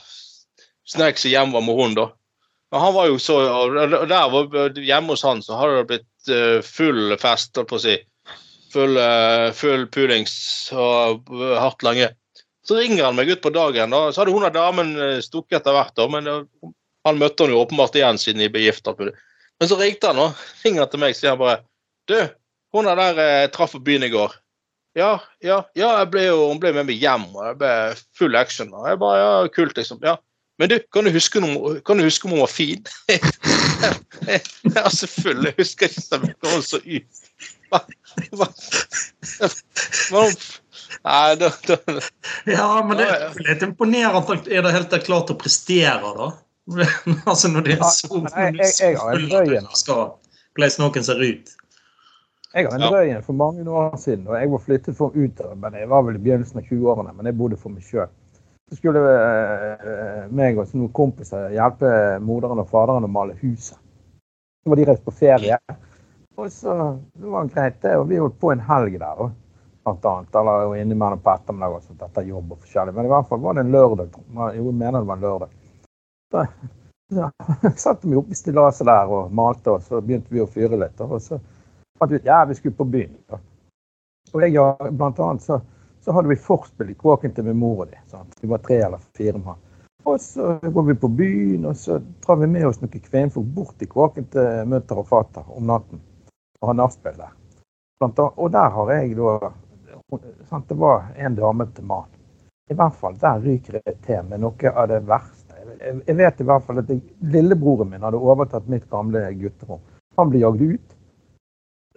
snek 0.87 1.17
seg 1.19 1.33
hjemover 1.33 1.65
med 1.65 1.79
hun 1.79 1.95
da. 1.97 2.05
Men 2.73 2.81
han 2.81 2.93
var 2.95 3.09
jo 3.09 3.17
så, 3.21 3.37
og 3.53 3.75
der 4.09 4.29
var, 4.33 4.77
Hjemme 4.81 5.13
hos 5.13 5.25
han 5.25 5.43
så 5.45 5.57
har 5.59 5.75
det 5.75 5.87
blitt 5.91 6.31
eh, 6.33 6.59
full 6.65 7.15
fest, 7.21 7.51
holdt 7.57 7.69
på 7.69 7.77
å 7.77 7.83
si. 7.83 7.97
Full, 8.73 8.97
eh, 8.97 9.49
full 9.53 9.87
pulings 9.93 10.35
og 10.73 11.29
eh, 11.33 11.57
hardt 11.61 11.85
lange. 11.85 12.07
Så 12.65 12.79
ringer 12.79 13.09
han 13.09 13.17
meg 13.17 13.29
ut 13.29 13.43
på 13.43 13.51
dagen. 13.53 13.93
da, 13.93 14.07
Så 14.09 14.23
hadde 14.23 14.33
hun 14.33 14.47
og 14.47 14.55
damen 14.55 14.95
stukket 15.21 15.59
etter 15.59 15.75
hvert. 15.75 15.93
da, 15.99 16.07
men 16.07 16.29
Han 17.03 17.19
møtte 17.19 17.43
han 17.43 17.51
jo 17.51 17.59
åpenbart 17.59 17.97
igjen 17.99 18.17
siden 18.17 18.39
de 18.39 18.47
ble 18.49 18.63
gift. 18.63 18.87
Men 18.87 19.69
så 19.69 19.77
ringte 19.77 20.13
han 20.13 20.21
og 20.23 20.45
ringer 20.63 20.87
til 20.87 21.03
meg 21.03 21.11
og 21.11 21.19
sier 21.19 21.35
han 21.35 21.41
bare 21.41 21.59
Du, 22.07 22.15
hun 22.74 22.88
er 22.89 22.95
der 22.99 23.19
jeg 23.21 23.51
traff 23.55 23.76
på 23.78 23.84
byen 23.86 24.03
i 24.07 24.11
går. 24.13 24.34
Ja, 24.97 25.15
ja, 25.41 25.63
ja, 25.78 25.88
jeg 26.03 26.09
ble 26.13 26.28
jo, 26.28 26.47
hun 26.51 26.59
ble 26.61 26.69
med 26.76 26.86
meg 26.86 26.99
hjem, 27.01 27.24
og 27.34 27.47
jeg 27.47 27.57
ble 27.63 27.71
full 28.17 28.36
action. 28.38 28.69
Og 28.78 28.86
jeg 28.91 28.99
bare, 29.01 29.21
ja, 29.24 29.47
kult, 29.55 29.78
liksom. 29.80 29.99
ja. 30.05 30.15
Men 30.61 30.69
du, 30.69 30.76
kan 30.93 31.07
du 31.07 31.09
huske, 31.09 31.41
noe, 31.41 31.80
kan 31.82 31.97
du 31.97 32.03
huske 32.05 32.28
om 32.30 32.36
hun 32.36 32.43
var 32.43 32.51
fin? 32.53 32.84
jeg 33.09 34.91
selvfølgelig. 34.99 35.49
jeg 35.49 35.57
husker 35.57 35.89
ikke 35.89 36.03
så 36.03 36.19
mye 36.21 36.36
hvordan 36.38 36.59
hun 36.59 36.67
så 36.67 36.80
ut. 36.86 37.24
Hva, 37.74 37.80
hva, 38.38 38.47
hva, 40.13 40.24
nei, 41.07 41.36
da, 41.41 41.49
da, 41.65 41.78
Ja, 42.53 42.67
men 42.86 42.99
det 43.01 43.07
er 43.09 43.24
ja. 43.26 43.32
litt 43.49 43.65
imponerende 43.65 44.21
at 44.38 44.45
er 44.53 44.61
det 44.67 44.76
helt 44.76 44.93
klart 45.07 45.34
å 45.34 45.38
prestere, 45.41 46.13
da. 46.19 46.30
altså 47.32 47.49
når 47.51 47.65
det 47.65 47.80
er 47.80 47.89
så, 47.97 48.07
når 48.13 48.38
jeg- 48.45 48.53
de 48.61 48.69
så 48.69 48.84
jeg- 48.86 48.93
jeg 48.93 48.99
hvordan 50.53 50.78
noen 50.86 51.03
ser 51.09 51.24
ut. 51.26 51.55
Jeg 52.53 52.67
har 52.67 52.75
en 52.75 52.81
Ja. 52.81 52.89
drøyen 52.89 53.23
for 53.23 53.33
mange 53.33 53.63
år 53.69 53.95
siden, 53.97 54.27
og 54.27 54.35
jeg 54.37 54.51
var 54.51 54.59
flyttet 54.59 54.95
for 54.95 55.15
ut 55.15 55.41
av 55.41 55.57
men 55.57 55.73
jeg 55.73 55.89
var 55.89 56.03
vel 56.03 56.15
i 56.15 56.19
begynnelsen 56.19 56.57
av 56.59 56.63
20-årene, 56.69 57.13
men 57.17 57.25
jeg 57.25 57.37
bodde 57.37 57.57
for 57.57 57.69
meg 57.69 57.81
sjøl. 57.81 58.07
Så 58.69 58.77
skulle 58.77 59.01
eh, 59.01 60.27
meg 60.31 60.57
og 60.57 60.69
noen 60.73 60.91
kompiser 60.93 61.49
hjelpe 61.53 62.19
moderen 62.21 62.61
og 62.61 62.69
faderen 62.69 63.03
å 63.07 63.09
male 63.11 63.33
huset. 63.41 63.77
Så 64.63 64.69
var 64.69 64.79
de 64.79 64.85
reist 64.85 65.03
på 65.05 65.11
ferie. 65.11 65.57
Og 66.37 66.51
så 66.51 66.75
det 67.19 67.29
var 67.29 67.49
greit, 67.51 67.81
det. 67.81 67.95
Og 67.97 68.07
vi 68.09 68.17
holdt 68.21 68.39
på 68.39 68.51
en 68.53 68.63
helg 68.63 68.99
der, 68.99 69.19
Og, 69.19 69.31
blant 69.83 70.05
annet. 70.05 70.35
Eller 70.35 70.75
innimellom 70.75 71.19
på 71.19 71.33
ettermiddag 71.33 71.75
og 71.75 71.83
sånt, 71.83 72.01
etter 72.01 72.29
jobb 72.29 72.51
og 72.55 72.61
forskjellig. 72.63 72.93
Men 72.95 73.05
i 73.05 73.11
hvert 73.11 73.27
fall 73.27 73.41
var 73.43 73.53
det 73.53 73.65
en 73.65 73.73
lørdag. 73.73 74.15
Jo, 74.55 74.69
jeg 74.69 74.73
mener 74.73 74.99
det 74.99 75.07
var 75.07 75.15
en 75.15 75.25
lørdag. 75.27 75.49
Så, 76.31 76.45
så 77.13 77.73
satte 77.75 78.07
vi 78.07 78.15
opp 78.15 78.31
i 78.31 78.39
stillaset 78.39 78.87
der 78.87 79.11
og 79.11 79.33
malte, 79.33 79.75
og 79.75 79.83
så 79.83 80.01
begynte 80.01 80.33
vi 80.33 80.41
å 80.41 80.49
fyre 80.49 80.79
litt. 80.79 81.01
Og 81.01 81.19
så 81.21 81.41
fant 81.99 82.11
ut 82.11 82.25
ja, 82.25 82.45
vi 82.45 82.55
skulle 82.55 82.75
på 82.75 82.83
byen. 82.83 83.17
Da. 83.29 83.39
Og 84.33 84.41
jeg, 84.41 84.93
blant 84.97 85.19
annet 85.19 85.43
så, 85.43 85.59
så 86.01 86.15
hadde 86.15 86.31
vi 86.31 86.39
forspill 86.39 86.89
i 86.89 86.97
kåken 86.99 87.33
til 87.35 87.45
min 87.47 87.59
mor 87.59 87.85
og 87.85 87.91
de. 87.91 87.99
Sant? 88.11 88.33
Vi 88.41 88.49
var 88.49 88.63
tre 88.63 88.79
eller 88.87 89.03
fire 89.17 89.39
mann. 89.39 89.61
Og 90.03 90.19
så 90.21 90.57
går 90.63 90.83
vi 90.83 90.95
på 90.99 91.07
byen, 91.07 91.65
og 91.65 91.77
så 91.79 91.99
drar 92.25 92.41
vi 92.41 92.47
med 92.51 92.65
oss 92.67 92.81
noen 92.81 93.03
kvenfolk 93.05 93.45
bort 93.55 93.83
i 93.83 93.87
kåken 93.87 94.25
til 94.33 94.65
mutter 94.67 94.99
og 94.99 95.07
fatter 95.07 95.53
om 95.55 95.69
natten. 95.69 96.01
Og 96.59 96.71
har 96.71 96.79
nachspiel 96.79 97.15
der. 97.19 97.31
Blant 98.01 98.19
annet, 98.19 98.41
og 98.41 98.51
der 98.51 98.73
har 98.75 98.91
jeg 98.97 99.13
da 99.19 99.53
sant? 100.49 100.67
Det 100.67 100.75
var 100.79 101.07
en 101.15 101.37
dame 101.39 101.69
til 101.75 101.87
mann. 101.87 102.11
I 102.71 102.75
hvert 102.79 102.95
fall, 102.99 103.15
der 103.19 103.39
ryker 103.43 103.79
det 103.79 103.95
til 104.03 104.27
med 104.27 104.43
noe 104.43 104.73
av 104.73 104.89
det 104.91 104.99
verste. 105.07 105.63
Jeg 106.07 106.15
vet 106.19 106.41
i 106.41 106.47
hvert 106.47 106.67
fall 106.67 106.81
at 106.81 106.91
jeg, 106.91 106.99
lillebroren 107.31 107.91
min 107.91 108.03
hadde 108.03 108.19
overtatt 108.19 108.67
mitt 108.71 108.89
gamle 108.91 109.23
gutterom. 109.39 109.81
Han 110.17 110.31
ble 110.31 110.43
jagd 110.43 110.61
ut 110.67 110.92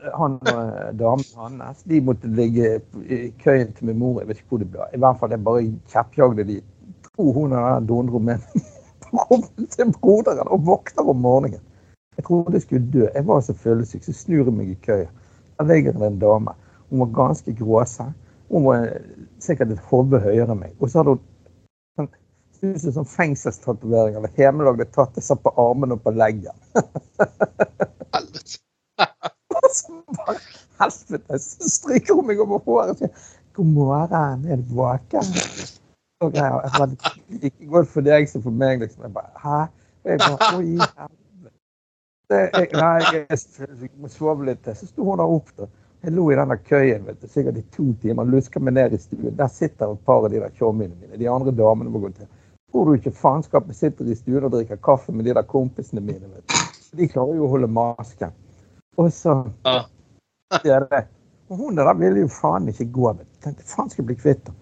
han 0.03 0.39
og 0.43 0.59
eh, 0.61 0.91
damen 0.99 1.61
hans 1.61 1.85
de 1.89 2.01
måtte 2.05 2.29
ligge 2.29 2.81
i 3.09 3.31
køyen 3.43 3.73
til 3.73 3.89
min 3.91 3.99
mor. 3.99 4.21
Jeg 4.21 4.29
vet 4.29 4.41
ikke 4.41 4.55
hvor 4.55 4.63
det 4.63 4.71
ble. 4.73 4.89
I 4.93 5.01
hvert 5.01 5.21
fall 5.21 5.33
jeg 5.33 5.45
bare 5.45 5.63
kjeppjagde 5.93 6.45
de. 6.49 6.59
Tror 7.07 7.33
hun 7.33 7.55
der 7.55 7.87
dondro 7.89 8.19
med 8.19 8.45
på 9.05 9.23
rommet 9.31 9.71
til 9.73 9.93
broderen 10.01 10.53
og 10.53 10.67
våkner 10.67 11.09
om 11.09 11.23
morgenen. 11.25 11.65
Jeg 12.17 12.25
trodde 12.25 12.57
jeg 12.57 12.63
skulle 12.63 12.93
dø. 12.93 13.07
Jeg 13.15 13.27
var 13.27 13.41
så 13.41 13.55
følelsessyk, 13.55 14.05
så 14.05 14.13
snur 14.13 14.45
jeg 14.45 14.57
meg 14.57 14.71
i 14.73 14.79
køya. 14.85 15.09
Der 15.59 15.69
ligger 15.73 15.93
det 15.93 16.07
en 16.07 16.21
dame. 16.21 16.53
Hun 16.91 17.01
var 17.01 17.15
ganske 17.17 17.57
gråse. 17.57 18.05
Hun 18.51 18.69
var 18.69 18.85
eh, 18.85 19.01
sikkert 19.41 19.73
et 19.73 19.89
hode 19.91 20.21
høyere 20.21 20.53
enn 20.53 20.61
meg. 20.61 20.77
Og 20.81 20.93
så 20.93 21.01
hadde 21.01 21.17
hun 21.17 21.25
sånn, 21.97 22.13
som 22.81 22.93
sånn 23.01 23.11
fengselstatovering 23.17 24.17
eller 24.17 24.33
hjemmelagde 24.37 24.89
tatt. 24.93 25.17
Jeg 25.17 25.29
satt 25.29 25.45
på 25.45 25.57
armen 25.61 25.97
og 25.97 26.05
på 26.05 26.13
leggen. 26.17 26.57
så 29.73 31.19
bare 31.19 31.39
stryker 31.41 32.15
hun 32.15 32.27
meg 32.27 32.41
over 32.41 32.63
håret 32.67 32.95
og 32.95 33.03
sier 33.03 33.13
'God 33.57 33.67
morgen, 33.67 34.47
er 34.51 34.57
du 34.57 34.75
våken?' 34.75 35.33
Og 36.21 36.33
greier. 36.33 36.61
Jeg 36.65 36.73
bare, 36.79 37.13
Like 37.29 37.67
godt 37.67 37.89
for 37.89 38.01
deg 38.01 38.29
som 38.29 38.43
for 38.43 38.51
meg, 38.51 38.81
liksom. 38.81 39.03
Jeg 39.03 39.13
bare 39.15 39.33
'Hæ?' 39.45 39.69
Og 40.05 40.11
jeg 40.11 40.19
bare 40.19 40.57
'Oi, 40.57 40.65
helvete'. 40.65 41.57
Jeg, 42.31 42.69
nei, 42.73 43.01
jeg, 43.13 43.91
må 43.97 44.09
sove 44.09 44.45
litt 44.45 44.65
til. 44.65 44.77
Så 44.77 44.87
sto 44.87 45.05
hun 45.05 45.19
der 45.19 45.35
opp, 45.39 45.51
da. 45.59 45.67
Jeg 46.03 46.13
lå 46.13 46.31
i 46.31 46.37
denne 46.39 46.57
køyen 46.57 47.07
vet 47.07 47.23
du, 47.23 47.27
sikkert 47.29 47.57
i 47.59 47.63
to 47.75 47.85
timer, 48.03 48.25
lusker 48.25 48.61
meg 48.61 48.75
ned 48.77 48.93
i 48.93 48.99
stuen. 49.01 49.37
Der 49.37 49.49
sitter 49.49 49.93
et 49.93 50.05
par 50.07 50.25
av 50.25 50.31
de 50.31 50.41
der 50.41 50.53
tjommiene 50.59 50.95
mine. 51.01 51.19
De 51.19 51.31
andre 51.31 51.51
damene 51.51 51.91
må 51.91 51.99
gå 51.99 52.11
til. 52.15 52.29
Tror 52.73 52.85
du 52.85 52.93
ikke 52.95 53.11
faenskapet 53.11 53.77
sitter 53.77 54.05
i 54.05 54.15
stuen 54.15 54.45
og 54.45 54.53
drikker 54.53 54.77
kaffe 54.77 55.13
med 55.13 55.25
de 55.25 55.35
der 55.35 55.43
kompisene 55.43 56.01
mine? 56.01 56.29
vet 56.35 56.45
du. 56.47 56.55
De 56.97 57.09
klarer 57.09 57.35
jo 57.37 57.47
å 57.47 57.53
holde 57.57 57.71
masken. 57.73 58.35
Og 58.97 59.13
så 59.13 59.35
Ja. 59.65 59.85
jeg 60.65 60.89
det. 60.91 61.07
Og 61.51 61.57
hun 61.57 61.77
der 61.77 61.95
ville 61.95 62.21
jo 62.21 62.29
faen 62.29 62.69
ikke 62.69 62.93
gå. 62.93 63.13
vet 63.17 63.27
du. 63.27 63.41
Tenkte 63.45 63.65
faen 63.65 63.91
skal 63.91 64.03
jeg 64.03 64.07
bli 64.07 64.17
kvitt 64.17 64.47
henne. 64.47 64.59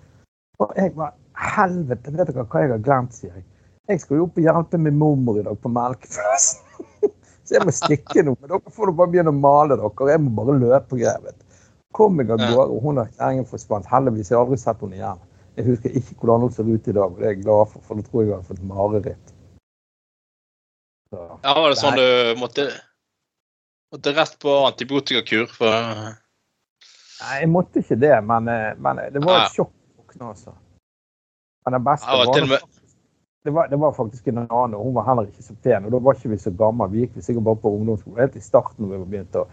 Og 0.60 0.72
jeg 0.76 0.96
var 0.96 1.14
helvete, 1.34 2.12
vet 2.12 2.28
dere 2.30 2.44
hva 2.44 2.60
jeg 2.62 2.70
har 2.70 2.78
glemt, 2.78 3.14
sier 3.14 3.34
jeg. 3.34 3.44
Jeg 3.88 4.00
skal 4.00 4.16
jo 4.16 4.26
opp 4.28 4.38
og 4.38 4.44
hjelpe 4.44 4.78
min 4.80 4.96
mormor 4.98 5.38
i 5.38 5.42
dag 5.42 5.58
på 5.60 5.68
melkeplassen. 5.68 6.60
Så 7.44 7.58
jeg 7.58 7.66
må 7.66 7.74
stikke 7.76 8.22
nå. 8.24 8.36
Men 8.40 8.54
dere 8.54 8.72
får 8.72 8.92
bare 8.96 9.12
begynne 9.12 9.34
å 9.34 9.36
male 9.36 9.76
dere. 9.76 10.10
Jeg 10.10 10.22
må 10.24 10.30
bare 10.38 10.58
løpe 10.58 10.96
og 10.96 11.02
greier. 11.02 11.20
vet. 11.24 11.40
Kom 11.94 12.18
jeg 12.18 12.30
av 12.30 12.40
gårde, 12.42 12.70
og 12.74 12.82
hun 12.82 12.96
der 12.98 13.10
kjerringen 13.14 13.46
forsvant. 13.46 13.86
Heldigvis 13.86 14.32
har 14.32 14.38
jeg 14.38 14.46
aldri 14.46 14.58
sett 14.58 14.80
henne 14.82 14.96
igjen. 14.98 15.20
Jeg 15.54 15.66
husker 15.68 15.98
ikke 16.00 16.16
hvordan 16.18 16.40
hun 16.40 16.54
ser 16.54 16.70
ut 16.70 16.88
i 16.88 16.94
dag, 16.96 17.04
og 17.12 17.20
det 17.20 17.26
er 17.28 17.34
jeg 17.36 17.44
glad 17.44 17.68
for, 17.70 17.84
for 17.86 17.94
da 18.00 18.06
tror 18.08 18.22
jeg 18.22 18.30
jeg 18.30 18.38
har 18.40 18.48
fått 18.48 18.64
mareritt. 18.66 19.34
Så. 21.12 21.20
Ja, 21.44 21.52
var 21.54 21.68
det 21.70 21.78
sånn 21.78 22.00
du 22.00 22.40
måtte, 22.40 22.64
måtte 23.94 24.12
rett 24.16 24.36
på 24.42 24.58
antibiotikakur 24.68 25.46
for 25.54 25.70
Nei, 27.24 27.34
jeg 27.40 27.48
måtte 27.48 27.80
ikke 27.80 27.96
det, 28.02 28.14
men, 28.26 28.48
eh, 28.50 28.72
men 28.82 28.98
det 29.14 29.22
var 29.22 29.44
et 29.46 29.54
sjokk 29.54 29.70
å 29.70 30.02
våkne, 30.02 30.30
altså. 30.34 30.52
Men 31.64 31.76
det 31.78 31.80
beste 31.86 32.10
var 32.10 32.26
var, 32.26 32.46
med- 32.50 32.80
det 33.44 33.52
var 33.54 33.68
Det 33.68 33.76
var 33.80 33.92
faktisk 33.92 34.26
en 34.28 34.38
annen, 34.38 34.74
og 34.74 34.84
hun 34.84 34.94
var 34.94 35.04
heller 35.04 35.26
ikke 35.28 35.42
så 35.44 35.54
pen. 35.62 35.84
Og 35.84 35.92
da 35.92 35.98
var 35.98 36.14
ikke 36.14 36.30
vi 36.32 36.36
så 36.40 36.50
gamle. 36.50 36.88
Vi 36.90 37.00
gikk 37.06 37.22
sikkert 37.22 37.44
bare 37.44 37.60
på 37.60 37.72
ungdomsskolen. 37.76 38.18
Helt 38.20 38.36
i 38.36 38.40
starten 38.40 38.88
når 38.88 39.04
vi 39.04 39.10
begynte 39.12 39.42
å 39.44 39.48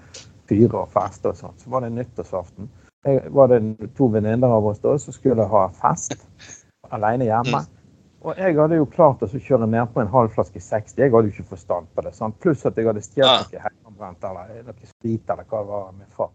fyre 0.47 0.81
og 0.81 0.89
feste 0.91 1.27
og 1.29 1.35
sånn. 1.35 1.57
Så 1.59 1.69
var 1.69 1.81
det 1.81 1.91
nyttårsaften. 1.91 2.69
Jeg, 3.05 3.31
var 3.31 3.47
det 3.51 3.59
to 3.97 4.07
venninner 4.07 4.47
av 4.47 4.65
oss 4.65 4.79
da 4.79 4.97
som 4.97 5.13
skulle 5.13 5.43
ha 5.47 5.67
fest 5.75 6.15
alene 6.91 7.25
hjemme. 7.27 7.65
Og 8.21 8.37
jeg 8.37 8.53
hadde 8.53 8.77
jo 8.77 8.85
klart 8.85 9.23
å 9.25 9.27
kjøre 9.31 9.65
ned 9.65 9.89
på 9.93 10.01
en 10.03 10.11
halv 10.13 10.29
flaske 10.35 10.61
60. 10.61 10.99
Jeg 11.01 11.09
hadde 11.13 11.29
jo 11.29 11.33
ikke 11.33 11.55
forstand 11.55 11.87
på 11.95 12.03
det. 12.05 12.11
Sant? 12.13 12.37
Pluss 12.43 12.65
at 12.69 12.77
jeg 12.77 12.85
hadde 12.85 13.01
stjålet 13.01 13.49
noe 13.49 13.63
hjemmebrent 13.63 14.27
eller 14.29 14.51
noe 14.67 14.89
sprit 14.89 15.33
eller 15.33 15.47
hva 15.49 15.61
det 15.63 15.71
var 15.71 15.87
av 15.87 15.95
min 15.95 16.11
far. 16.17 16.29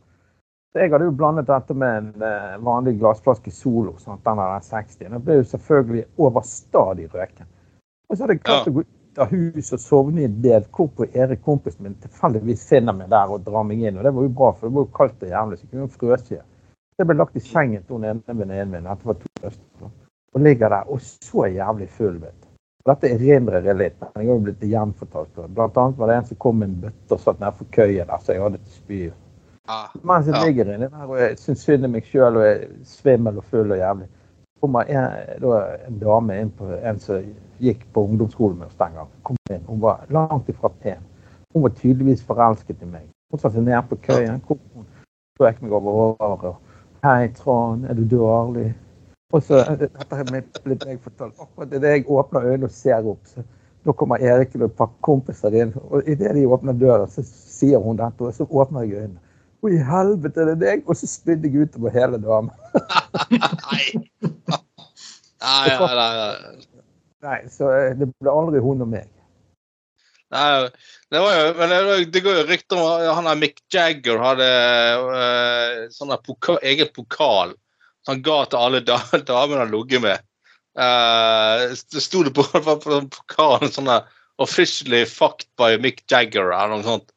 Så 0.72 0.82
jeg 0.82 0.90
hadde 0.92 1.06
jo 1.06 1.14
blandet 1.16 1.46
dette 1.48 1.76
med 1.78 1.98
en 2.00 2.24
eh, 2.26 2.56
vanlig 2.66 2.96
glassflaske 2.98 3.52
Solo. 3.54 3.94
Sant? 4.02 4.24
Den 4.26 4.42
der 4.42 4.66
60. 4.66 4.98
Den 5.06 5.22
ble 5.24 5.38
jo 5.38 5.46
selvfølgelig 5.52 6.04
overstadig 6.26 7.06
røken. 7.14 7.46
Og 8.10 8.16
så 8.16 8.24
hadde 8.24 8.36
jeg 8.36 8.42
klart 8.48 8.66
Ja. 8.66 8.72
å 8.72 8.74
gå 8.74 8.84
ut 8.86 9.22
av 9.22 9.30
huset 9.32 9.76
og 9.78 9.84
sovne 9.84 10.20
i 10.20 10.26
en 10.26 10.40
del 10.42 10.66
hvorpå 10.76 11.06
Erik, 11.14 11.40
kompisen 11.46 11.86
min, 11.86 11.94
tilfeldigvis 12.02 12.66
finner 12.68 12.92
meg 12.98 13.08
der 13.14 13.30
og 13.32 13.46
drar 13.46 13.64
meg 13.64 13.80
inn. 13.80 13.96
Og 13.96 14.04
det 14.04 14.12
var 14.18 14.26
jo 14.26 14.34
bra, 14.42 14.50
for 14.52 14.68
det 14.68 14.74
var 14.74 14.84
jo 14.88 14.96
kaldt 14.98 15.22
og 15.22 15.32
jævlig, 15.32 15.58
så 15.58 15.64
jeg 15.64 15.70
kunne 15.70 15.86
jo 15.86 15.94
frøse 15.94 16.34
igjen. 16.34 16.50
Så 16.96 17.04
jeg 17.04 17.08
ble 17.12 17.16
lagt 17.22 17.38
i 17.38 17.44
sengen 17.46 17.86
til 17.86 17.96
hun 17.96 18.10
ene 18.10 18.36
venninnen 18.42 18.74
min. 18.74 18.90
Dette 18.90 19.08
var 19.08 19.22
to 19.22 19.32
søstre. 19.40 19.90
Og 20.36 20.42
ligger 20.44 20.68
der 20.68 20.90
og 20.92 21.00
så 21.00 21.46
jævlig 21.48 21.88
full, 21.96 22.18
vet 22.20 22.34
du. 22.42 22.48
Og 22.84 22.90
Dette 22.92 23.08
erindrer 23.16 23.64
jeg 23.66 23.76
litt, 23.80 23.96
men 24.02 24.26
jeg 24.26 24.32
har 24.34 24.42
blitt 24.44 24.66
gjenfortalt. 24.70 25.38
Blant 25.56 25.78
annet 25.80 25.98
var 25.98 26.10
det 26.12 26.16
en 26.20 26.26
som 26.28 26.36
kom 26.44 26.58
med 26.60 26.68
en 26.68 26.80
bøtte 26.84 27.16
og 27.16 27.22
satt 27.24 27.40
nedfor 27.40 27.66
køyen 27.74 28.06
der, 28.10 28.20
så 28.22 28.32
jeg 28.36 28.42
hadde 28.44 28.60
til 28.60 28.74
spy. 28.76 28.98
Ah, 29.68 29.88
Mens 30.02 30.26
jeg 30.28 30.34
Ja. 30.36 30.44
ligger 30.44 30.74
inni 30.74 30.86
der 30.92 31.06
og 31.08 31.18
jeg 31.18 31.38
syns 31.38 31.64
synd 31.66 31.84
i 31.84 31.88
meg 31.88 32.04
sjøl 32.06 32.36
og 32.36 32.44
er 32.46 32.60
svimmel 32.84 33.38
og 33.40 33.44
full 33.44 33.72
og 33.72 33.78
jævlig. 33.78 34.06
kommer 34.60 34.80
en, 34.88 35.40
da, 35.42 35.76
en 35.88 35.98
dame 35.98 36.40
inn 36.40 36.50
på 36.50 36.64
en 36.82 36.98
som 36.98 37.24
gikk 37.60 37.82
på 37.92 38.04
ungdomsskolen 38.04 38.58
med 38.58 38.66
oss 38.66 38.78
den 38.78 38.94
gangen. 38.94 39.12
Kom 39.22 39.36
inn. 39.50 39.64
Hun 39.66 39.80
var 39.80 40.06
langt 40.10 40.48
ifra 40.48 40.68
pen. 40.68 41.02
Hun 41.54 41.62
var 41.62 41.70
tydeligvis 41.70 42.22
forelsket 42.24 42.82
i 42.82 42.86
meg. 42.86 43.04
Hun 43.30 43.38
satte 43.40 43.56
seg 43.56 43.64
ned 43.64 43.82
på 43.90 43.96
køyen. 43.96 44.40
Kom, 44.46 44.58
hun 44.74 44.86
strøk 45.36 45.62
meg 45.62 45.72
over 45.72 46.16
håret. 46.20 46.56
'Hei, 47.02 47.28
Trond. 47.34 47.84
Er 47.84 47.94
du 47.94 48.04
dårlig?' 48.16 48.74
Og 49.36 49.44
så 49.44 49.60
Dette 49.76 50.16
har 50.16 50.30
blitt 50.30 50.86
meg 50.88 51.02
fortalt. 51.04 51.36
Akkurat 51.36 51.74
idet 51.76 51.92
jeg 51.92 52.08
åpner 52.08 52.48
øynene 52.48 52.70
og 52.70 52.74
ser 52.74 53.08
opp, 53.10 53.22
så 53.28 53.44
da 53.86 53.94
kommer 53.94 54.22
Erik 54.22 54.54
og 54.56 54.66
et 54.66 54.76
par 54.78 54.90
kompiser 55.04 55.54
inn. 55.54 55.74
Og 55.90 56.06
idet 56.08 56.32
de 56.34 56.46
åpner 56.48 56.76
døren, 56.78 57.10
så 57.10 57.24
sier 57.26 57.82
hun 57.82 57.98
dette, 58.00 58.24
og 58.24 58.34
så 58.34 58.46
åpner 58.48 58.86
jeg 58.86 59.02
øynene. 59.02 59.20
Å, 59.62 59.72
i 59.72 59.82
helvete, 59.82 60.42
er 60.42 60.52
det 60.52 60.56
deg? 60.62 60.86
Og 60.86 60.98
så 60.98 61.08
spydde 61.10 61.50
jeg 61.50 61.66
utover 61.66 61.94
hele 61.94 62.20
damen. 62.22 62.52
Nei. 63.66 63.84
Nei, 65.46 65.68
nei, 65.78 66.06
nei, 66.16 66.80
nei. 67.22 67.36
Så 67.52 67.68
eh, 67.70 67.92
det 67.98 68.08
ble 68.16 68.32
aldri 68.32 68.62
hun 68.64 68.82
og 68.82 68.88
meg. 68.90 69.10
Nei, 70.34 70.46
det 71.12 71.20
var 71.22 71.36
jo, 71.36 71.44
men 71.60 71.70
det, 71.70 71.98
det 72.14 72.22
går 72.24 72.40
jo 72.40 72.46
rykter 72.48 72.80
om 72.80 73.18
han 73.20 73.28
der 73.28 73.38
Mick 73.38 73.60
Jagger 73.70 74.18
hadde 74.18 74.48
uh, 75.06 75.84
sånn 75.94 76.10
der 76.10 76.56
eget 76.66 76.90
pokal 76.96 77.54
han 78.06 78.22
ga 78.26 78.38
til 78.46 78.62
alle 78.62 78.82
damene 79.30 79.64
han 79.64 79.72
ligget 79.72 80.04
med. 80.04 80.24
Uh, 80.76 81.72
det 81.92 82.02
sto 82.04 82.22
det 82.26 82.34
på, 82.36 82.44
på, 82.66 82.76
på 82.82 83.00
pokalen 83.12 83.72
sånn 83.72 83.90
der 83.90 84.06
'Officially 84.36 85.06
fucked 85.08 85.48
by 85.56 85.78
Mick 85.80 86.02
Jagger' 86.12 86.52
eller 86.52 86.76
noe 86.76 86.84
sånt. 86.84 87.08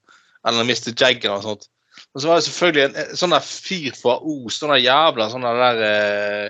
Eller 0.47 0.63
Mr. 0.63 0.93
Jagger 0.95 1.27
eller 1.27 1.41
noe 1.41 1.49
sånt. 1.49 1.67
Og 2.15 2.21
så 2.21 2.29
var 2.29 2.39
det 2.39 2.45
selvfølgelig 2.47 2.85
en 2.85 3.17
sånn 3.19 3.35
der 3.35 3.43
fyr 3.43 3.97
fra 3.97 4.15
Os, 4.23 4.55
sånn 4.55 4.71
der 4.71 4.85
jævla 4.85 5.27
sånn 5.33 5.43
der 5.43 5.81
uh, 5.83 6.45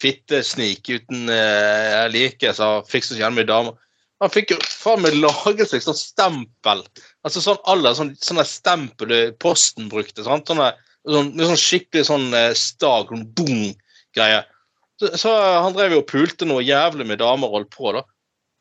fittesnik 0.00 0.88
uten 0.88 1.28
uh, 1.28 2.06
like 2.08 2.54
som 2.56 2.86
fikser 2.88 3.18
så 3.18 3.20
jævlig 3.20 3.42
mye 3.42 3.50
damer. 3.50 3.76
Han 4.22 4.32
fikk 4.34 4.54
jo 4.54 4.58
faen 4.64 5.04
meg 5.04 5.14
laget 5.20 5.70
seg 5.70 5.84
sånn 5.84 5.98
stempel. 5.98 6.82
Altså 7.26 7.42
sånn 7.44 7.60
alle 7.70 7.92
sånn, 7.94 8.16
sånne 8.18 8.46
stempel 8.48 9.14
Posten 9.38 9.92
brukte. 9.92 10.24
Sant? 10.26 10.48
Sånne, 10.50 10.72
sånn, 11.14 11.32
med 11.36 11.48
sånn 11.48 11.60
skikkelig 11.60 12.04
sånn 12.08 12.28
eh, 12.36 12.52
stag, 12.58 13.10
sånn 13.12 13.26
boom-greie. 13.38 14.44
Så, 15.00 15.12
så 15.20 15.32
han 15.62 15.76
drev 15.76 15.94
jo 15.94 16.00
og 16.02 16.08
pulte 16.10 16.46
noe 16.48 16.64
jævlig 16.66 17.06
med 17.06 17.20
damer 17.22 17.48
og 17.50 17.60
holdt 17.60 17.74
på, 17.76 17.92
da. 17.96 18.02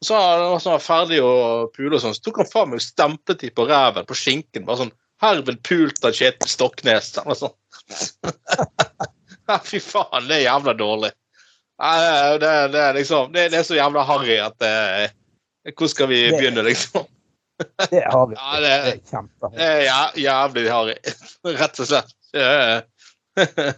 Så 0.06 0.14
han 0.14 0.44
var 0.54 0.60
sånn 0.62 0.82
ferdig 0.84 1.20
å 1.26 1.32
pule 1.74 1.98
og 1.98 2.02
sånn, 2.04 2.14
så 2.14 2.22
tok 2.28 2.44
han 2.44 2.50
faen 2.52 2.70
meg 2.70 2.82
og 2.82 2.86
stemplet 2.86 3.42
de 3.42 3.50
på 3.58 3.66
ræven, 3.66 4.06
på 4.06 4.18
skinken. 4.18 4.66
Bare 4.68 4.84
sånn 4.84 4.94
'Herved 5.18 5.64
pult 5.66 6.04
av 6.06 6.14
Kjetil 6.14 6.46
Stoknes'. 6.52 7.16
Eller 7.24 7.40
sånn. 7.40 7.56
Fy 9.70 9.80
faen, 9.82 10.28
det 10.30 10.36
er 10.38 10.44
jævla 10.46 10.74
dårlig. 10.78 11.12
Det, 12.42 12.52
det, 12.74 12.84
liksom, 12.98 13.32
det, 13.34 13.48
det 13.54 13.60
er 13.62 13.66
så 13.66 13.78
jævla 13.78 14.04
harry 14.06 14.38
at 14.42 14.58
det, 14.62 15.12
Hvor 15.78 15.90
skal 15.90 16.08
vi 16.10 16.24
Det- 16.30 16.38
begynne, 16.38 16.64
liksom? 16.66 17.06
Det 17.90 18.04
er 18.04 18.12
harry. 18.14 18.36
Ja, 18.42 18.60
det-. 18.62 19.02
Det 19.58 19.66
er 19.66 20.12
jævlig 20.22 20.70
harry, 20.72 20.96
rett 21.58 21.80
og 21.82 21.90
slett. 21.90 22.14
Eh, 22.36 22.82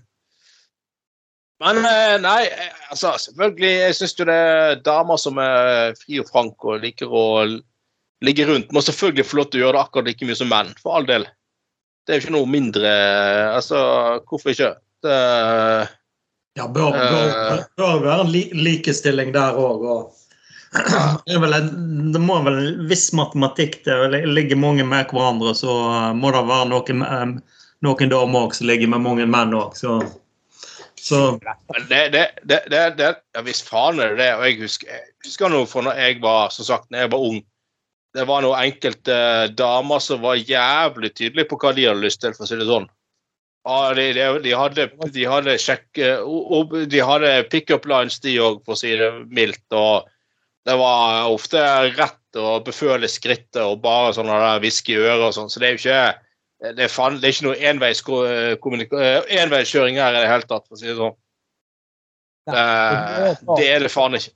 Men 1.60 1.78
eh, 1.84 2.16
nei, 2.24 2.44
eh, 2.48 2.76
altså 2.94 3.12
selvfølgelig 3.20 3.72
Jeg 3.76 3.96
syns 3.98 4.16
jo 4.20 4.26
det 4.30 4.36
er 4.40 4.80
damer 4.86 5.20
som 5.20 5.40
er 5.44 5.92
fri 6.00 6.22
og 6.22 6.30
frank 6.32 6.64
og 6.66 6.80
liker 6.86 7.12
å 7.12 7.24
ligge 8.24 8.46
rundt, 8.50 8.72
må 8.76 8.82
selvfølgelig 8.84 9.26
få 9.30 9.38
lov 9.40 9.46
til 9.52 9.62
å 9.62 9.64
gjøre 9.66 9.76
det 9.78 9.82
akkurat 9.86 10.08
like 10.10 10.26
mye 10.28 10.36
som 10.36 10.50
menn, 10.52 10.72
for 10.84 10.98
all 10.98 11.06
del. 11.08 11.24
Det 12.04 12.12
er 12.12 12.18
jo 12.20 12.24
ikke 12.26 12.34
noe 12.36 12.50
mindre 12.52 12.90
Altså, 13.56 13.80
hvorfor 14.28 14.52
ikke? 14.52 14.74
Det, 15.06 15.18
Ja, 16.60 16.66
bør, 16.68 16.90
bør, 16.98 17.62
bør 17.80 18.02
være 18.04 18.26
en 18.26 18.32
li, 18.34 18.42
likestilling 18.60 19.32
der 19.36 19.56
òg. 19.60 19.86
Det, 21.30 21.38
vel 21.42 21.56
en- 21.58 22.12
det 22.14 22.20
må 22.22 22.36
vel 22.46 22.58
en 22.60 22.84
viss 22.92 23.08
matematikk 23.18 23.80
til. 23.88 24.12
Ligger 24.36 24.60
mange 24.60 24.84
med 24.86 25.08
hverandre, 25.10 25.56
så 25.58 25.72
må 26.14 26.30
det 26.36 26.44
være 26.46 26.68
noe 26.70 26.98
um, 27.24 27.32
noen 27.86 28.12
damer 28.12 28.52
som 28.56 28.68
ligger 28.68 28.90
med 28.92 29.04
mange 29.06 29.26
menn 29.30 29.54
òg. 29.58 29.76
Så, 29.80 30.00
det, 31.90 32.10
det, 32.12 32.26
det, 32.44 32.60
det, 32.70 33.16
ja, 33.34 33.42
Hvis 33.46 33.62
faen 33.64 34.02
er 34.04 34.16
det 34.16 34.20
det. 34.20 34.34
Og 34.36 34.44
jeg 34.50 34.58
husker, 34.66 34.92
jeg 34.92 35.06
husker 35.26 35.54
noe 35.54 35.68
fra 35.70 35.86
når 35.88 36.02
jeg 36.04 36.20
var 36.24 36.52
som 36.52 36.68
sagt, 36.68 36.90
når 36.92 37.06
jeg 37.06 37.12
var 37.14 37.26
ung. 37.30 37.40
Det 38.18 38.26
var 38.26 38.42
noen 38.44 38.64
enkelte 38.66 39.18
damer 39.56 40.02
som 40.02 40.22
var 40.26 40.40
jævlig 40.42 41.12
tydelige 41.16 41.48
på 41.52 41.60
hva 41.62 41.72
de 41.78 41.86
hadde 41.88 42.04
lyst 42.04 42.24
til, 42.24 42.34
for 42.36 42.44
å 42.48 42.50
si 42.50 42.58
det 42.60 42.68
sånn. 42.68 42.88
Ja, 43.68 43.80
de, 43.94 44.06
de, 44.18 44.28
de 44.44 44.54
hadde, 44.58 44.88
de 45.14 45.26
hadde 45.30 45.58
sjekk... 45.62 45.88
og- 46.26 46.54
og 46.58 46.78
De 46.90 47.02
hadde 47.06 47.34
pickup 47.52 47.86
lines, 47.90 48.18
de 48.24 48.38
òg, 48.42 48.64
for 48.66 48.74
å 48.76 48.80
si 48.80 48.96
det 48.98 49.12
mildt. 49.30 49.62
Og 49.78 50.08
det 50.68 50.76
var 50.80 51.30
ofte 51.30 51.62
rett 51.96 52.40
å 52.40 52.58
beføle 52.66 53.08
skrittet 53.10 53.62
og 53.62 53.80
bare 53.86 54.12
sånn 54.18 54.30
hviske 54.64 54.96
i 54.96 55.00
øret 55.00 55.30
og 55.30 55.36
sånn. 55.38 55.50
Så 55.54 55.62
det 55.62 55.70
er 55.70 55.78
jo 55.78 55.82
ikke 55.84 56.02
det 56.60 56.84
er, 56.84 56.92
fan, 56.92 57.16
det 57.22 57.30
er 57.30 57.36
ikke 57.36 57.46
noe 57.48 58.28
eh, 58.28 58.56
eh, 59.00 59.30
enveiskjøring 59.44 60.00
her 60.00 60.12
i 60.18 60.24
det 60.24 60.32
hele 60.32 60.48
tatt, 60.48 60.66
for 60.68 60.76
å 60.76 60.80
si 60.80 60.90
det 60.90 60.98
sånn. 60.98 61.16
Eh, 62.52 63.30
det 63.56 63.70
er 63.70 63.86
det 63.86 63.92
faen 63.94 64.18
ikke. 64.20 64.34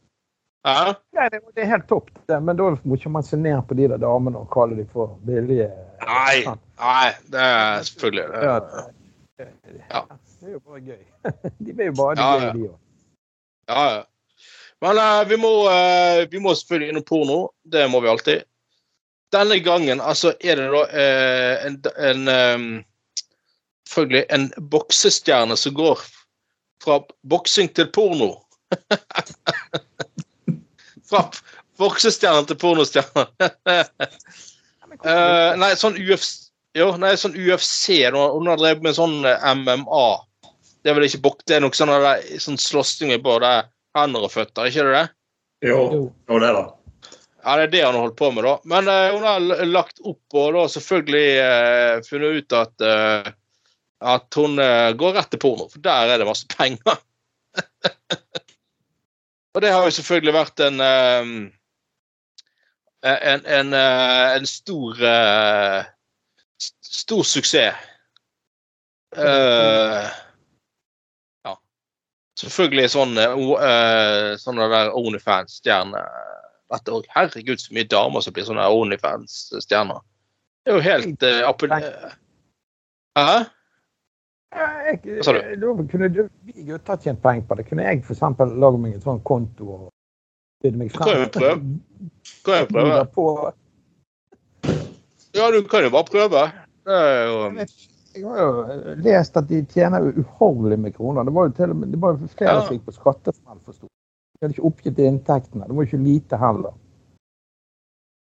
Ja? 0.64 0.94
Nei, 1.18 1.26
det, 1.34 1.42
det 1.58 1.66
er 1.66 1.72
helt 1.74 1.90
topp, 1.90 2.14
det. 2.32 2.38
men 2.40 2.56
da 2.56 2.70
må 2.88 2.96
ikke 2.96 3.12
man 3.12 3.26
se 3.28 3.36
ned 3.36 3.60
på 3.68 3.76
de 3.76 3.90
der 3.92 4.00
damene 4.00 4.40
og 4.40 4.48
kalle 4.54 4.78
de 4.80 4.86
for 4.94 5.18
billige. 5.28 5.68
Nei, 6.08 6.46
nei, 6.80 7.10
det 7.34 7.44
er 7.44 7.84
selvfølgelig 7.90 8.30
det. 8.32 8.46
Ja. 9.92 10.06
Det 10.40 10.48
er 10.48 10.56
jo 10.56 10.64
bare 10.64 10.80
gøy. 10.84 11.04
De 11.66 11.74
blir 11.76 11.90
jo 11.90 11.94
bare 11.98 12.16
Ja, 12.20 12.32
det 12.40 12.48
ja. 12.48 12.54
gøy, 12.54 12.62
de 12.62 12.70
òg. 12.70 12.80
Ja, 13.72 13.84
ja. 13.98 14.02
Men 14.84 15.00
uh, 15.00 15.22
vi, 15.28 15.38
må, 15.40 15.52
uh, 15.72 16.24
vi 16.32 16.40
må 16.44 16.52
selvfølgelig 16.60 16.92
innom 16.92 17.06
porno. 17.08 17.38
Det 17.64 17.86
må 17.92 18.02
vi 18.04 18.12
alltid. 18.12 18.44
Denne 19.34 19.60
gangen 19.66 20.02
altså 20.02 20.34
er 20.40 20.60
det 20.60 20.68
da 20.74 20.84
eh, 20.90 21.66
en, 21.68 21.80
en 21.98 22.34
um, 22.34 22.68
Selvfølgelig 23.90 24.26
en 24.34 24.46
boksestjerne 24.72 25.58
som 25.60 25.76
går 25.78 26.00
fra 26.82 26.96
boksing 27.30 27.68
til 27.76 27.90
porno. 27.94 28.32
fra 31.10 31.28
boksestjerne 31.78 32.48
til 32.50 32.58
pornostjerne. 32.58 33.28
uh, 35.04 35.52
nei, 35.62 35.74
sånn 35.78 36.00
UFC 36.00 36.50
Jo, 36.74 36.96
nei, 36.98 37.12
sånn 37.20 37.36
UFC. 37.38 38.00
Hun 38.16 38.50
har 38.50 38.58
drevet 38.58 38.82
med 38.82 38.98
sånn 38.98 39.20
eh, 39.30 39.44
MMA. 39.60 40.06
Det 40.82 40.90
er 40.90 40.98
vel 40.98 41.06
ikke 41.06 41.22
bok, 41.28 41.44
det 41.46 41.60
er 41.60 41.62
nok 41.62 41.78
sånn, 41.78 41.92
sånn 42.42 42.58
slåssing 42.58 43.14
med 43.14 43.22
både 43.26 43.52
hender 43.94 44.26
og 44.26 44.34
føtter, 44.34 44.72
ikke 44.72 44.88
det 44.88 44.96
det? 44.96 45.04
jo, 45.70 45.84
jo, 45.94 46.40
det 46.42 46.50
er 46.50 46.58
det. 46.58 46.66
Ja, 47.44 47.58
det 47.58 47.64
er 47.64 47.72
det 47.72 47.82
han 47.84 47.94
har 47.94 48.02
holdt 48.06 48.16
på 48.16 48.32
med, 48.32 48.46
da. 48.48 48.54
Men 48.64 48.88
eh, 48.88 49.12
hun 49.12 49.24
har 49.28 49.66
lagt 49.68 50.00
opp 50.00 50.36
og 50.40 50.54
da 50.56 50.62
selvfølgelig 50.72 51.40
eh, 51.44 51.96
funnet 52.08 52.38
ut 52.40 52.54
at 52.56 52.86
eh, 52.88 53.34
at 54.04 54.36
hun 54.36 54.60
går 55.00 55.14
rett 55.16 55.30
til 55.32 55.40
porno, 55.40 55.70
for 55.72 55.80
der 55.80 56.10
er 56.12 56.20
det 56.20 56.26
masse 56.28 56.44
penger. 56.52 56.98
og 59.56 59.62
det 59.64 59.70
har 59.72 59.86
jo 59.88 59.94
selvfølgelig 59.96 60.34
vært 60.36 60.60
en 60.66 60.84
en, 60.84 61.32
en, 63.56 63.76
en 63.78 64.48
stor 64.50 65.00
stor 66.60 67.24
suksess. 67.24 67.80
Ja. 71.48 71.56
Selvfølgelig 72.44 72.92
sånn 72.92 73.16
uh, 73.16 74.36
sånne 74.44 74.68
der 74.76 74.92
Onlyfans-stjerner 75.00 76.33
at 76.74 76.90
å, 76.90 77.02
herregud, 77.16 77.62
så 77.62 77.76
mye 77.76 77.88
damer 77.90 78.24
som 78.26 78.36
blir 78.36 78.48
sånne 78.48 78.66
Onlyfans-stjerner. 78.74 80.02
Det 80.64 80.72
er 80.72 80.80
jo 80.80 80.86
helt 80.86 81.26
uh, 81.28 81.42
appell... 81.50 81.76
Hæ? 83.20 83.44
Hva 84.54 85.26
sa 85.26 85.34
du? 85.34 85.42
Da 85.62 85.74
kunne 85.90 86.10
du, 86.14 86.22
vi 86.46 86.68
gutter 86.68 87.00
tjent 87.02 87.22
penger 87.24 87.48
på 87.50 87.58
det. 87.58 87.66
Kunne 87.70 87.88
jeg 87.88 88.04
f.eks. 88.04 88.22
lage 88.54 88.82
meg 88.82 88.98
en 88.98 89.06
sånn 89.06 89.22
konto 89.26 89.70
og 89.78 89.88
bytte 90.64 90.80
meg 90.80 90.94
kan 90.94 91.10
jeg 91.10 91.32
prøve. 91.34 91.56
Kan 92.46 92.60
jeg 92.62 92.70
prøve? 92.70 93.54
Ja, 95.34 95.50
du 95.50 95.64
kan 95.70 95.88
jo 95.88 95.96
bare 95.96 96.10
prøve. 96.10 96.46
Det 96.86 97.00
er 97.00 97.26
jo 97.32 97.66
jeg 98.14 98.28
har 98.30 98.40
jo 98.44 98.94
lest 99.02 99.38
at 99.40 99.48
de 99.50 99.64
tjener 99.74 100.12
uhorvelig 100.14 100.78
med 100.80 100.96
kroner. 100.96 101.26
Det 101.26 101.34
var 101.34 101.48
jo 101.48 101.54
til 101.58 101.74
det 101.92 102.02
var 102.02 102.14
jo 102.14 102.28
flere 102.38 102.54
Ja. 102.54 102.66
som 102.66 102.76
gikk 102.76 102.86
på 102.86 102.94
skattefrem, 102.94 103.60
forsto. 103.66 103.88
De 104.44 104.48
hadde 104.50 104.58
ikke 104.58 104.68
oppgitt 104.68 104.98
inntektene. 105.00 105.68
Det 105.70 105.76
var 105.78 105.86
ikke 105.88 106.00
lite 106.04 106.38
heller. 106.42 106.74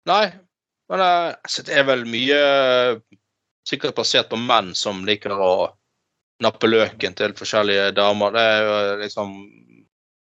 Nei. 0.07 0.25
Men 0.87 1.01
eh, 1.01 1.33
altså, 1.43 1.63
det 1.67 1.73
er 1.75 1.87
vel 1.89 2.05
mye 2.07 2.37
eh, 2.39 2.99
sikkert 3.67 3.95
basert 3.97 4.29
på 4.31 4.37
menn 4.39 4.71
som 4.77 5.01
liker 5.07 5.33
å 5.35 5.49
nappe 6.43 6.69
løken 6.69 7.15
til 7.17 7.33
forskjellige 7.35 7.89
damer. 7.97 8.31
Det 8.35 8.43
er 8.53 8.61
jo 8.67 8.75
liksom 9.01 9.33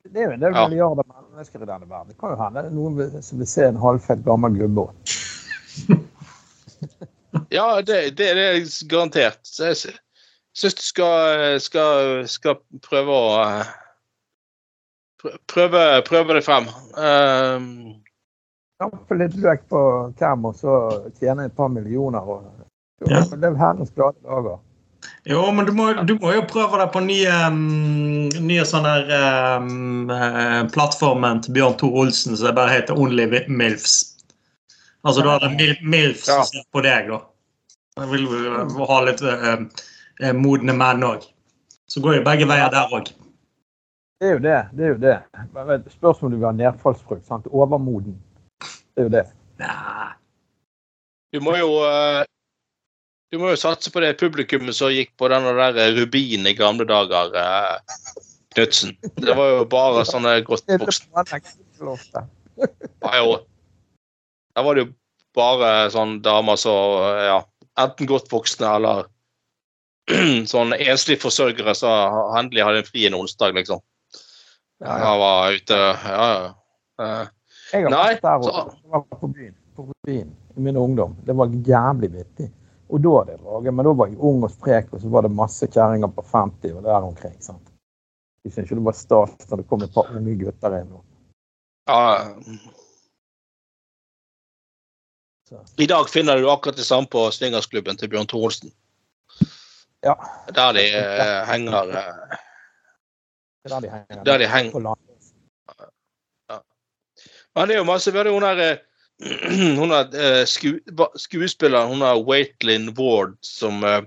Det 0.07 0.23
er 0.23 0.29
jo 0.31 0.37
en 0.37 0.41
del 0.47 0.55
Ja. 0.57 0.65
milliarder 0.69 1.05
mennesker 1.11 1.63
i 1.63 1.69
denne 1.69 1.89
verden. 1.91 2.09
Det 2.15 2.19
kan 2.21 2.33
jo 2.33 2.41
hende 2.41 2.65
noen 2.73 3.23
som 3.23 3.39
vil 3.43 3.51
se 3.51 3.67
en 3.69 3.81
halvfett 3.83 4.25
gammel 4.25 4.57
gubbe 4.63 4.87
òg. 4.89 5.19
Ja, 7.53 7.81
det, 7.81 8.17
det, 8.17 8.27
det 8.37 8.43
er 8.45 8.89
garantert. 8.89 9.39
Så 9.47 9.71
jeg 9.71 9.77
sy- 9.81 9.99
syns 10.57 10.75
du 10.77 10.83
skal, 10.85 11.59
skal, 11.65 12.27
skal 12.29 12.59
prøve 12.85 13.13
å 13.13 13.29
eh, 13.41 13.71
Prøve, 15.53 16.03
prøve 16.09 16.35
det 16.35 16.45
frem. 16.47 16.67
Um, 16.99 17.69
litt 19.15 19.37
løk 19.39 19.65
på 19.71 19.81
hvem, 20.19 20.45
og 20.49 20.59
så 20.59 20.77
tjene 21.21 21.47
et 21.47 21.57
par 21.57 21.71
millioner. 21.73 22.21
Og, 22.27 22.51
Ja. 23.03 23.19
Det 23.27 23.49
er 23.49 23.57
herrens 23.59 23.91
glade 23.91 24.15
dager. 24.23 24.61
Jo, 25.27 25.51
men 25.51 25.67
du 25.67 25.73
må, 25.75 25.89
du 26.07 26.15
må 26.23 26.31
jo 26.37 26.43
prøve 26.47 26.79
deg 26.79 26.93
på 26.95 27.01
nye, 27.03 27.33
um, 27.51 28.29
nye 28.47 28.63
sånne 28.67 28.93
her, 28.95 29.57
um, 29.59 30.11
eh, 30.11 30.61
plattformen 30.71 31.43
til 31.43 31.57
Bjørn 31.57 31.75
Tor 31.81 31.97
Olsen 32.05 32.39
som 32.39 32.55
bare 32.55 32.77
heter 32.77 32.99
Only 32.99 33.27
Milfs. 33.49 33.97
Altså 35.03 35.25
da 35.27 35.35
er 35.35 35.49
det 35.49 35.51
mil, 35.57 35.75
Milfs 35.83 36.29
Ja. 36.29 36.43
som 36.43 36.45
ser 36.53 36.67
på 36.71 36.83
deg, 36.87 37.11
da. 37.11 37.19
Jeg 37.99 38.09
vil 38.13 38.29
jo 38.31 38.87
ha 38.89 39.01
litt 39.05 39.23
eh, 39.23 39.65
eh, 40.23 40.33
modne 40.33 40.73
menn 40.79 41.03
òg. 41.03 41.27
Så 41.91 42.01
går 42.01 42.21
jo 42.21 42.25
begge 42.27 42.47
veier 42.47 42.71
der 42.71 42.95
òg. 42.95 43.11
Det 44.23 44.29
er 44.29 44.37
jo 44.37 44.43
det. 44.43 44.59
det 44.71 44.85
er 44.85 44.91
jo 44.93 44.99
det. 45.03 45.17
Men 45.55 45.87
Spørs 45.91 46.21
om 46.23 46.31
du 46.31 46.37
vil 46.37 46.47
ha 46.47 46.53
nedfallsfrukt. 46.55 47.25
sant? 47.27 47.49
Overmoden. 47.51 48.15
Det 48.63 49.03
er 49.03 49.09
jo 49.09 49.11
det. 49.11 49.25
Nei. 49.59 50.13
du 51.35 51.41
må 51.43 51.57
jo 51.59 51.73
eh, 51.83 52.23
Du 53.33 53.41
må 53.43 53.51
jo 53.51 53.59
satse 53.59 53.91
på 53.91 54.01
det 54.05 54.13
publikummet 54.21 54.79
som 54.79 54.95
gikk 54.95 55.11
på 55.19 55.27
den 55.33 55.49
der 55.59 55.81
Rubin 55.97 56.47
i 56.47 56.55
gamle 56.55 56.87
dager, 56.87 57.35
uh, 57.35 58.23
Knutsen. 58.55 58.95
Det 59.17 59.35
var 59.37 59.57
jo 59.57 59.65
bare 59.65 60.05
sånne 60.07 60.39
godt 60.47 60.71
voksne. 60.71 62.27
Ja, 62.61 63.15
jo. 63.19 63.39
Der 64.55 64.63
var 64.63 64.75
det 64.77 64.85
jo 64.85 64.91
bare 65.35 65.71
sånn 65.91 66.21
damer 66.23 66.61
som 66.61 67.09
ja, 67.27 67.39
enten 67.81 68.07
godt 68.07 68.31
voksne 68.31 68.69
eller 68.77 69.09
sånn 70.53 70.77
enslige 70.77 71.25
forsørgere 71.25 71.75
som 71.75 72.37
endelig 72.39 72.69
hadde 72.69 72.85
en 72.85 72.93
fri 72.93 73.09
en 73.09 73.19
onsdag, 73.19 73.57
liksom. 73.59 73.83
Ja, 74.83 74.99
ja. 74.99 75.05
Jeg 75.07 75.19
var 75.23 75.53
ute 75.57 75.77
Ja, 75.79 76.27
ja. 76.33 76.55
Eh, 77.03 77.27
Jeg 77.73 77.83
har 77.87 77.91
Nei, 77.95 78.15
vært 78.15 78.23
der 78.23 78.39
var 78.93 79.05
på 79.21 79.29
byen, 79.33 79.55
på 79.77 79.87
byen 80.07 80.33
i 80.57 80.61
min 80.61 80.77
ungdom. 80.77 81.15
Det 81.25 81.35
var 81.39 81.47
jævlig 81.49 82.11
vittig. 82.13 82.49
Og 82.93 83.01
da 83.01 83.13
hadde 83.19 83.33
jeg 83.33 83.41
draget, 83.41 83.75
men 83.75 83.87
da 83.87 83.93
var 83.97 84.11
jeg 84.11 84.19
ung 84.21 84.43
og 84.45 84.51
sprek, 84.53 84.91
og 84.93 85.01
så 85.01 85.09
var 85.09 85.23
det 85.25 85.31
masse 85.33 85.67
kjerringer 85.73 86.11
på 86.13 86.25
50 86.29 86.75
og 86.77 86.83
der 86.85 87.07
omkring. 87.07 87.39
sant? 87.41 87.71
De 88.45 88.51
syntes 88.51 88.67
ikke 88.69 88.81
det 88.81 88.85
var 88.91 88.99
stas 88.99 89.49
når 89.49 89.63
det 89.63 89.69
kom 89.71 89.83
et 89.87 89.95
par 89.95 90.11
unge 90.13 90.35
gutter 90.43 90.77
inn. 90.81 90.93
og- 90.93 91.05
Ja. 91.89 92.35
Så. 95.49 95.65
I 95.79 95.87
dag 95.87 96.09
finner 96.11 96.37
du 96.41 96.51
akkurat 96.51 96.77
det 96.77 96.85
samme 96.85 97.07
på 97.07 97.31
swingersklubben 97.31 97.97
til 97.99 98.09
Bjørn 98.09 98.27
Thorolsen. 98.27 98.71
Ja. 100.03 100.15
Der 100.55 100.73
de 100.73 100.85
eh, 100.99 101.47
henger 101.47 101.91
eh, 101.99 102.37
der 103.69 103.81
de 103.81 103.91
henger. 103.91 104.25
Der 104.25 104.39
de 104.39 104.47
henger. 104.49 104.81
Land. 104.81 105.01
Men 107.55 107.69
det 107.69 107.75
er 107.77 107.83
jo 107.83 107.85
masse 107.85 108.13
Vi 108.13 108.19
hadde 108.19 108.31
jo 108.33 108.39
hun 108.39 108.47
der 108.49 108.63
eh, 108.65 108.79
hun 109.81 109.93
er 109.95 110.09
eh, 110.19 110.45
sku, 110.49 110.79
skuespilleren, 111.21 111.93
hun 111.93 112.03
er 112.03 112.23
Waitlin 112.27 112.89
Ward, 112.99 113.37
som 113.47 113.85
eh, 113.85 114.03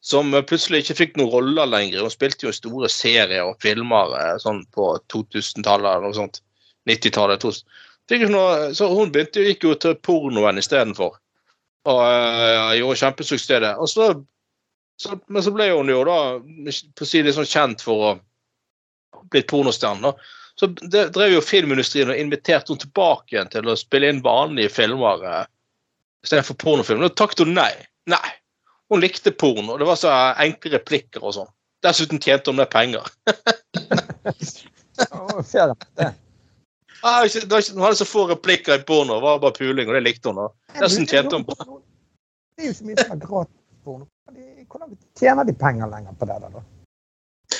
som 0.00 0.30
plutselig 0.46 0.84
ikke 0.84 0.94
fikk 0.96 1.16
noen 1.18 1.28
roller 1.32 1.66
lenger. 1.68 2.00
Hun 2.06 2.12
spilte 2.12 2.46
jo 2.46 2.52
store 2.54 2.88
serier 2.88 3.42
og 3.44 3.58
filmer 3.60 4.14
sånn 4.40 4.62
på 4.72 4.92
2000-tallet 5.12 5.90
eller 5.90 6.06
noe 6.06 6.16
sånt. 6.16 6.38
90-tallet. 6.88 7.42
to- 7.42 7.52
Fikk 8.08 8.22
ikke 8.24 8.32
noe, 8.32 8.70
så 8.72 8.88
hun 8.88 9.10
begynte 9.12 9.42
gikk 9.44 9.66
jo 9.66 9.74
til 9.76 9.98
pornoen 10.00 10.56
istedenfor. 10.62 11.18
Og 11.90 12.00
øh, 12.06 12.70
gjorde 12.78 13.00
kjempesuksess 13.02 13.50
der. 13.50 13.66
Og 13.76 13.90
så, 13.90 14.06
så, 15.02 15.18
men 15.28 15.44
så 15.44 15.52
ble 15.52 15.66
hun 15.74 15.92
jo 15.92 16.00
da 16.08 16.16
på 16.40 17.04
å 17.04 17.10
si 17.10 17.20
litt 17.26 17.36
sånn 17.36 17.50
kjent 17.50 17.84
for 17.84 18.06
å 18.06 18.14
bli 19.30 19.42
pornostjerne. 19.42 20.12
Så 20.58 20.66
det 20.66 21.04
drev 21.14 21.32
jo 21.36 21.40
filmindustrien 21.44 22.10
og 22.10 22.18
inviterte 22.18 22.72
henne 22.72 22.82
tilbake 22.82 23.34
igjen 23.36 23.50
til 23.52 23.68
å 23.70 23.76
spille 23.78 24.08
inn 24.10 24.22
vanlige 24.24 24.72
filmer 24.74 25.22
eh, 25.22 25.44
istedenfor 26.26 26.58
pornofilmer. 26.58 27.06
Da 27.08 27.14
takket 27.22 27.44
hun 27.44 27.54
nei. 27.54 27.70
Nei. 28.10 28.30
Hun 28.90 29.00
likte 29.04 29.30
porno. 29.30 29.76
Det 29.78 29.86
var 29.86 29.98
så 30.00 30.10
enkle 30.40 30.72
replikker 30.78 31.22
og 31.22 31.34
sånn. 31.36 31.50
Dessuten 31.84 32.18
tjente 32.18 32.50
hun 32.50 32.56
med 32.58 32.70
penger. 32.72 33.04
Ah, 37.02 37.22
ikke- 37.26 37.46
det 37.46 37.58
ikke- 37.62 37.74
Hun 37.74 37.82
hadde 37.84 37.96
så 38.00 38.04
få 38.08 38.26
replikker 38.32 38.74
i 38.80 38.82
porno. 38.82 39.14
Det 39.14 39.22
var 39.22 39.38
bare 39.38 39.52
puling, 39.52 39.88
og 39.88 39.94
det 39.94 40.02
likte 40.02 40.28
hun. 40.32 40.36
da. 40.42 40.48
Dessuten 40.80 41.06
tjente 41.06 41.36
hun 41.36 41.44
på 41.44 41.54
Det 41.54 42.64
er 42.64 42.68
jo 42.72 42.74
så 42.74 42.84
mye 42.88 42.98
som 43.04 43.12
er 43.12 43.20
gratis 43.26 43.54
porno. 43.84 44.06
Hvordan 44.68 44.96
tjener 45.16 45.44
de 45.46 45.52
penger 45.54 45.86
lenger 45.86 46.12
på 46.18 46.26
det 46.26 46.40
da? 46.42 46.62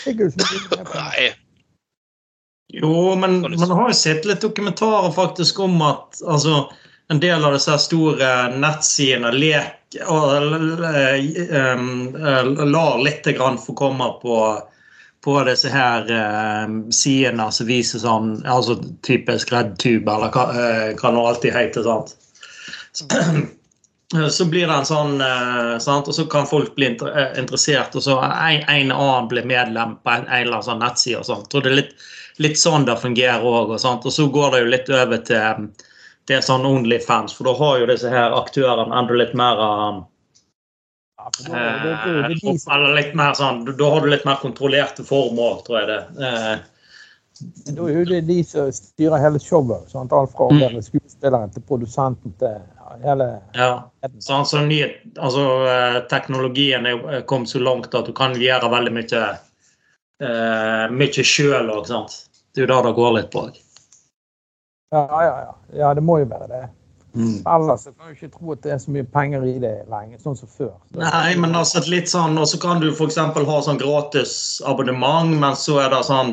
Det 0.04 0.10
er 0.10 0.24
jo 0.24 0.30
så 0.30 0.38
mye. 0.42 0.84
Nei. 0.94 1.28
Jo, 2.68 3.14
men 3.16 3.40
man 3.40 3.70
har 3.70 3.88
jo 3.88 3.96
sett 3.96 4.26
litt 4.28 4.44
dokumentarer 4.44 5.10
faktisk 5.16 5.60
om 5.64 5.80
at 5.82 6.20
altså, 6.26 6.66
en 7.08 7.20
del 7.20 7.44
av 7.44 7.54
disse 7.56 7.78
store 7.80 8.32
nettsidene 8.60 9.32
lek 9.32 10.00
og 10.04 10.84
eh, 10.84 11.22
um, 11.48 12.16
lar 12.68 12.98
litt 13.00 13.24
grann 13.24 13.56
få 13.58 13.72
komme 13.72 14.10
på, 14.20 14.36
på 15.24 15.36
disse 15.48 15.72
her 15.72 16.10
eh, 16.12 16.74
sidene 16.92 17.48
som 17.52 17.70
viser 17.70 18.04
sånn 18.04 18.34
altså 18.44 18.76
typisk 19.06 19.52
RedTube, 19.54 20.04
eller 20.04 20.34
hva, 20.34 20.50
eh, 20.52 20.90
det 20.92 21.22
alltid 21.24 21.56
heter. 21.56 21.88
sant? 21.88 22.12
Så, 22.92 23.08
så 24.36 24.44
blir 24.44 24.68
det 24.68 24.76
en 24.76 24.88
sånn, 24.92 25.16
eh, 25.24 25.74
sant? 25.80 26.08
og 26.08 26.14
så 26.14 26.28
kan 26.28 26.46
folk 26.48 26.74
bli 26.76 26.92
inter 26.92 27.12
eh, 27.12 27.32
interessert, 27.40 27.96
og 27.96 28.04
så 28.04 28.20
en, 28.20 28.68
en 28.68 28.92
annen 28.92 29.32
blir 29.32 29.48
medlem 29.48 29.96
på 30.04 30.14
en, 30.14 30.28
en 30.28 30.42
eller 30.42 30.58
annen 30.58 30.68
sånn 30.68 30.84
nettside. 30.84 31.24
og 31.24 31.28
sånt. 31.28 31.54
Og 31.54 31.64
det 31.64 31.72
er 31.72 31.80
litt, 31.80 31.96
litt 32.38 32.58
sånn 32.58 32.84
det 32.86 32.96
fungerer 33.00 33.42
òg. 33.44 33.72
Og, 33.74 34.04
og 34.06 34.12
så 34.12 34.28
går 34.32 34.50
det 34.54 34.60
jo 34.62 34.70
litt 34.72 34.88
over 34.90 35.18
til, 35.26 35.68
til 36.26 36.42
sånn 36.44 36.66
Onlyfans, 36.68 37.34
for 37.34 37.44
da 37.50 37.54
har 37.58 37.78
jo 37.82 37.86
disse 37.90 38.10
her 38.12 38.30
aktørene 38.36 38.94
enda 39.00 39.14
litt 39.18 39.34
mer 39.38 39.58
um, 39.64 40.04
det- 41.42 41.52
det- 41.52 41.82
det 41.82 41.92
er 41.92 42.30
eh, 42.30 42.74
Eller 42.74 42.94
litt 42.94 43.14
mer 43.14 43.34
sånn 43.34 43.64
Da 43.76 43.90
har 43.90 44.00
du 44.00 44.06
litt 44.08 44.24
mer 44.24 44.36
kontrollerte 44.40 45.04
former 45.04 45.42
òg, 45.58 45.64
tror 45.66 45.78
jeg 45.80 45.86
det. 45.86 46.24
Eh, 46.24 46.58
Da 47.74 47.82
er 47.84 47.92
jo 47.98 48.04
det 48.04 48.26
de 48.26 48.42
som 48.42 48.70
styrer 48.72 49.20
hele 49.20 49.38
showet. 49.38 49.90
Sant? 49.90 50.12
Alt 50.12 50.32
fra 50.32 50.48
Mm. 50.50 50.80
skuespilleren 50.82 51.52
til 51.52 51.62
produsenten 51.62 52.32
til 52.38 52.56
hele 53.04 53.40
ja. 53.54 53.84
Sånn, 54.18 54.44
så 54.46 54.66
ny, 54.66 54.80
altså, 55.16 55.44
eh, 55.68 56.00
teknologien 56.08 56.86
er 56.86 57.22
kommet 57.22 57.48
så 57.48 57.60
langt 57.62 57.94
at 57.94 58.06
du 58.06 58.12
kan 58.12 58.34
gjøre 58.34 58.70
veldig 58.70 58.92
mye 58.92 59.38
uh, 60.20 60.88
mye 60.90 61.22
sjøl 61.22 61.68
òg, 61.70 61.86
sant. 61.86 62.27
Det 62.58 62.64
er 62.64 62.66
jo 62.66 62.72
det 62.74 62.82
det 62.88 62.94
går 62.98 63.12
litt 63.14 63.30
på. 63.30 63.44
Ja, 64.90 65.04
ja, 65.22 65.34
ja. 65.46 65.52
ja, 65.78 65.92
det 65.94 66.02
må 66.02 66.18
jo 66.18 66.26
være 66.26 66.48
det. 66.50 66.64
Ellers 67.18 67.82
så 67.86 67.90
kan 67.94 68.10
du 68.10 68.14
ikke 68.14 68.28
tro 68.34 68.52
at 68.54 68.60
det 68.62 68.70
er 68.74 68.80
så 68.82 68.92
mye 68.94 69.06
penger 69.14 69.44
i 69.48 69.54
det 69.62 69.72
lenger, 69.90 70.18
sånn 70.22 70.36
som 70.38 70.48
før. 70.50 70.74
Så- 70.92 71.00
Nei, 71.02 71.32
men 71.40 71.56
altså 71.56 71.80
litt 71.90 72.08
sånn, 72.10 72.38
og 72.38 72.46
så 72.50 72.58
kan 72.62 72.80
du 72.82 72.88
f.eks. 72.92 73.16
ha 73.16 73.60
sånn 73.64 73.80
gratis 73.80 74.32
abonnement, 74.66 75.30
men 75.40 75.54
så 75.58 75.78
er 75.84 75.88
det 75.94 76.04
sånn 76.08 76.30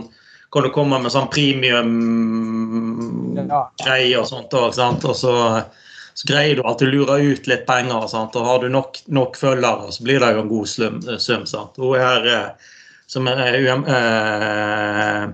Kan 0.53 0.63
du 0.63 0.69
komme 0.71 0.99
med 1.03 1.11
sånn 1.11 1.27
premium-greier 1.33 4.11
Ja. 4.13 4.19
og 4.21 4.27
sånt 4.29 4.53
òg, 4.55 4.73
sant. 4.77 5.03
Og 5.03 5.15
så, 5.19 5.33
så 6.15 6.23
greier 6.29 6.55
du 6.55 6.61
alltid 6.63 6.87
å 6.87 6.91
lure 6.93 7.17
ut 7.33 7.47
litt 7.49 7.65
penger, 7.67 8.05
sant. 8.07 8.35
Og 8.39 8.45
har 8.45 8.59
du 8.63 8.69
nok, 8.69 9.01
nok 9.11 9.35
følgere, 9.35 9.91
så 9.91 10.03
blir 10.05 10.19
det 10.23 10.29
jo 10.31 10.39
en 10.45 10.51
god 10.53 10.67
slum, 10.71 11.01
sum, 11.19 11.43
sant. 11.49 11.75
Hun 11.75 11.99
her 11.99 12.21
eh, 12.31 12.49
som 13.07 13.27
er 13.27 13.57
UM... 13.59 13.83
Eh, 13.89 15.27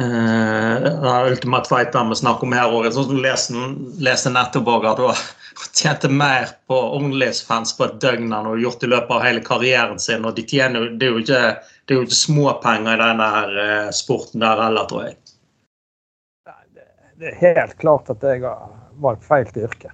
Uh, 0.00 1.30
Ultimate 1.30 1.68
Fighter 1.68 2.08
vi 2.08 2.16
snakker 2.16 2.46
om 2.46 2.52
her 2.56 2.72
òg. 2.72 2.86
Du 2.94 3.18
leste, 3.20 4.30
nettopp 4.32 4.70
òg, 4.72 4.86
at 4.88 5.00
du 5.00 5.10
tjente 5.76 6.08
mer 6.08 6.54
på 6.70 6.78
OnlyFans 6.96 7.74
på 7.76 7.84
et 7.84 7.98
døgn 8.00 8.30
enn 8.30 8.46
du 8.46 8.52
har 8.54 8.62
gjort 8.62 8.86
i 8.86 8.90
løpet 8.94 9.12
av 9.16 9.26
hele 9.26 9.42
karrieren 9.44 10.00
sin. 10.00 10.24
Og 10.24 10.38
de 10.38 10.46
tjener, 10.48 10.88
det 10.96 11.08
er 11.08 11.12
jo 11.12 11.20
ikke, 11.20 11.42
det 11.84 11.94
er 11.94 12.00
jo 12.00 12.06
ikke 12.08 12.20
småpenger 12.22 12.96
i 12.96 13.02
denne 13.02 13.28
her 13.34 13.60
eh, 13.66 13.90
sporten 13.98 14.40
der 14.46 14.64
heller, 14.64 14.88
tror 14.88 15.04
jeg. 15.10 15.18
Nei, 16.48 16.64
det, 16.78 16.88
det 17.20 17.32
er 17.34 17.38
helt 17.44 17.76
klart 17.84 18.08
at 18.14 18.24
jeg 18.24 18.46
har 18.46 18.72
valgt 19.04 19.28
feil 19.28 19.52
yrke. 19.52 19.92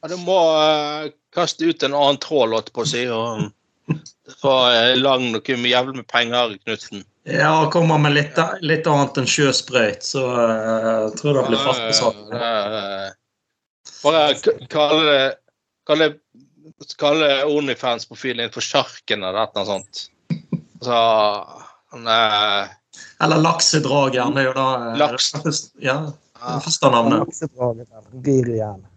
Ja, 0.00 0.08
du 0.08 0.16
må 0.24 0.40
uh, 0.56 1.10
kaste 1.36 1.68
ut 1.68 1.84
en 1.84 1.92
annen 1.92 2.20
tråd, 2.24 2.48
låt 2.54 2.72
på 2.72 2.86
å 2.86 2.88
si, 2.88 3.04
og 3.12 3.50
få 4.40 4.56
uh, 4.72 4.96
lang 4.96 5.28
noe 5.34 5.44
jævlig 5.44 6.00
med 6.00 6.08
penger, 6.08 6.56
Knutsen. 6.64 7.04
Ja, 7.28 7.70
kommer 7.72 7.98
med 8.00 8.14
litt, 8.16 8.38
litt 8.64 8.86
annet 8.88 9.18
enn 9.20 9.28
sjøsprøyt, 9.28 10.02
så 10.06 10.22
eh, 10.40 10.86
jeg 10.86 11.18
tror 11.20 11.36
det 11.36 11.42
blir 11.50 11.60
fart 11.60 11.82
på 11.84 11.96
saken. 11.98 12.32
Bare 14.00 14.22
kalle 14.72 15.04
det 15.10 15.22
Kalle, 15.90 16.06
kalle 17.00 17.28
Onlyfans-profilen 17.50 18.44
din 18.44 18.52
for 18.54 18.62
Sjarken 18.62 19.24
eller 19.26 19.48
noe 19.56 19.64
sånt. 19.66 20.02
Så 20.84 20.98
han, 21.90 22.06
eh, 22.06 22.68
Eller 23.24 23.40
laksedrageren, 23.42 24.34
det 24.36 24.44
er 24.44 24.46
jo 24.50 24.52
da 24.56 24.66
eh, 24.76 24.98
Laks. 25.00 25.32
Ja. 25.82 25.96
første 26.64 26.90
navnet. 26.92 27.42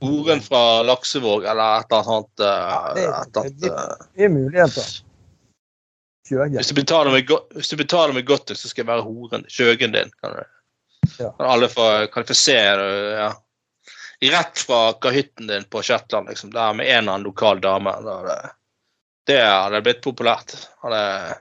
Horen 0.03 0.43
fra 0.45 0.61
Laksevåg 0.87 1.47
eller 1.49 1.81
et 1.81 1.89
eller 1.89 1.97
annet 1.97 2.11
sånt. 2.11 2.45
eh, 2.45 3.09
et 3.23 3.41
annet, 3.41 3.65
eh. 3.71 4.05
Det 4.15 4.27
er 4.27 4.31
muligheter. 4.35 4.93
Kjøge. 6.29 6.57
Hvis 6.57 6.69
du 6.71 6.75
betaler 6.79 7.11
med, 8.13 8.25
go 8.25 8.35
godt, 8.35 8.53
så 8.57 8.69
skal 8.69 8.83
jeg 8.83 8.91
være 8.91 9.05
horen. 9.07 9.47
Kjøgen 9.51 9.95
din. 9.95 10.11
Kan, 10.21 10.43
Ja. 11.19 11.31
kan 11.37 11.49
alle 11.49 11.67
få, 11.67 12.07
kan 12.07 12.23
få 12.23 12.33
se 12.33 12.55
det. 12.55 12.91
Ja. 13.19 13.33
Rett 14.23 14.59
fra 14.59 14.93
kahytten 14.93 15.47
din 15.47 15.63
på 15.63 15.81
Shetland, 15.83 16.29
liksom. 16.29 16.53
Der 16.53 16.73
med 16.73 16.87
en 16.87 16.97
eller 17.03 17.11
annen 17.11 17.27
lokal 17.27 17.59
dame. 17.59 17.91
Da 18.05 18.21
det, 18.23 18.37
Det 19.25 19.39
hadde 19.43 19.81
blitt 19.81 20.01
populært. 20.03 20.55
Hadde, 20.83 21.35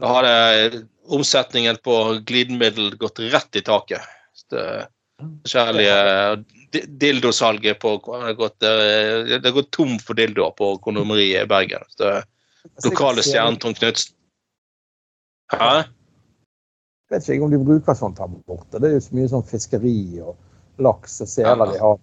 da 0.00 0.10
hadde 0.10 0.82
omsetningen 1.06 1.78
på 1.82 2.20
glidemiddel 2.26 2.96
gått 2.98 3.18
rett 3.18 3.56
i 3.56 3.62
taket. 3.62 4.02
Det 4.50 4.86
forskjellige 5.46 6.44
Dildosalget 6.76 7.78
på 7.80 7.94
har 8.12 8.34
gått, 8.34 8.62
eh, 8.62 9.38
Det 9.38 9.44
har 9.44 9.54
gått 9.54 9.70
tom 9.70 9.98
for 9.98 10.14
dildoer 10.14 10.50
på 10.50 10.78
kondomeriet 10.82 11.42
i 11.42 11.46
Bergen. 11.46 11.82
Så 11.88 12.22
lokale 12.84 13.22
stjernen 13.22 13.58
Tom 13.62 13.74
Knutsen. 13.74 14.14
Hæ? 15.52 15.84
Jeg 17.06 17.14
vet 17.14 17.28
ikke 17.30 17.46
om 17.46 17.52
de 17.54 17.62
bruker 17.62 17.94
sånt 17.94 18.18
her 18.18 18.30
borte. 18.48 18.80
Det 18.82 18.88
er 18.88 18.96
jo 18.96 19.04
så 19.04 19.14
mye 19.14 19.30
sånn 19.30 19.46
fiskeri 19.46 19.98
og 20.24 20.34
laks 20.82 21.20
og 21.22 21.30
seler 21.30 21.70
de 21.70 21.78
har. 21.78 22.00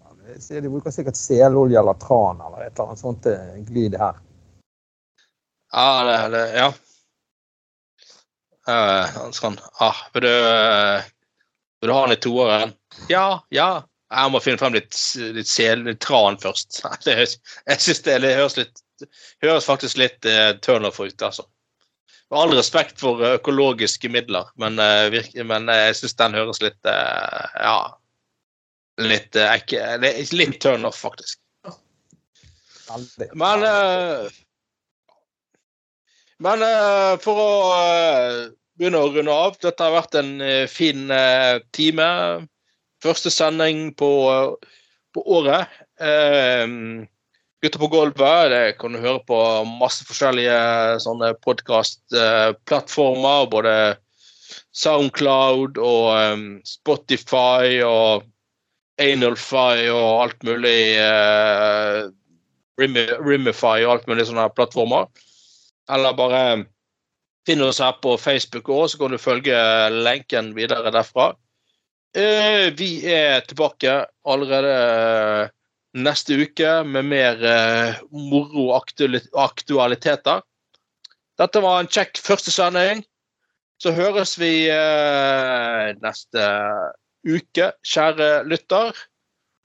De 0.47 0.69
bruker 0.71 0.93
sikkert 0.95 1.19
selolje 1.19 1.79
eller 1.79 1.97
tran 1.99 2.39
eller 2.39 2.63
et 2.63 2.71
eller 2.71 2.93
annet 2.93 3.01
sånt 3.01 3.27
glid 3.67 3.97
her. 3.99 4.21
Ja, 5.73 6.03
det, 6.07 6.17
det 6.37 6.43
ja. 6.55 6.69
Uh, 8.63 9.31
sånn. 9.35 9.57
Ah, 9.83 10.05
vil 10.13 10.23
du 10.23 10.31
uh, 10.31 11.03
Vil 11.81 11.89
du 11.91 11.93
ha 11.97 12.03
den 12.05 12.15
i 12.15 12.21
toeren? 12.23 12.77
Ja, 13.11 13.43
ja. 13.51 13.83
Jeg 14.13 14.31
må 14.31 14.39
finne 14.43 14.61
frem 14.61 14.75
litt, 14.77 14.95
litt 15.35 15.49
sel, 15.49 15.83
litt 15.87 15.99
tran 16.05 16.37
først. 16.39 16.83
Jeg 17.09 17.79
synes 17.81 18.03
det, 18.05 18.19
det 18.23 18.35
høres 18.37 18.55
litt 18.59 18.83
høres 19.43 19.67
faktisk 19.67 19.99
litt 20.01 20.25
eh, 20.25 20.53
turnoff 20.63 20.99
ut, 20.99 21.21
altså. 21.21 21.45
Med 22.33 22.39
all 22.39 22.55
respekt 22.57 23.01
for 23.01 23.21
eh, 23.21 23.35
økologiske 23.37 24.09
midler, 24.09 24.47
men, 24.61 24.79
eh, 24.81 25.09
virke, 25.13 25.43
men 25.45 25.69
eh, 25.69 25.87
jeg 25.89 25.99
syns 25.99 26.17
den 26.21 26.37
høres 26.39 26.61
litt 26.63 26.79
Ja. 26.89 27.77
Litt 29.01 29.37
eh, 29.37 29.53
Litt, 30.33 30.59
turnoff, 30.61 30.97
faktisk. 31.01 31.39
Men 33.33 33.67
Men 36.43 36.63
for 37.23 37.39
å 37.39 37.51
begynne 38.75 38.99
å 38.99 39.11
runde 39.13 39.31
av 39.31 39.55
Dette 39.61 39.85
har 39.85 39.93
vært 39.95 40.17
en 40.19 40.33
fin 40.67 41.05
time. 41.71 42.07
Første 43.03 43.31
sending 43.31 43.93
på, 43.95 44.09
på 45.13 45.23
året. 45.37 45.71
Eh, 46.01 46.65
Gutter 47.63 47.79
på 47.79 47.87
gulvet, 47.87 48.49
det 48.51 48.75
kan 48.75 48.91
du 48.91 48.99
høre 48.99 49.21
på 49.23 49.37
masse 49.79 50.03
forskjellige 50.03 50.99
sånne 50.99 51.29
podkastplattformer. 51.45 53.45
både 53.47 53.95
Soundcloud 54.75 55.79
og 55.79 56.09
eh, 56.17 56.43
Spotify 56.67 57.79
og 57.87 58.27
Analfy 58.99 59.87
og 59.93 60.25
alt 60.25 60.43
mulig. 60.43 60.99
Uh, 60.99 62.11
Rimify 62.83 63.85
og 63.85 63.91
alt 63.95 64.07
mulig 64.11 64.27
sånne 64.27 64.49
plattformer. 64.57 65.07
Eller 65.87 66.19
bare 66.19 66.67
finn 67.47 67.63
oss 67.63 67.79
her 67.79 67.95
på 68.03 68.19
Facebook 68.19 68.67
òg, 68.67 68.91
så 68.91 68.99
kan 69.01 69.11
du 69.15 69.19
følge 69.21 69.55
lenken 70.03 70.51
videre 70.57 70.91
derfra. 70.91 71.31
Uh, 72.11 72.75
Vi 72.75 73.07
er 73.07 73.39
tilbake 73.47 74.03
allerede 74.27 74.75
eh, 74.75 75.47
neste 75.93 76.37
uke 76.41 76.71
med 76.89 77.05
mer 77.05 77.43
eh, 77.45 78.01
moro 78.11 78.69
og 78.71 78.81
aktuali- 78.81 79.25
aktualiteter. 79.37 80.41
Dette 81.39 81.61
var 81.63 81.81
en 81.81 81.89
kjekk 81.89 82.19
første 82.21 82.53
sending. 82.53 83.03
Så 83.81 83.91
høres 83.93 84.35
vi 84.39 84.69
eh, 84.71 85.93
neste 86.01 86.43
uke, 87.27 87.71
kjære 87.83 88.43
lytter. 88.49 88.93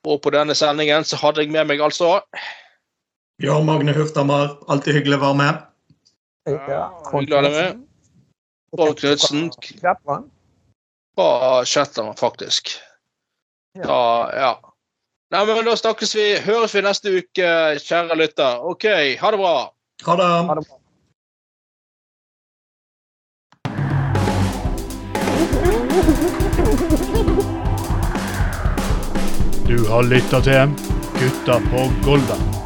Og 0.08 0.22
på 0.24 0.32
denne 0.32 0.54
sendingen 0.56 1.04
så 1.04 1.18
hadde 1.20 1.44
jeg 1.44 1.52
med 1.52 1.68
meg 1.68 1.82
altså 1.84 2.20
Bjørn 3.38 3.66
Magne 3.68 3.92
Huftamar, 3.94 4.56
alltid 4.66 4.96
hyggelig 4.98 5.20
å 5.20 5.22
være 5.28 5.38
med. 5.38 5.60
Ja, 6.48 6.88
hyggelig 7.12 7.36
å 7.36 7.38
ha 7.38 7.44
deg 7.44 7.54
med. 7.54 7.84
Knudsen. 8.98 9.50
Klepland. 9.62 10.30
fra 11.14 11.64
Shetland, 11.64 12.18
faktisk. 12.18 12.74
Ja. 13.78 13.84
Da, 13.84 14.00
ja. 14.34 14.67
Nei, 15.30 15.44
men 15.44 15.64
Da 15.64 15.76
snakkes 15.76 16.14
vi. 16.16 16.26
Høres 16.40 16.74
vi 16.74 16.80
neste 16.80 17.12
uke, 17.20 17.48
kjære 17.84 18.16
lytter. 18.16 18.62
OK, 18.64 18.84
ha 19.20 19.30
det 19.34 19.40
bra. 19.42 19.56
Ha 20.06 20.16
det. 20.16 20.28
Ha 20.48 20.54
det 20.56 20.66
bra. 20.68 20.78
Du 29.68 29.84
har 29.90 30.08
lytta 30.08 30.40
til 30.40 30.72
Gutta 31.18 31.60
på 31.68 31.90
Golda. 32.06 32.57